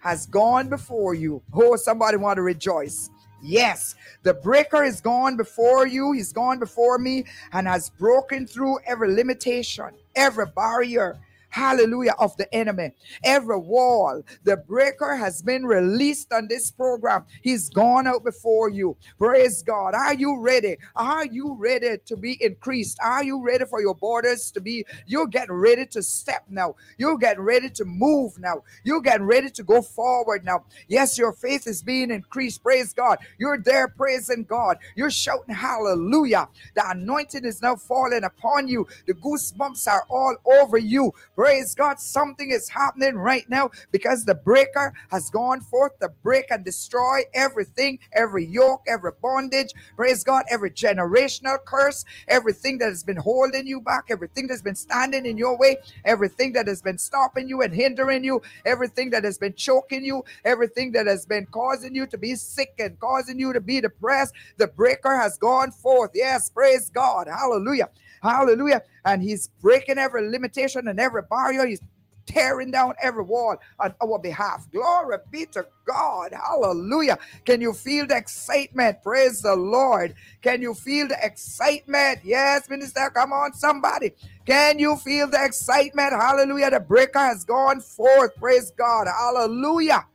has 0.00 0.26
gone 0.26 0.68
before 0.68 1.14
you. 1.14 1.42
Oh, 1.52 1.76
somebody 1.76 2.16
want 2.16 2.36
to 2.36 2.42
rejoice. 2.42 3.10
Yes, 3.42 3.94
the 4.22 4.34
breaker 4.34 4.84
is 4.84 5.00
gone 5.00 5.36
before 5.36 5.86
you. 5.86 6.12
He's 6.12 6.32
gone 6.32 6.58
before 6.58 6.98
me 6.98 7.24
and 7.52 7.66
has 7.66 7.88
broken 7.88 8.46
through 8.46 8.80
every 8.86 9.14
limitation, 9.14 9.90
every 10.14 10.46
barrier, 10.54 11.18
hallelujah, 11.50 12.14
of 12.18 12.36
the 12.36 12.52
enemy. 12.54 12.92
Every 13.24 13.58
wall, 13.58 14.22
the 14.44 14.56
breaker 14.56 15.16
has 15.16 15.42
been 15.42 15.64
released 15.64 16.32
on 16.32 16.48
this 16.48 16.70
program. 16.70 17.24
He's 17.42 17.68
gone 17.70 18.06
out 18.06 18.24
before 18.24 18.70
you. 18.70 18.96
Praise 19.18 19.62
God. 19.62 19.94
Are 19.94 20.14
you 20.14 20.40
ready? 20.40 20.78
Are 20.96 21.26
you 21.26 21.56
ready 21.58 21.98
to 22.06 22.16
be 22.16 22.42
increased? 22.42 22.98
Are 23.02 23.24
you 23.24 23.44
ready 23.44 23.64
for 23.66 23.80
your 23.80 23.94
borders 23.94 24.50
to 24.52 24.60
be? 24.60 24.86
You're 25.06 25.26
getting 25.26 25.54
ready 25.54 25.86
to 25.86 26.02
step 26.02 26.44
now. 26.48 26.76
You're 26.98 27.18
getting 27.18 27.42
ready 27.42 27.70
to 27.70 27.84
move 27.84 28.38
now. 28.38 28.62
You're 28.84 29.02
getting 29.02 29.26
ready 29.26 29.50
to 29.50 29.62
go 29.62 29.82
forward 29.82 30.44
now. 30.44 30.64
Yes, 30.88 31.18
your 31.18 31.32
faith 31.32 31.66
is 31.66 31.82
being 31.82 32.10
increased. 32.10 32.62
Praise 32.62 32.92
God. 32.92 33.18
You're 33.38 33.58
there 33.58 33.88
praising 33.88 34.44
God. 34.44 34.78
You're 34.96 35.10
shouting 35.10 35.54
hallelujah. 35.54 36.48
The 36.74 36.88
anointing 36.90 37.44
is 37.44 37.62
now 37.62 37.76
falling 37.76 38.24
upon 38.24 38.68
you. 38.68 38.86
The 39.06 39.14
goosebumps 39.14 39.86
are 39.88 40.04
all 40.08 40.36
over 40.46 40.78
you. 40.78 41.12
Praise 41.40 41.74
God. 41.74 41.98
Something 41.98 42.50
is 42.50 42.68
happening 42.68 43.14
right 43.16 43.48
now 43.48 43.70
because 43.92 44.26
the 44.26 44.34
breaker 44.34 44.92
has 45.10 45.30
gone 45.30 45.62
forth 45.62 45.98
to 46.00 46.10
break 46.22 46.50
and 46.50 46.66
destroy 46.66 47.22
everything, 47.32 47.98
every 48.12 48.44
yoke, 48.44 48.82
every 48.86 49.12
bondage. 49.22 49.70
Praise 49.96 50.22
God. 50.22 50.44
Every 50.50 50.70
generational 50.70 51.56
curse, 51.64 52.04
everything 52.28 52.76
that 52.80 52.90
has 52.90 53.02
been 53.04 53.16
holding 53.16 53.66
you 53.66 53.80
back, 53.80 54.04
everything 54.10 54.48
that's 54.48 54.60
been 54.60 54.74
standing 54.74 55.24
in 55.24 55.38
your 55.38 55.56
way, 55.58 55.78
everything 56.04 56.52
that 56.52 56.68
has 56.68 56.82
been 56.82 56.98
stopping 56.98 57.48
you 57.48 57.62
and 57.62 57.74
hindering 57.74 58.22
you, 58.22 58.42
everything 58.66 59.08
that 59.12 59.24
has 59.24 59.38
been 59.38 59.54
choking 59.54 60.04
you, 60.04 60.22
everything 60.44 60.92
that 60.92 61.06
has 61.06 61.24
been 61.24 61.46
causing 61.46 61.94
you 61.94 62.06
to 62.08 62.18
be 62.18 62.34
sick 62.34 62.74
and 62.78 63.00
causing 63.00 63.38
you 63.40 63.54
to 63.54 63.62
be 63.62 63.80
depressed. 63.80 64.34
The 64.58 64.66
breaker 64.66 65.16
has 65.16 65.38
gone 65.38 65.70
forth. 65.70 66.10
Yes, 66.14 66.50
praise 66.50 66.90
God. 66.90 67.28
Hallelujah. 67.28 67.88
Hallelujah. 68.22 68.82
And 69.04 69.22
he's 69.22 69.48
breaking 69.62 69.98
every 69.98 70.28
limitation 70.30 70.88
and 70.88 71.00
every 71.00 71.22
barrier. 71.30 71.66
He's 71.66 71.80
tearing 72.26 72.70
down 72.70 72.94
every 73.02 73.24
wall 73.24 73.56
on 73.80 73.94
our 74.02 74.18
behalf. 74.18 74.66
Glory 74.72 75.18
be 75.32 75.46
to 75.46 75.66
God. 75.86 76.32
Hallelujah. 76.32 77.18
Can 77.44 77.60
you 77.60 77.72
feel 77.72 78.06
the 78.06 78.16
excitement? 78.16 79.02
Praise 79.02 79.42
the 79.42 79.56
Lord. 79.56 80.14
Can 80.42 80.62
you 80.62 80.74
feel 80.74 81.08
the 81.08 81.18
excitement? 81.22 82.20
Yes, 82.24 82.68
minister. 82.70 83.10
Come 83.14 83.32
on, 83.32 83.54
somebody. 83.54 84.12
Can 84.46 84.78
you 84.78 84.96
feel 84.96 85.28
the 85.28 85.44
excitement? 85.44 86.12
Hallelujah. 86.12 86.70
The 86.70 86.80
breaker 86.80 87.18
has 87.20 87.44
gone 87.44 87.80
forth. 87.80 88.36
Praise 88.36 88.72
God. 88.72 89.08
Hallelujah. 89.08 90.06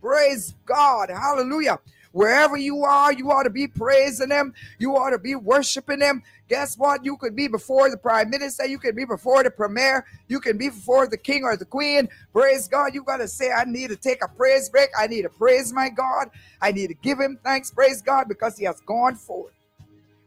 Praise 0.00 0.54
God. 0.66 1.10
Hallelujah. 1.10 1.80
Wherever 2.16 2.56
you 2.56 2.82
are, 2.82 3.12
you 3.12 3.30
ought 3.30 3.42
to 3.42 3.50
be 3.50 3.66
praising 3.66 4.30
Him. 4.30 4.54
You 4.78 4.96
ought 4.96 5.10
to 5.10 5.18
be 5.18 5.34
worshiping 5.34 6.00
Him. 6.00 6.22
Guess 6.48 6.78
what? 6.78 7.04
You 7.04 7.18
could 7.18 7.36
be 7.36 7.46
before 7.46 7.90
the 7.90 7.98
prime 7.98 8.30
minister. 8.30 8.64
You 8.64 8.78
could 8.78 8.96
be 8.96 9.04
before 9.04 9.42
the 9.42 9.50
premier. 9.50 10.06
You 10.26 10.40
can 10.40 10.56
be 10.56 10.70
before 10.70 11.06
the 11.06 11.18
king 11.18 11.44
or 11.44 11.58
the 11.58 11.66
queen. 11.66 12.08
Praise 12.32 12.68
God. 12.68 12.94
You 12.94 13.02
got 13.02 13.18
to 13.18 13.28
say, 13.28 13.52
I 13.52 13.64
need 13.64 13.90
to 13.90 13.96
take 13.96 14.24
a 14.24 14.28
praise 14.28 14.70
break. 14.70 14.88
I 14.98 15.08
need 15.08 15.22
to 15.22 15.28
praise 15.28 15.74
my 15.74 15.90
God. 15.90 16.30
I 16.62 16.72
need 16.72 16.86
to 16.86 16.94
give 16.94 17.20
Him 17.20 17.38
thanks. 17.44 17.70
Praise 17.70 18.00
God 18.00 18.28
because 18.28 18.56
He 18.56 18.64
has 18.64 18.80
gone 18.80 19.16
forth. 19.16 19.52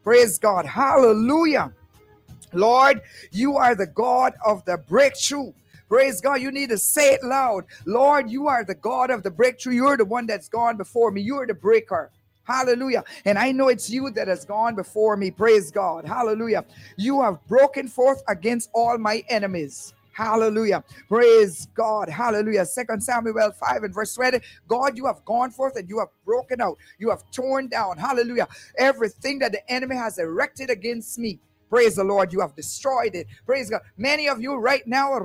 Praise 0.04 0.38
God. 0.38 0.68
Hallelujah. 0.68 1.74
Lord, 2.54 3.02
you 3.32 3.58
are 3.58 3.74
the 3.74 3.88
God 3.88 4.34
of 4.46 4.64
the 4.66 4.78
breakthrough. 4.78 5.54
Praise 5.90 6.22
God. 6.22 6.42
You 6.42 6.52
need 6.52 6.70
to 6.70 6.78
say 6.78 7.14
it 7.14 7.24
loud. 7.24 7.66
Lord, 7.86 8.30
you 8.30 8.48
are 8.48 8.64
the 8.64 8.76
God 8.76 9.10
of 9.10 9.24
the 9.24 9.32
breakthrough. 9.32 9.74
You're 9.74 9.98
the 9.98 10.06
one 10.06 10.28
that's 10.28 10.50
gone 10.50 10.78
before 10.78 11.12
me. 11.12 11.22
You're 11.22 11.48
the 11.48 11.56
breaker. 11.56 12.12
Hallelujah. 12.44 13.04
And 13.26 13.38
I 13.38 13.52
know 13.52 13.70
it's 13.70 13.90
you 13.90 14.10
that 14.12 14.28
has 14.28 14.46
gone 14.46 14.76
before 14.76 15.18
me. 15.18 15.32
Praise 15.32 15.72
God. 15.72 16.06
Hallelujah. 16.06 16.66
You 16.98 17.22
have 17.24 17.46
broken 17.48 17.88
forth 17.88 18.24
against 18.28 18.70
all 18.74 18.98
my 18.98 19.24
enemies. 19.30 19.94
Hallelujah. 20.14 20.84
Praise 21.08 21.68
God. 21.76 22.10
Hallelujah. 22.10 22.66
Second 22.66 23.02
Samuel 23.04 23.52
5 23.52 23.84
and 23.84 23.94
verse 23.94 24.16
20. 24.16 24.40
God, 24.68 24.98
you 24.98 25.06
have 25.06 25.24
gone 25.26 25.52
forth 25.52 25.78
and 25.78 25.88
you 25.90 26.00
have 26.00 26.10
broken 26.26 26.60
out. 26.62 26.78
You 27.00 27.10
have 27.10 27.24
torn 27.32 27.70
down. 27.70 27.98
Hallelujah. 27.98 28.48
Everything 28.78 29.40
that 29.40 29.54
the 29.54 29.72
enemy 29.72 29.96
has 29.96 30.20
erected 30.20 30.70
against 30.70 31.20
me. 31.20 31.40
Praise 31.70 31.96
the 31.96 32.04
Lord, 32.04 32.34
you 32.34 32.40
have 32.42 32.56
destroyed 32.56 33.16
it. 33.16 33.28
Praise 33.46 33.70
God. 33.70 33.82
Many 33.98 34.28
of 34.28 34.42
you 34.42 34.56
right 34.56 34.86
now, 34.88 35.18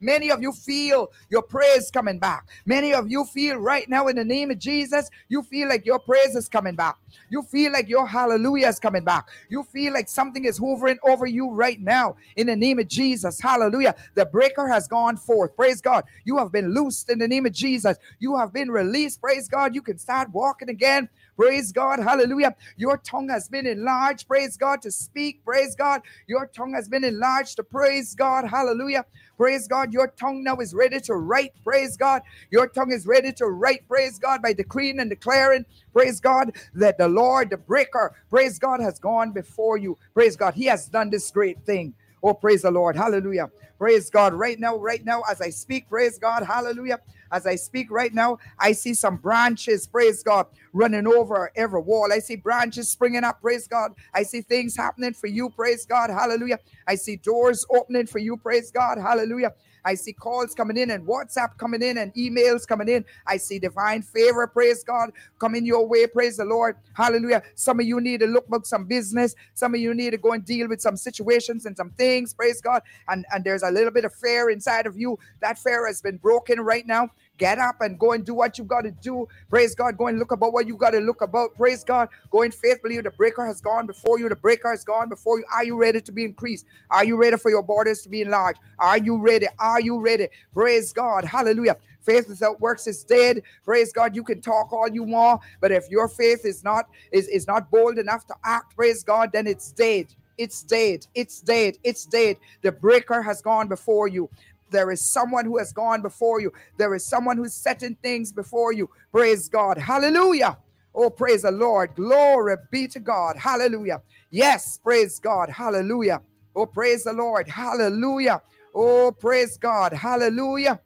many 0.00 0.30
of 0.30 0.42
you 0.42 0.52
feel 0.52 1.10
your 1.30 1.42
praise 1.42 1.90
coming 1.90 2.18
back. 2.18 2.46
Many 2.66 2.92
of 2.94 3.10
you 3.10 3.24
feel 3.24 3.56
right 3.56 3.88
now 3.88 4.08
in 4.08 4.16
the 4.16 4.24
name 4.24 4.50
of 4.50 4.58
Jesus, 4.58 5.08
you 5.28 5.42
feel 5.42 5.68
like 5.68 5.86
your 5.86 5.98
praise 5.98 6.36
is 6.36 6.48
coming 6.48 6.76
back. 6.76 6.96
You 7.30 7.42
feel 7.42 7.72
like 7.72 7.88
your 7.88 8.06
hallelujah 8.06 8.68
is 8.68 8.78
coming 8.78 9.04
back. 9.04 9.28
You 9.48 9.62
feel 9.64 9.92
like 9.92 10.08
something 10.08 10.44
is 10.44 10.58
hovering 10.58 10.98
over 11.04 11.26
you 11.26 11.50
right 11.50 11.80
now 11.80 12.16
in 12.36 12.46
the 12.46 12.56
name 12.56 12.78
of 12.78 12.88
Jesus. 12.88 13.40
Hallelujah. 13.40 13.94
The 14.14 14.26
breaker 14.26 14.68
has 14.68 14.86
gone 14.88 15.16
forth. 15.16 15.56
Praise 15.56 15.80
God. 15.80 16.04
You 16.24 16.38
have 16.38 16.52
been 16.52 16.74
loosed 16.74 17.10
in 17.10 17.18
the 17.18 17.28
name 17.28 17.46
of 17.46 17.52
Jesus. 17.52 17.96
You 18.18 18.36
have 18.36 18.52
been 18.52 18.70
released. 18.70 19.20
Praise 19.20 19.48
God. 19.48 19.74
You 19.74 19.82
can 19.82 19.98
start 19.98 20.30
walking 20.30 20.68
again. 20.68 21.08
Praise 21.36 21.72
God. 21.72 21.98
Hallelujah. 22.00 22.54
Your 22.76 22.98
tongue 22.98 23.28
has 23.30 23.48
been 23.48 23.66
enlarged. 23.66 24.28
Praise 24.28 24.56
God 24.56 24.82
to 24.82 24.90
speak. 24.90 25.44
Praise 25.44 25.74
God. 25.74 26.02
Your 26.28 26.46
tongue 26.46 26.74
has 26.74 26.88
been 26.88 27.04
enlarged 27.04 27.56
to 27.56 27.64
praise 27.64 28.14
God. 28.14 28.46
Hallelujah. 28.48 29.04
Praise 29.36 29.66
God. 29.66 29.92
Your 29.92 30.08
tongue 30.08 30.44
now 30.44 30.56
is 30.58 30.74
ready 30.74 31.00
to 31.00 31.14
write. 31.14 31.52
Praise 31.64 31.96
God. 31.96 32.22
Your 32.50 32.68
tongue 32.68 32.92
is 32.92 33.06
ready 33.06 33.32
to 33.34 33.46
write. 33.46 33.88
Praise 33.88 34.18
God 34.18 34.42
by 34.42 34.52
decreeing 34.52 35.00
and 35.00 35.10
declaring. 35.10 35.64
Praise 35.92 36.20
God 36.20 36.56
that 36.74 36.98
the 36.98 37.08
Lord, 37.08 37.50
the 37.50 37.56
breaker, 37.56 38.14
praise 38.30 38.58
God, 38.58 38.80
has 38.80 38.98
gone 38.98 39.32
before 39.32 39.78
you. 39.78 39.98
Praise 40.14 40.36
God. 40.36 40.54
He 40.54 40.66
has 40.66 40.86
done 40.86 41.10
this 41.10 41.30
great 41.30 41.64
thing. 41.64 41.94
Oh, 42.22 42.34
praise 42.34 42.62
the 42.62 42.70
Lord. 42.70 42.96
Hallelujah. 42.96 43.50
Praise 43.78 44.10
God. 44.10 44.34
Right 44.34 44.60
now, 44.60 44.76
right 44.76 45.04
now, 45.04 45.22
as 45.30 45.40
I 45.40 45.50
speak, 45.50 45.88
praise 45.88 46.18
God. 46.18 46.44
Hallelujah. 46.44 47.00
As 47.32 47.46
I 47.46 47.56
speak 47.56 47.90
right 47.90 48.14
now, 48.14 48.38
I 48.58 48.72
see 48.72 48.94
some 48.94 49.16
branches, 49.16 49.86
praise 49.86 50.22
God, 50.22 50.46
running 50.72 51.06
over 51.06 51.50
every 51.56 51.80
wall. 51.80 52.12
I 52.12 52.20
see 52.20 52.36
branches 52.36 52.88
springing 52.90 53.24
up, 53.24 53.40
praise 53.40 53.68
God. 53.68 53.92
I 54.14 54.22
see 54.24 54.42
things 54.42 54.76
happening 54.76 55.14
for 55.14 55.26
you, 55.28 55.50
praise 55.50 55.86
God, 55.86 56.10
hallelujah. 56.10 56.58
I 56.86 56.96
see 56.96 57.16
doors 57.16 57.66
opening 57.70 58.06
for 58.06 58.18
you, 58.18 58.36
praise 58.36 58.70
God, 58.70 58.98
hallelujah. 58.98 59.52
I 59.84 59.94
see 59.94 60.12
calls 60.12 60.54
coming 60.54 60.76
in 60.76 60.90
and 60.90 61.06
WhatsApp 61.06 61.56
coming 61.58 61.82
in 61.82 61.98
and 61.98 62.14
emails 62.14 62.66
coming 62.66 62.88
in. 62.88 63.04
I 63.26 63.36
see 63.36 63.58
divine 63.58 64.02
favor, 64.02 64.46
praise 64.46 64.84
God, 64.84 65.10
coming 65.38 65.64
your 65.64 65.86
way, 65.86 66.06
praise 66.06 66.36
the 66.36 66.44
Lord. 66.44 66.76
Hallelujah. 66.94 67.42
Some 67.54 67.80
of 67.80 67.86
you 67.86 68.00
need 68.00 68.20
to 68.20 68.26
look 68.26 68.48
back 68.48 68.66
some 68.66 68.84
business. 68.84 69.34
Some 69.54 69.74
of 69.74 69.80
you 69.80 69.94
need 69.94 70.10
to 70.10 70.18
go 70.18 70.32
and 70.32 70.44
deal 70.44 70.68
with 70.68 70.80
some 70.80 70.96
situations 70.96 71.66
and 71.66 71.76
some 71.76 71.90
things, 71.90 72.34
praise 72.34 72.60
God. 72.60 72.82
And, 73.08 73.24
and 73.32 73.44
there's 73.44 73.62
a 73.62 73.70
little 73.70 73.90
bit 73.90 74.04
of 74.04 74.14
fear 74.14 74.50
inside 74.50 74.86
of 74.86 74.96
you. 74.98 75.18
That 75.40 75.58
fear 75.58 75.86
has 75.86 76.00
been 76.00 76.16
broken 76.16 76.60
right 76.60 76.86
now. 76.86 77.10
Get 77.38 77.58
up 77.58 77.76
and 77.80 77.98
go 77.98 78.12
and 78.12 78.24
do 78.24 78.34
what 78.34 78.58
you've 78.58 78.68
got 78.68 78.82
to 78.82 78.90
do. 78.92 79.26
Praise 79.50 79.74
God. 79.74 79.96
Go 79.98 80.06
and 80.06 80.18
look 80.18 80.32
about 80.32 80.52
what 80.52 80.66
you 80.66 80.76
got 80.76 80.90
to 80.90 81.00
look 81.00 81.22
about. 81.22 81.54
Praise 81.56 81.82
God. 81.82 82.08
Go 82.30 82.42
in 82.42 82.52
faith. 82.52 82.82
Believe 82.82 83.04
the 83.04 83.10
breaker 83.10 83.44
has 83.46 83.60
gone 83.60 83.86
before 83.86 84.18
you. 84.18 84.28
The 84.28 84.36
breaker 84.36 84.70
has 84.70 84.84
gone 84.84 85.08
before 85.08 85.38
you. 85.38 85.44
Are 85.52 85.64
you 85.64 85.76
ready 85.76 86.00
to 86.00 86.12
be 86.12 86.24
increased? 86.24 86.66
Are 86.90 87.04
you 87.04 87.16
ready 87.16 87.36
for 87.38 87.50
your 87.50 87.62
borders 87.62 88.02
to 88.02 88.08
be 88.08 88.22
enlarged? 88.22 88.60
Are 88.78 88.98
you 88.98 89.18
ready? 89.18 89.46
Are 89.58 89.80
you 89.80 90.00
ready? 90.00 90.28
Praise 90.54 90.92
God. 90.92 91.24
Hallelujah. 91.24 91.76
Faith 92.02 92.28
without 92.28 92.60
works 92.60 92.86
is 92.86 93.04
dead. 93.04 93.42
Praise 93.64 93.92
God. 93.92 94.14
You 94.14 94.24
can 94.24 94.40
talk 94.40 94.72
all 94.72 94.88
you 94.88 95.02
want, 95.02 95.40
but 95.60 95.72
if 95.72 95.88
your 95.90 96.08
faith 96.08 96.44
is 96.44 96.62
not 96.64 96.86
is, 97.12 97.28
is 97.28 97.46
not 97.46 97.70
bold 97.70 97.98
enough 97.98 98.26
to 98.26 98.34
act, 98.44 98.76
praise 98.76 99.02
God, 99.02 99.30
then 99.32 99.46
it's 99.46 99.72
dead. 99.72 100.14
It's 100.38 100.62
dead. 100.62 101.06
It's 101.14 101.40
dead. 101.40 101.78
It's 101.84 102.06
dead. 102.06 102.36
The 102.62 102.72
breaker 102.72 103.22
has 103.22 103.40
gone 103.42 103.68
before 103.68 104.08
you. 104.08 104.28
There 104.72 104.90
is 104.90 105.02
someone 105.04 105.46
who 105.46 105.58
has 105.58 105.72
gone 105.72 106.02
before 106.02 106.40
you. 106.40 106.52
There 106.78 106.94
is 106.94 107.06
someone 107.06 107.38
who's 107.38 107.54
setting 107.54 107.96
things 108.02 108.32
before 108.32 108.72
you. 108.72 108.90
Praise 109.12 109.48
God. 109.48 109.78
Hallelujah. 109.78 110.58
Oh, 110.94 111.10
praise 111.10 111.42
the 111.42 111.52
Lord. 111.52 111.94
Glory 111.96 112.56
be 112.72 112.88
to 112.88 113.00
God. 113.00 113.36
Hallelujah. 113.38 114.02
Yes, 114.30 114.78
praise 114.78 115.20
God. 115.20 115.50
Hallelujah. 115.50 116.22
Oh, 116.56 116.66
praise 116.66 117.04
the 117.04 117.14
Lord. 117.14 117.48
Hallelujah. 117.48 118.42
Oh, 118.74 119.12
praise 119.12 119.58
God. 119.58 119.92
Hallelujah. 119.94 120.80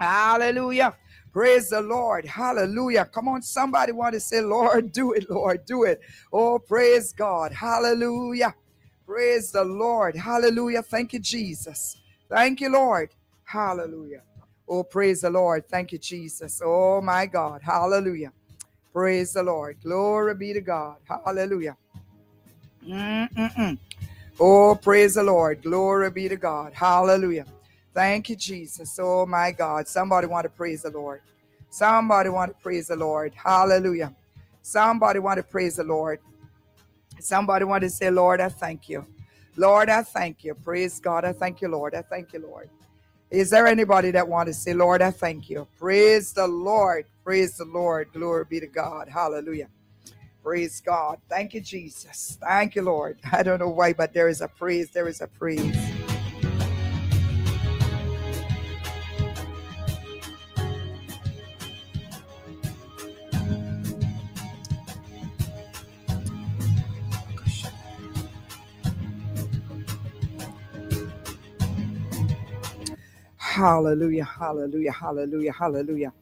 Hallelujah. 0.00 0.96
Praise 1.32 1.70
the 1.70 1.80
Lord. 1.82 2.26
Hallelujah. 2.26 3.06
Come 3.06 3.28
on, 3.28 3.42
somebody 3.42 3.92
want 3.92 4.14
to 4.14 4.20
say, 4.20 4.40
Lord, 4.40 4.92
do 4.92 5.12
it, 5.12 5.30
Lord, 5.30 5.66
do 5.66 5.84
it. 5.84 6.00
Oh, 6.32 6.58
praise 6.58 7.12
God. 7.12 7.52
Hallelujah. 7.52 8.54
Praise 9.06 9.52
the 9.52 9.64
Lord. 9.64 10.16
Hallelujah. 10.16 10.82
Thank 10.82 11.12
you, 11.14 11.20
Jesus. 11.20 11.98
Thank 12.34 12.60
you, 12.60 12.68
Lord. 12.68 13.10
Hallelujah. 13.44 14.22
Oh, 14.68 14.82
praise 14.82 15.20
the 15.20 15.30
Lord. 15.30 15.68
Thank 15.68 15.92
you, 15.92 15.98
Jesus. 15.98 16.60
Oh, 16.64 17.00
my 17.00 17.26
God. 17.26 17.62
Hallelujah. 17.62 18.32
Praise 18.92 19.34
the 19.34 19.44
Lord. 19.44 19.76
Glory 19.80 20.34
be 20.34 20.52
to 20.52 20.60
God. 20.60 20.96
Hallelujah. 21.08 21.76
Mm-mm-mm. 22.84 23.78
Oh, 24.40 24.74
praise 24.74 25.14
the 25.14 25.22
Lord. 25.22 25.62
Glory 25.62 26.10
be 26.10 26.28
to 26.28 26.34
God. 26.34 26.74
Hallelujah. 26.74 27.46
Thank 27.94 28.30
you, 28.30 28.34
Jesus. 28.34 28.98
Oh, 29.00 29.24
my 29.26 29.52
God. 29.52 29.86
Somebody 29.86 30.26
want 30.26 30.42
to 30.42 30.50
praise 30.50 30.82
the 30.82 30.90
Lord. 30.90 31.20
Somebody 31.70 32.30
want 32.30 32.50
to 32.50 32.60
praise 32.60 32.88
the 32.88 32.96
Lord. 32.96 33.32
Hallelujah. 33.36 34.12
Somebody 34.60 35.20
want 35.20 35.36
to 35.36 35.44
praise 35.44 35.76
the 35.76 35.84
Lord. 35.84 36.18
Somebody 37.20 37.64
want 37.64 37.82
to 37.82 37.90
say, 37.90 38.10
Lord, 38.10 38.40
I 38.40 38.48
thank 38.48 38.88
you. 38.88 39.06
Lord, 39.56 39.88
I 39.88 40.02
thank 40.02 40.44
you. 40.44 40.54
Praise 40.54 41.00
God. 41.00 41.24
I 41.24 41.32
thank 41.32 41.60
you, 41.60 41.68
Lord. 41.68 41.94
I 41.94 42.02
thank 42.02 42.32
you, 42.32 42.40
Lord. 42.40 42.68
Is 43.30 43.50
there 43.50 43.66
anybody 43.66 44.10
that 44.12 44.28
want 44.28 44.46
to 44.48 44.54
say, 44.54 44.74
Lord, 44.74 45.02
I 45.02 45.10
thank 45.10 45.48
you? 45.48 45.66
Praise 45.78 46.32
the 46.32 46.46
Lord. 46.46 47.06
Praise 47.24 47.56
the 47.56 47.64
Lord. 47.64 48.12
Glory 48.12 48.44
be 48.44 48.60
to 48.60 48.66
God. 48.66 49.08
Hallelujah. 49.08 49.68
Praise 50.42 50.80
God. 50.80 51.18
Thank 51.28 51.54
you, 51.54 51.60
Jesus. 51.60 52.38
Thank 52.40 52.74
you, 52.74 52.82
Lord. 52.82 53.18
I 53.32 53.42
don't 53.42 53.58
know 53.58 53.70
why, 53.70 53.92
but 53.92 54.12
there 54.12 54.28
is 54.28 54.40
a 54.40 54.48
praise. 54.48 54.90
There 54.90 55.08
is 55.08 55.20
a 55.20 55.26
praise. 55.26 56.03
Hallelujah, 73.54 74.24
hallelujah, 74.24 74.90
hallelujah, 74.90 75.52
hallelujah. 75.52 76.12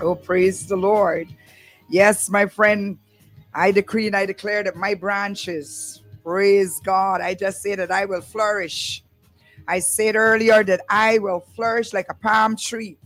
Oh, 0.00 0.16
praise 0.16 0.66
the 0.66 0.74
Lord. 0.74 1.28
Yes, 1.88 2.28
my 2.28 2.46
friend, 2.46 2.98
I 3.54 3.70
decree 3.70 4.08
and 4.08 4.16
I 4.16 4.26
declare 4.26 4.64
that 4.64 4.74
my 4.74 4.94
branches, 4.94 6.02
praise 6.24 6.80
God, 6.80 7.20
I 7.20 7.34
just 7.34 7.62
say 7.62 7.76
that 7.76 7.92
I 7.92 8.06
will 8.06 8.20
flourish. 8.20 9.04
I 9.68 9.78
said 9.78 10.16
earlier 10.16 10.64
that 10.64 10.80
I 10.90 11.18
will 11.20 11.38
flourish 11.54 11.92
like 11.92 12.06
a 12.10 12.14
palm 12.14 12.56
tree 12.56 12.98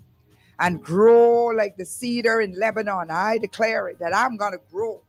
and 0.59 0.83
grow 0.83 1.49
like 1.49 1.77
the 1.77 1.85
cedar 1.85 2.41
in 2.41 2.59
Lebanon. 2.59 3.11
I 3.11 3.37
declare 3.37 3.89
it 3.89 3.99
that 3.99 4.17
I'm 4.17 4.39
going 4.39 4.53
to 4.53 4.61
grow. 4.73 5.03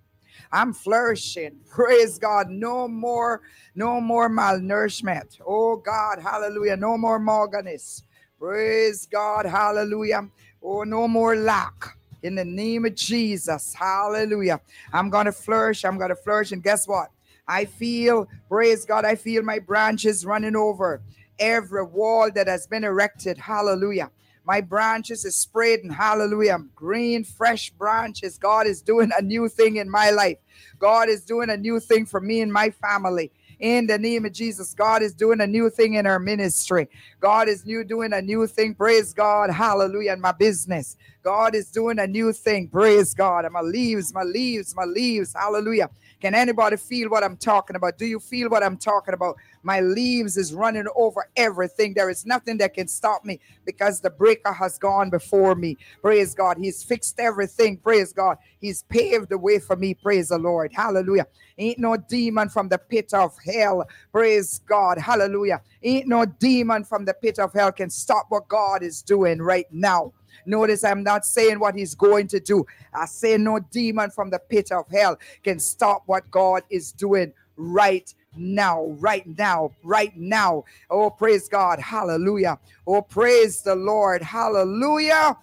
I'm 0.52 0.74
flourishing. 0.74 1.62
Praise 1.70 2.18
God. 2.20 2.50
No 2.50 2.90
more, 2.90 3.44
no 3.76 4.02
more 4.02 4.30
malnourishment. 4.30 5.40
Oh 5.48 5.78
God, 5.78 6.20
hallelujah. 6.20 6.76
No 6.76 6.98
more 6.98 7.18
morganess. 7.18 8.04
Praise 8.40 9.06
God. 9.06 9.46
Hallelujah. 9.46 10.30
Oh, 10.64 10.84
no 10.84 11.08
more 11.08 11.36
lack. 11.36 11.98
In 12.24 12.36
the 12.36 12.46
name 12.46 12.86
of 12.86 12.96
Jesus. 12.96 13.74
Hallelujah. 13.74 14.62
I'm 14.94 15.10
going 15.10 15.26
to 15.26 15.32
flourish. 15.34 15.84
I'm 15.84 15.98
going 15.98 16.10
to 16.10 16.16
flourish. 16.16 16.52
And 16.54 16.64
guess 16.64 16.88
what? 16.88 17.10
I 17.48 17.66
feel, 17.66 18.30
praise 18.48 18.86
God, 18.86 19.06
I 19.06 19.16
feel 19.16 19.44
my 19.44 19.60
branches 19.60 20.26
running 20.26 20.56
over 20.56 21.02
every 21.40 21.84
wall 21.84 22.30
that 22.32 22.48
has 22.48 22.68
been 22.68 22.84
erected. 22.84 23.38
Hallelujah. 23.38 24.12
My 24.46 24.62
branches 24.62 25.26
is 25.26 25.36
spreading. 25.36 25.90
Hallelujah. 25.90 26.60
Green, 26.76 27.24
fresh 27.24 27.72
branches. 27.72 28.38
God 28.38 28.68
is 28.68 28.82
doing 28.82 29.12
a 29.18 29.22
new 29.22 29.50
thing 29.50 29.78
in 29.78 29.90
my 29.90 30.12
life. 30.12 30.38
God 30.80 31.10
is 31.10 31.24
doing 31.26 31.50
a 31.50 31.58
new 31.58 31.80
thing 31.80 32.06
for 32.06 32.22
me 32.22 32.42
and 32.42 32.54
my 32.54 32.70
family 32.70 33.32
in 33.60 33.88
the 33.88 33.98
name 33.98 34.26
of 34.26 34.34
Jesus. 34.34 34.74
God 34.74 35.02
is 35.02 35.14
doing 35.14 35.42
a 35.42 35.48
new 35.48 35.70
thing 35.70 35.96
in 35.96 36.06
our 36.06 36.20
ministry. 36.20 36.88
God 37.20 37.48
is 37.48 37.66
new 37.66 37.84
doing 37.84 38.14
a 38.14 38.22
new 38.22 38.48
thing. 38.48 38.74
Praise 38.76 39.14
God. 39.14 39.50
Hallelujah. 39.50 40.14
In 40.14 40.22
my 40.22 40.32
business. 40.32 40.98
God 41.24 41.56
is 41.56 41.70
doing 41.72 42.00
a 42.00 42.08
new 42.08 42.32
thing. 42.32 42.68
Praise 42.68 43.14
God. 43.14 43.46
And 43.46 43.54
my 43.54 43.62
leaves, 43.62 44.14
my 44.14 44.24
leaves, 44.24 44.76
my 44.76 44.86
leaves. 44.86 45.34
Hallelujah. 45.34 45.90
Can 46.22 46.36
anybody 46.36 46.76
feel 46.76 47.10
what 47.10 47.24
I'm 47.24 47.38
talking 47.38 47.76
about? 47.76 47.98
Do 47.98 48.06
you 48.06 48.20
feel 48.20 48.50
what 48.50 48.64
I'm 48.64 48.78
talking 48.78 49.14
about? 49.14 49.38
My 49.64 49.80
leaves 49.80 50.38
is 50.38 50.54
running 50.54 50.86
over 50.96 51.28
everything. 51.36 51.94
There 51.94 52.10
is 52.10 52.26
nothing 52.26 52.58
that 52.58 52.74
can 52.74 52.88
stop 52.88 53.24
me 53.24 53.40
because 53.66 54.02
the 54.02 54.10
breaker 54.10 54.52
has 54.52 54.78
gone 54.78 55.10
before 55.10 55.56
me. 55.56 55.78
Praise 56.02 56.34
God. 56.36 56.58
He's 56.58 56.84
fixed 56.84 57.20
everything. 57.20 57.78
Praise 57.78 58.12
God. 58.12 58.38
He's 58.60 58.84
paved 58.84 59.30
the 59.30 59.38
way 59.38 59.60
for 59.60 59.76
me. 59.76 59.94
Praise 59.94 60.30
the 60.30 60.38
Lord. 60.38 60.72
Hallelujah. 60.74 61.28
Ain't 61.58 61.80
no 61.80 61.96
demon 61.98 62.50
from 62.50 62.70
the 62.70 62.78
pit 62.78 63.14
of 63.14 63.38
hell. 63.46 63.88
Praise 64.12 64.60
God. 64.68 64.98
Hallelujah. 64.98 65.62
Ain't 65.84 66.08
no 66.08 66.26
demon 66.26 66.84
from 66.84 67.06
the 67.06 67.14
pit 67.14 67.40
of 67.40 67.54
hell 67.54 67.72
can 67.72 67.90
stop 67.90 68.26
what 68.30 68.48
God 68.48 68.84
is 68.84 69.02
doing 69.02 69.42
right 69.42 69.68
now. 69.72 70.14
Notice 70.46 70.84
I'm 70.84 71.04
not 71.04 71.26
saying 71.26 71.60
what 71.60 71.76
he's 71.76 71.96
going 71.96 72.28
to 72.30 72.40
do. 72.40 72.66
I 72.94 73.06
say 73.06 73.38
no 73.38 73.60
demon 73.60 74.12
from 74.12 74.30
the 74.30 74.40
pit 74.40 74.72
of 74.72 74.88
hell 74.90 75.18
can 75.44 75.60
stop 75.60 76.04
what 76.06 76.30
God 76.32 76.64
is 76.70 76.92
doing 76.92 77.34
right 77.58 78.14
now, 78.36 78.86
right 79.00 79.26
now, 79.38 79.72
right 79.84 80.16
now. 80.16 80.64
Oh, 80.90 81.10
praise 81.10 81.50
God. 81.50 81.80
Hallelujah. 81.80 82.60
Oh, 82.88 83.02
praise 83.02 83.62
the 83.62 83.76
Lord. 83.76 84.22
Hallelujah. 84.22 85.38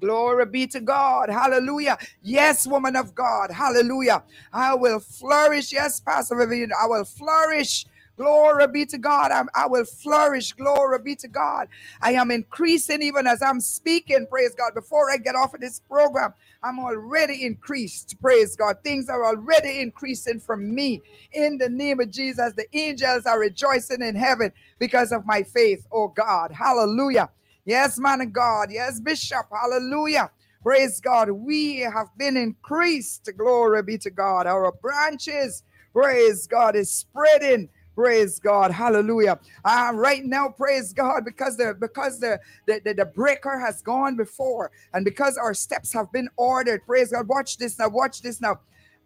Glory 0.00 0.46
be 0.46 0.66
to 0.68 0.80
God. 0.80 1.30
Hallelujah. 1.30 1.98
Yes, 2.22 2.66
woman 2.66 2.96
of 2.96 3.14
God. 3.14 3.50
Hallelujah. 3.50 4.22
I 4.52 4.74
will 4.74 5.00
flourish. 5.00 5.72
Yes, 5.72 6.00
Pastor 6.00 6.36
Vivian. 6.36 6.70
I 6.80 6.86
will 6.86 7.04
flourish 7.04 7.86
Glory 8.16 8.68
be 8.68 8.86
to 8.86 8.98
God. 8.98 9.32
I'm, 9.32 9.48
I 9.54 9.66
will 9.66 9.84
flourish. 9.86 10.52
Glory 10.54 10.98
be 11.00 11.16
to 11.16 11.28
God. 11.28 11.68
I 12.02 12.12
am 12.12 12.30
increasing 12.30 13.02
even 13.02 13.26
as 13.26 13.42
I'm 13.42 13.60
speaking. 13.60 14.26
Praise 14.30 14.54
God. 14.56 14.74
Before 14.74 15.10
I 15.10 15.18
get 15.18 15.36
off 15.36 15.54
of 15.54 15.60
this 15.60 15.80
program, 15.80 16.34
I'm 16.62 16.78
already 16.80 17.44
increased. 17.44 18.16
Praise 18.20 18.56
God. 18.56 18.78
Things 18.84 19.08
are 19.08 19.24
already 19.26 19.80
increasing 19.80 20.40
for 20.40 20.56
me. 20.56 21.02
In 21.32 21.58
the 21.58 21.68
name 21.70 22.00
of 22.00 22.10
Jesus, 22.10 22.54
the 22.56 22.66
angels 22.76 23.26
are 23.26 23.40
rejoicing 23.40 24.02
in 24.02 24.16
heaven 24.16 24.52
because 24.78 25.12
of 25.12 25.26
my 25.26 25.42
faith. 25.42 25.86
Oh 25.92 26.08
God. 26.08 26.52
Hallelujah. 26.52 27.30
Yes, 27.66 27.98
man 27.98 28.22
of 28.22 28.32
God. 28.32 28.70
Yes, 28.70 29.00
Bishop. 29.00 29.46
Hallelujah. 29.52 30.30
Praise 30.62 31.00
God. 31.00 31.30
We 31.30 31.78
have 31.80 32.08
been 32.18 32.36
increased. 32.36 33.30
Glory 33.36 33.82
be 33.84 33.98
to 33.98 34.10
God. 34.10 34.46
Our 34.46 34.72
branches, 34.72 35.62
praise 35.92 36.46
God, 36.46 36.76
is 36.76 36.90
spreading 36.92 37.68
Praise 37.96 38.40
God. 38.40 38.72
Hallelujah. 38.72 39.40
Uh, 39.64 39.92
right 39.94 40.24
now, 40.24 40.50
praise 40.50 40.92
God, 40.94 41.24
because 41.26 41.58
the 41.58 41.76
because 41.80 42.20
the, 42.20 42.40
the, 42.66 42.82
the, 42.84 42.94
the 42.94 43.06
breaker 43.06 43.58
has 43.60 43.82
gone 43.82 44.16
before, 44.16 44.72
and 44.94 45.04
because 45.04 45.38
our 45.38 45.54
steps 45.54 45.94
have 45.94 46.12
been 46.12 46.28
ordered. 46.38 46.86
Praise 46.86 47.12
God. 47.12 47.28
Watch 47.28 47.58
this 47.58 47.78
now. 47.80 47.88
Watch 47.90 48.22
this 48.22 48.40
now. 48.42 48.60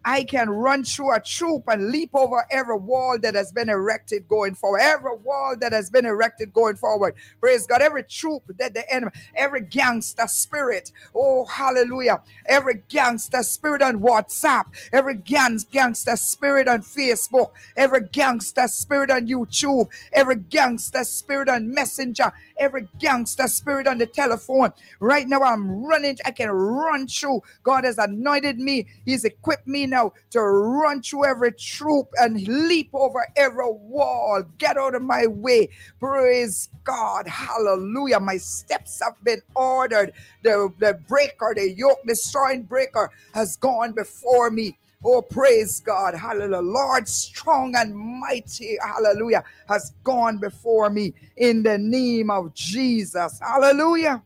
I 0.05 0.23
can 0.23 0.49
run 0.49 0.83
through 0.83 1.15
a 1.15 1.19
troop 1.19 1.63
and 1.67 1.89
leap 1.91 2.11
over 2.13 2.45
every 2.51 2.77
wall 2.77 3.19
that 3.21 3.35
has 3.35 3.51
been 3.51 3.69
erected 3.69 4.27
going 4.27 4.55
forward. 4.55 4.79
Every 4.81 5.15
wall 5.17 5.55
that 5.59 5.73
has 5.73 5.89
been 5.89 6.05
erected 6.05 6.53
going 6.53 6.75
forward. 6.75 7.15
Praise 7.39 7.67
God. 7.67 7.81
Every 7.81 8.03
troop 8.03 8.43
that 8.57 8.73
the 8.73 8.91
enemy, 8.93 9.11
every 9.35 9.61
gangster 9.61 10.27
spirit. 10.27 10.91
Oh, 11.15 11.45
hallelujah. 11.45 12.21
Every 12.47 12.83
gangster 12.89 13.43
spirit 13.43 13.81
on 13.81 13.99
WhatsApp. 13.99 14.65
Every 14.91 15.15
gang, 15.15 15.59
gangster 15.71 16.15
spirit 16.15 16.67
on 16.67 16.81
Facebook. 16.81 17.51
Every 17.77 18.01
gangster 18.11 18.67
spirit 18.67 19.11
on 19.11 19.27
YouTube. 19.27 19.89
Every 20.13 20.37
gangster 20.37 21.03
spirit 21.03 21.49
on 21.49 21.73
Messenger. 21.73 22.31
Every 22.57 22.87
gangster 22.99 23.47
spirit 23.47 23.87
on 23.87 23.97
the 23.99 24.07
telephone. 24.07 24.73
Right 24.99 25.27
now, 25.27 25.41
I'm 25.41 25.83
running. 25.85 26.17
I 26.25 26.31
can 26.31 26.49
run 26.49 27.07
through. 27.07 27.41
God 27.63 27.83
has 27.83 27.97
anointed 27.97 28.59
me. 28.59 28.87
He's 29.05 29.25
equipped 29.25 29.67
me 29.67 29.87
now 29.91 30.13
to 30.31 30.41
run 30.41 31.03
through 31.03 31.25
every 31.25 31.51
troop 31.51 32.07
and 32.17 32.47
leap 32.47 32.89
over 32.93 33.27
every 33.35 33.71
wall. 33.71 34.43
Get 34.57 34.77
out 34.77 34.95
of 34.95 35.03
my 35.03 35.27
way. 35.27 35.69
Praise 35.99 36.69
God. 36.83 37.27
Hallelujah. 37.27 38.19
My 38.19 38.37
steps 38.37 38.99
have 39.03 39.23
been 39.23 39.41
ordered. 39.55 40.13
The, 40.41 40.73
the 40.79 40.99
breaker, 41.07 41.53
the 41.55 41.71
yoke 41.71 41.99
destroying 42.07 42.63
breaker 42.63 43.11
has 43.35 43.57
gone 43.57 43.91
before 43.91 44.49
me. 44.49 44.77
Oh, 45.03 45.21
praise 45.21 45.79
God. 45.79 46.15
Hallelujah. 46.15 46.61
Lord, 46.61 47.07
strong 47.07 47.75
and 47.75 47.95
mighty, 47.95 48.77
hallelujah, 48.81 49.43
has 49.67 49.93
gone 50.03 50.37
before 50.37 50.89
me 50.89 51.13
in 51.37 51.63
the 51.63 51.77
name 51.77 52.29
of 52.29 52.53
Jesus. 52.53 53.39
Hallelujah. 53.39 54.21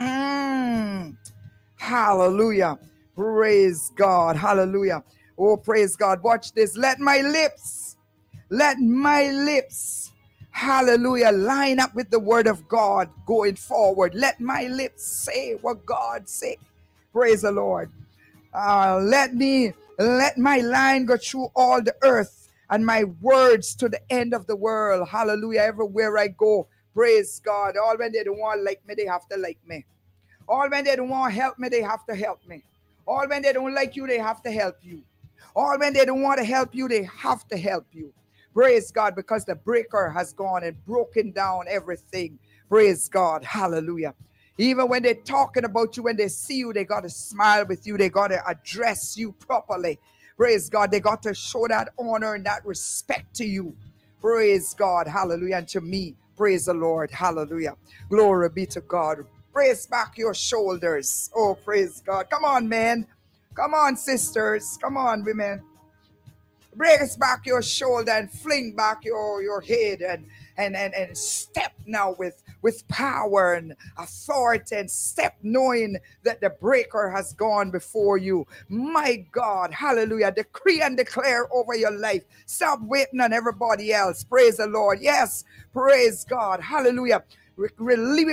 Mm. 0.00 1.16
Hallelujah. 1.76 2.78
Praise 3.18 3.92
God. 3.96 4.36
Hallelujah. 4.36 5.04
Oh, 5.38 5.58
praise 5.58 5.96
God. 5.96 6.22
Watch 6.22 6.52
this. 6.54 6.78
Let 6.78 7.00
my 7.00 7.20
lips, 7.22 7.96
let 8.50 8.78
my 8.78 9.30
lips, 9.30 10.12
hallelujah, 10.52 11.32
line 11.32 11.80
up 11.80 11.96
with 11.96 12.10
the 12.10 12.20
word 12.20 12.46
of 12.46 12.68
God 12.68 13.10
going 13.26 13.56
forward. 13.56 14.14
Let 14.14 14.40
my 14.40 14.68
lips 14.68 15.04
say 15.04 15.54
what 15.62 15.84
God 15.84 16.30
say. 16.30 16.58
Praise 17.12 17.42
the 17.42 17.52
Lord. 17.52 17.90
Uh, 18.54 19.00
let 19.02 19.34
me, 19.34 19.74
let 19.98 20.38
my 20.38 20.58
line 20.58 21.06
go 21.06 21.16
through 21.18 21.48
all 21.56 21.82
the 21.82 21.96
earth 22.04 22.50
and 22.70 22.86
my 22.86 23.04
words 23.20 23.74
to 23.76 23.90
the 23.90 24.00
end 24.12 24.34
of 24.34 24.46
the 24.46 24.56
world. 24.56 25.08
Hallelujah. 25.08 25.62
Everywhere 25.62 26.18
I 26.18 26.28
go. 26.28 26.68
Praise 26.94 27.40
God. 27.44 27.76
All 27.78 27.96
when 27.98 28.12
they 28.12 28.24
don't 28.24 28.40
want 28.40 28.64
like 28.64 28.82
me, 28.88 28.94
they 28.96 29.06
have 29.06 29.28
to 29.30 29.38
like 29.38 29.58
me. 29.66 29.86
All 30.48 30.70
when 30.70 30.84
they 30.84 30.96
don't 30.96 31.10
want 31.10 31.34
help 31.34 31.58
me, 31.58 31.68
they 31.70 31.82
have 31.82 32.06
to 32.06 32.16
help 32.16 32.46
me. 32.48 32.64
All 33.08 33.26
when 33.26 33.42
they 33.42 33.54
don't 33.54 33.74
like 33.74 33.96
you, 33.96 34.06
they 34.06 34.18
have 34.18 34.42
to 34.42 34.52
help 34.52 34.76
you. 34.82 35.02
All 35.56 35.78
when 35.78 35.94
they 35.94 36.04
don't 36.04 36.22
want 36.22 36.38
to 36.38 36.44
help 36.44 36.74
you, 36.74 36.88
they 36.88 37.04
have 37.04 37.48
to 37.48 37.56
help 37.56 37.86
you. 37.92 38.12
Praise 38.54 38.92
God, 38.92 39.16
because 39.16 39.46
the 39.46 39.54
breaker 39.54 40.10
has 40.10 40.34
gone 40.34 40.62
and 40.62 40.84
broken 40.84 41.32
down 41.32 41.64
everything. 41.70 42.38
Praise 42.68 43.08
God. 43.08 43.44
Hallelujah. 43.44 44.14
Even 44.58 44.88
when 44.88 45.02
they're 45.02 45.14
talking 45.14 45.64
about 45.64 45.96
you, 45.96 46.02
when 46.02 46.16
they 46.16 46.28
see 46.28 46.56
you, 46.58 46.74
they 46.74 46.84
got 46.84 47.04
to 47.04 47.10
smile 47.10 47.64
with 47.66 47.86
you. 47.86 47.96
They 47.96 48.10
got 48.10 48.28
to 48.28 48.46
address 48.46 49.16
you 49.16 49.32
properly. 49.32 49.98
Praise 50.36 50.68
God. 50.68 50.90
They 50.90 51.00
got 51.00 51.22
to 51.22 51.34
show 51.34 51.66
that 51.68 51.90
honor 51.98 52.34
and 52.34 52.44
that 52.46 52.66
respect 52.66 53.34
to 53.36 53.46
you. 53.46 53.74
Praise 54.20 54.74
God. 54.74 55.08
Hallelujah. 55.08 55.56
And 55.58 55.68
to 55.68 55.80
me, 55.80 56.14
praise 56.36 56.66
the 56.66 56.74
Lord. 56.74 57.10
Hallelujah. 57.10 57.76
Glory 58.10 58.50
be 58.50 58.66
to 58.66 58.82
God. 58.82 59.24
Brace 59.58 59.86
back 59.86 60.16
your 60.16 60.34
shoulders. 60.34 61.32
Oh, 61.34 61.56
praise 61.64 62.00
God. 62.06 62.30
Come 62.30 62.44
on, 62.44 62.68
man. 62.68 63.04
Come 63.56 63.74
on, 63.74 63.96
sisters. 63.96 64.78
Come 64.80 64.96
on, 64.96 65.24
women. 65.24 65.60
Brace 66.76 67.16
back 67.16 67.44
your 67.44 67.60
shoulder 67.60 68.12
and 68.12 68.30
fling 68.30 68.76
back 68.76 69.04
your, 69.04 69.42
your 69.42 69.60
head 69.60 70.00
and, 70.00 70.28
and, 70.58 70.76
and, 70.76 70.94
and 70.94 71.18
step 71.18 71.72
now 71.86 72.14
with 72.20 72.40
with 72.62 72.86
power 72.88 73.54
and 73.54 73.74
authority 73.98 74.76
and 74.76 74.90
step 74.90 75.36
knowing 75.42 75.96
that 76.24 76.40
the 76.40 76.50
breaker 76.50 77.08
has 77.08 77.32
gone 77.34 77.70
before 77.70 78.18
you. 78.18 78.46
My 78.68 79.24
God, 79.32 79.72
hallelujah. 79.72 80.32
Decree 80.32 80.82
and 80.82 80.96
declare 80.96 81.52
over 81.52 81.74
your 81.76 81.92
life. 81.92 82.22
Stop 82.46 82.80
waiting 82.82 83.20
on 83.20 83.32
everybody 83.32 83.92
else. 83.92 84.24
Praise 84.24 84.56
the 84.56 84.66
Lord. 84.66 84.98
Yes, 85.00 85.44
praise 85.72 86.24
God. 86.24 86.60
Hallelujah. 86.60 87.22
We, 87.58 87.68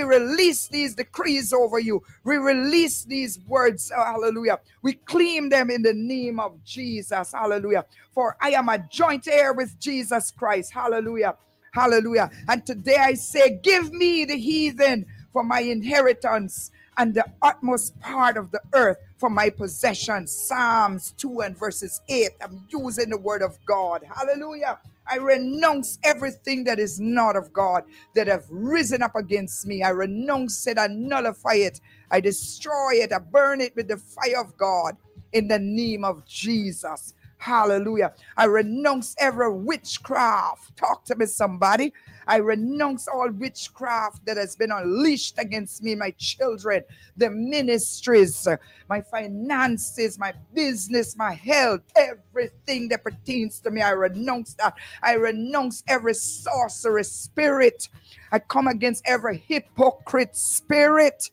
release 0.04 0.68
these 0.68 0.94
decrees 0.94 1.52
over 1.52 1.80
you. 1.80 2.02
We 2.24 2.36
release 2.36 3.04
these 3.04 3.40
words. 3.48 3.92
Oh, 3.96 4.04
hallelujah. 4.04 4.60
We 4.82 4.94
claim 4.94 5.50
them 5.50 5.70
in 5.70 5.82
the 5.82 5.94
name 5.94 6.40
of 6.40 6.62
Jesus. 6.64 7.32
Hallelujah. 7.32 7.86
For 8.12 8.36
I 8.40 8.50
am 8.50 8.68
a 8.68 8.78
joint 8.78 9.28
heir 9.28 9.52
with 9.52 9.78
Jesus 9.80 10.30
Christ. 10.30 10.72
Hallelujah. 10.72 11.36
Hallelujah. 11.74 12.30
And 12.48 12.64
today 12.64 12.96
I 12.98 13.14
say, 13.14 13.60
Give 13.62 13.92
me 13.92 14.24
the 14.24 14.36
heathen 14.36 15.06
for 15.32 15.42
my 15.44 15.60
inheritance 15.60 16.70
and 16.98 17.14
the 17.14 17.26
utmost 17.42 17.98
part 18.00 18.36
of 18.38 18.52
the 18.52 18.60
earth 18.74 18.98
for 19.18 19.30
my 19.30 19.50
possession. 19.50 20.26
Psalms 20.28 21.14
2 21.18 21.40
and 21.40 21.58
verses 21.58 22.00
8. 22.08 22.30
I'm 22.42 22.66
using 22.70 23.10
the 23.10 23.18
word 23.18 23.42
of 23.42 23.58
God. 23.66 24.04
Hallelujah. 24.04 24.78
I 25.10 25.16
renounce 25.16 25.98
everything 26.04 26.64
that 26.64 26.78
is 26.78 27.00
not 27.00 27.36
of 27.36 27.52
God 27.52 27.84
that 28.14 28.26
have 28.28 28.44
risen 28.50 29.02
up 29.02 29.16
against 29.16 29.66
me. 29.66 29.82
I 29.82 29.90
renounce 29.90 30.66
it, 30.66 30.78
I 30.78 30.88
nullify 30.88 31.54
it, 31.54 31.80
I 32.10 32.20
destroy 32.20 32.94
it, 32.94 33.12
I 33.12 33.18
burn 33.18 33.60
it 33.60 33.76
with 33.76 33.88
the 33.88 33.98
fire 33.98 34.40
of 34.40 34.56
God 34.56 34.96
in 35.32 35.48
the 35.48 35.58
name 35.58 36.04
of 36.04 36.26
Jesus. 36.26 37.14
Hallelujah. 37.38 38.14
I 38.36 38.46
renounce 38.46 39.14
every 39.18 39.52
witchcraft. 39.52 40.76
Talk 40.76 41.04
to 41.06 41.16
me, 41.16 41.26
somebody. 41.26 41.92
I 42.26 42.36
renounce 42.36 43.08
all 43.08 43.30
witchcraft 43.30 44.26
that 44.26 44.36
has 44.36 44.56
been 44.56 44.72
unleashed 44.72 45.38
against 45.38 45.82
me, 45.82 45.94
my 45.94 46.12
children, 46.18 46.82
the 47.16 47.30
ministries, 47.30 48.48
my 48.88 49.00
finances, 49.02 50.18
my 50.18 50.34
business, 50.54 51.16
my 51.16 51.34
health, 51.34 51.82
everything 51.96 52.88
that 52.90 53.04
pertains 53.04 53.60
to 53.60 53.70
me. 53.70 53.82
I 53.82 53.90
renounce 53.90 54.54
that. 54.54 54.74
I 55.02 55.14
renounce 55.14 55.82
every 55.88 56.14
sorcery 56.14 57.04
spirit. 57.04 57.88
I 58.32 58.40
come 58.40 58.68
against 58.68 59.04
every 59.06 59.38
hypocrite 59.48 60.36
spirit 60.36 61.30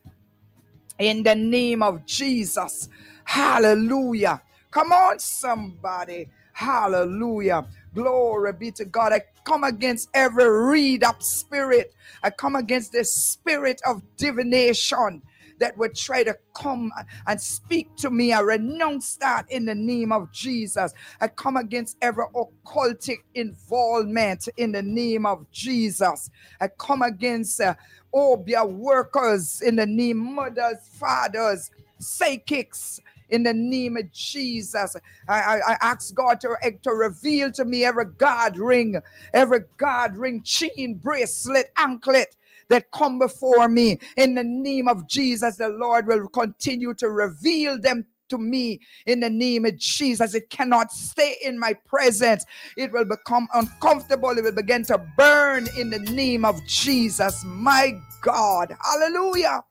in 0.99 1.23
the 1.23 1.35
name 1.35 1.83
of 1.83 2.05
Jesus. 2.05 2.89
Hallelujah. 3.25 4.41
Come 4.71 4.91
on, 4.91 5.19
somebody. 5.19 6.29
Hallelujah. 6.53 7.67
Glory 7.93 8.53
be 8.53 8.71
to 8.73 8.85
God. 8.85 9.13
I 9.13 9.21
come 9.45 9.63
against 9.63 10.09
every 10.13 10.49
read 10.49 11.03
up 11.03 11.21
spirit. 11.21 11.93
I 12.23 12.29
come 12.29 12.55
against 12.55 12.91
the 12.93 13.03
spirit 13.05 13.81
of 13.85 14.01
divination 14.17 15.21
that 15.59 15.77
would 15.77 15.95
try 15.95 16.23
to 16.23 16.35
come 16.53 16.91
and 17.27 17.39
speak 17.39 17.95
to 17.97 18.09
me. 18.09 18.33
I 18.33 18.41
renounce 18.41 19.17
that 19.17 19.45
in 19.49 19.65
the 19.65 19.75
name 19.75 20.11
of 20.11 20.31
Jesus. 20.31 20.93
I 21.21 21.27
come 21.27 21.57
against 21.57 21.97
every 22.01 22.25
occultic 22.35 23.19
involvement 23.35 24.49
in 24.57 24.71
the 24.71 24.81
name 24.81 25.25
of 25.25 25.49
Jesus. 25.51 26.29
I 26.59 26.67
come 26.67 27.01
against 27.01 27.61
uh, 27.61 27.75
obeah 28.13 28.65
workers 28.65 29.61
in 29.61 29.75
the 29.75 29.85
name 29.85 30.35
mothers, 30.35 30.77
fathers, 30.91 31.71
psychics 31.99 32.99
in 33.33 33.43
the 33.43 33.53
name 33.53 33.97
of 33.97 34.11
Jesus. 34.11 34.95
I, 35.27 35.33
I, 35.33 35.55
I 35.73 35.77
ask 35.81 36.13
God 36.13 36.39
to, 36.41 36.55
to 36.83 36.91
reveal 36.91 37.51
to 37.53 37.65
me 37.65 37.83
every 37.83 38.05
God 38.05 38.57
ring, 38.57 39.01
every 39.33 39.61
God 39.77 40.15
ring, 40.15 40.43
chain, 40.43 40.99
bracelet, 41.01 41.71
anklet 41.77 42.35
that 42.69 42.91
come 42.91 43.19
before 43.19 43.67
me 43.67 43.99
in 44.17 44.35
the 44.35 44.43
name 44.43 44.87
of 44.87 45.07
Jesus. 45.07 45.57
The 45.57 45.69
Lord 45.69 46.07
will 46.07 46.27
continue 46.27 46.93
to 46.95 47.09
reveal 47.09 47.79
them 47.79 48.05
to 48.29 48.37
me 48.37 48.79
in 49.07 49.19
the 49.19 49.29
name 49.29 49.65
of 49.65 49.77
Jesus. 49.77 50.35
It 50.35 50.49
cannot 50.49 50.91
stay 50.91 51.35
in 51.43 51.59
my 51.59 51.73
presence. 51.73 52.45
It 52.77 52.91
will 52.91 53.05
become 53.05 53.47
uncomfortable. 53.53 54.29
It 54.37 54.43
will 54.43 54.51
begin 54.51 54.83
to 54.85 54.97
burn 55.17 55.67
in 55.77 55.89
the 55.89 55.99
name 55.99 56.45
of 56.45 56.63
Jesus. 56.67 57.43
My 57.45 57.99
God. 58.21 58.75
Hallelujah. 58.79 59.63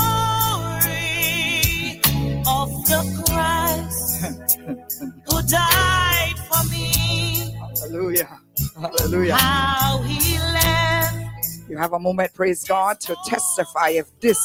of 2.47 2.69
the 2.87 3.23
Christ 3.25 4.25
who 5.27 5.41
died 5.43 6.35
for 6.47 6.63
me. 6.69 7.53
Hallelujah. 7.81 8.39
Hallelujah. 8.79 9.35
How 9.35 10.01
he 10.03 10.39
left. 10.39 11.69
You 11.69 11.77
have 11.77 11.91
a 11.91 11.99
moment, 11.99 12.33
praise 12.33 12.63
God, 12.63 13.01
to 13.01 13.17
testify 13.25 13.89
if 13.89 14.07
this 14.21 14.39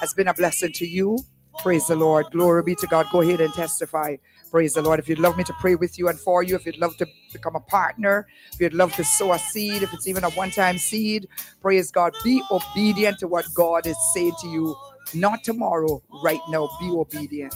has 0.00 0.12
been 0.12 0.28
a 0.28 0.34
blessing 0.34 0.72
to 0.72 0.86
you. 0.86 1.18
Praise 1.60 1.86
the 1.86 1.96
Lord. 1.96 2.26
Glory 2.30 2.62
be 2.62 2.74
to 2.74 2.86
God. 2.86 3.06
Go 3.10 3.22
ahead 3.22 3.40
and 3.40 3.54
testify. 3.54 4.16
Praise 4.56 4.72
the 4.72 4.80
Lord. 4.80 4.98
If 4.98 5.06
you'd 5.06 5.18
love 5.18 5.36
me 5.36 5.44
to 5.44 5.52
pray 5.60 5.74
with 5.74 5.98
you 5.98 6.08
and 6.08 6.18
for 6.18 6.42
you, 6.42 6.54
if 6.56 6.64
you'd 6.64 6.78
love 6.78 6.96
to 6.96 7.06
become 7.30 7.56
a 7.56 7.60
partner, 7.60 8.26
if 8.54 8.58
you'd 8.58 8.72
love 8.72 8.90
to 8.94 9.04
sow 9.04 9.34
a 9.34 9.38
seed, 9.38 9.82
if 9.82 9.92
it's 9.92 10.08
even 10.08 10.24
a 10.24 10.30
one 10.30 10.50
time 10.50 10.78
seed, 10.78 11.28
praise 11.60 11.90
God. 11.90 12.14
Be 12.24 12.42
obedient 12.50 13.18
to 13.18 13.28
what 13.28 13.44
God 13.52 13.86
is 13.86 13.98
saying 14.14 14.32
to 14.40 14.48
you. 14.48 14.74
Not 15.12 15.44
tomorrow, 15.44 16.02
right 16.24 16.40
now. 16.48 16.70
Be 16.80 16.88
obedient. 16.88 17.54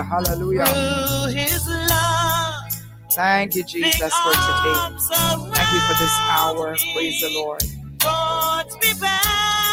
Hallelujah, 0.00 0.64
hallelujah. 0.64 0.64
Thank 3.10 3.54
you, 3.54 3.62
Jesus, 3.62 4.14
for 4.14 4.32
today. 4.32 4.96
Thank 5.52 5.72
you 5.72 5.80
for 5.80 5.94
this 6.00 6.18
hour. 6.30 6.76
Praise 6.94 7.20
the 7.20 7.30
Lord. 7.34 7.60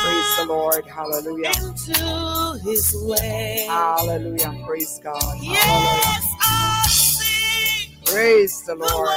Praise 0.03 0.37
the 0.37 0.45
Lord. 0.47 0.85
Hallelujah. 0.87 1.51
Into 1.55 2.59
his 2.69 2.93
way. 3.07 3.65
Hallelujah. 3.69 4.61
Praise 4.67 4.99
God. 5.01 5.21
Hallelujah. 5.23 5.55
Yes, 5.55 6.35
I 6.41 6.87
sing 6.89 7.95
Praise 8.05 8.61
the 8.63 8.75
Lord. 8.75 9.09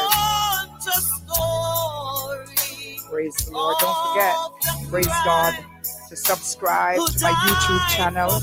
Praise 3.11 3.37
the 3.45 3.51
Lord. 3.51 3.77
Don't 3.81 3.97
forget, 4.07 4.89
praise 4.89 5.07
God, 5.25 5.55
to 6.09 6.17
subscribe 6.17 6.99
to 7.09 7.23
my 7.23 7.33
YouTube 7.33 7.89
channel. 7.97 8.41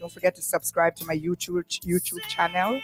Don't 0.00 0.10
forget 0.10 0.34
to 0.36 0.42
subscribe 0.42 0.96
to 0.96 1.04
my 1.04 1.14
YouTube 1.14 1.62
YouTube 1.84 2.22
channel 2.22 2.80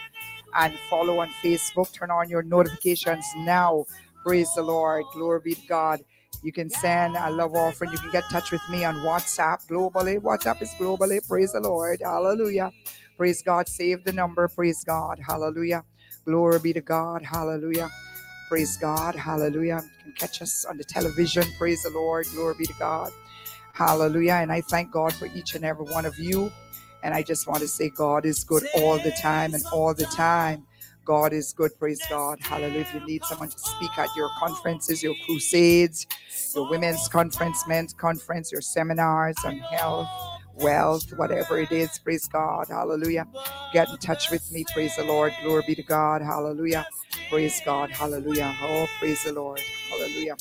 and 0.55 0.75
follow 0.91 1.21
on 1.21 1.29
Facebook. 1.43 1.91
Turn 1.93 2.11
on 2.11 2.29
your 2.29 2.43
notifications 2.43 3.25
now. 3.39 3.87
Praise 4.23 4.53
the 4.55 4.62
Lord. 4.62 5.05
Glory 5.14 5.41
be 5.43 5.55
to 5.55 5.67
God. 5.67 6.05
You 6.43 6.53
can 6.53 6.69
send 6.69 7.17
a 7.17 7.31
love 7.31 7.55
offering. 7.55 7.91
You 7.93 7.99
can 7.99 8.11
get 8.11 8.25
touch 8.31 8.53
with 8.53 8.61
me 8.71 8.85
on 8.85 8.97
WhatsApp 8.97 9.67
globally. 9.67 10.21
WhatsApp 10.21 10.61
is 10.61 10.71
globally. 10.79 11.27
Praise 11.27 11.53
the 11.53 11.61
Lord. 11.61 12.01
Hallelujah. 12.05 12.71
Praise 13.17 13.41
God. 13.43 13.67
Save 13.67 14.05
the 14.05 14.12
number. 14.12 14.47
Praise 14.49 14.85
God. 14.85 15.19
Hallelujah. 15.27 15.85
Glory 16.27 16.59
be 16.61 16.73
to 16.75 16.83
God. 16.83 17.23
Hallelujah. 17.23 17.89
Praise 18.51 18.77
God. 18.77 19.14
Hallelujah. 19.14 19.83
You 19.85 20.05
can 20.05 20.12
catch 20.12 20.43
us 20.43 20.67
on 20.67 20.77
the 20.77 20.85
television. 20.85 21.45
Praise 21.57 21.83
the 21.83 21.91
Lord. 21.91 22.27
Glory 22.35 22.55
be 22.59 22.67
to 22.67 22.75
God. 22.79 23.11
Hallelujah. 23.73 24.35
And 24.35 24.53
I 24.53 24.61
thank 24.61 24.91
God 24.93 25.14
for 25.14 25.27
each 25.35 25.55
and 25.55 25.64
every 25.64 25.87
one 25.87 26.05
of 26.05 26.19
you. 26.19 26.53
And 27.03 27.14
I 27.14 27.22
just 27.22 27.49
want 27.49 27.62
to 27.62 27.68
say, 27.68 27.90
God 27.90 28.26
is 28.26 28.44
good 28.44 28.64
all 28.76 28.99
the 28.99 29.12
time 29.12 29.55
and 29.55 29.64
all 29.72 29.94
the 29.94 30.07
time. 30.07 30.66
God 31.05 31.32
is 31.32 31.53
good. 31.53 31.72
Praise 31.78 32.01
God. 32.11 32.38
Hallelujah. 32.42 32.80
If 32.80 32.94
you 32.94 33.07
need 33.07 33.24
someone 33.24 33.49
to 33.51 33.59
speak 33.59 33.97
at 33.99 34.09
your 34.16 34.30
conferences, 34.38 35.03
your 35.03 35.14
crusades, 35.26 36.07
your 36.55 36.68
women's 36.70 37.09
conference, 37.09 37.66
men's 37.68 37.94
conference, 37.94 38.53
your 38.53 38.61
seminars 38.62 39.36
on 39.44 39.59
health, 39.59 40.09
wealth, 40.55 41.12
whatever 41.16 41.59
it 41.61 41.72
is, 41.72 41.99
praise 42.01 42.28
God. 42.28 42.66
Hallelujah. 42.68 43.26
Get 43.72 43.88
in 43.90 43.99
touch 43.99 44.30
with 44.30 44.51
me. 44.53 44.64
Praise 44.74 44.97
the 44.97 45.05
Lord. 45.05 45.32
Glory 45.42 45.64
be 45.66 45.74
to 45.76 45.82
God. 45.84 46.22
Hallelujah. 46.22 46.86
Praise 47.30 47.61
God. 47.64 47.90
Hallelujah. 47.90 48.55
Oh, 48.62 48.88
praise 49.01 49.22
the 49.24 49.32
Lord. 49.32 49.61
Hallelujah. 49.90 50.36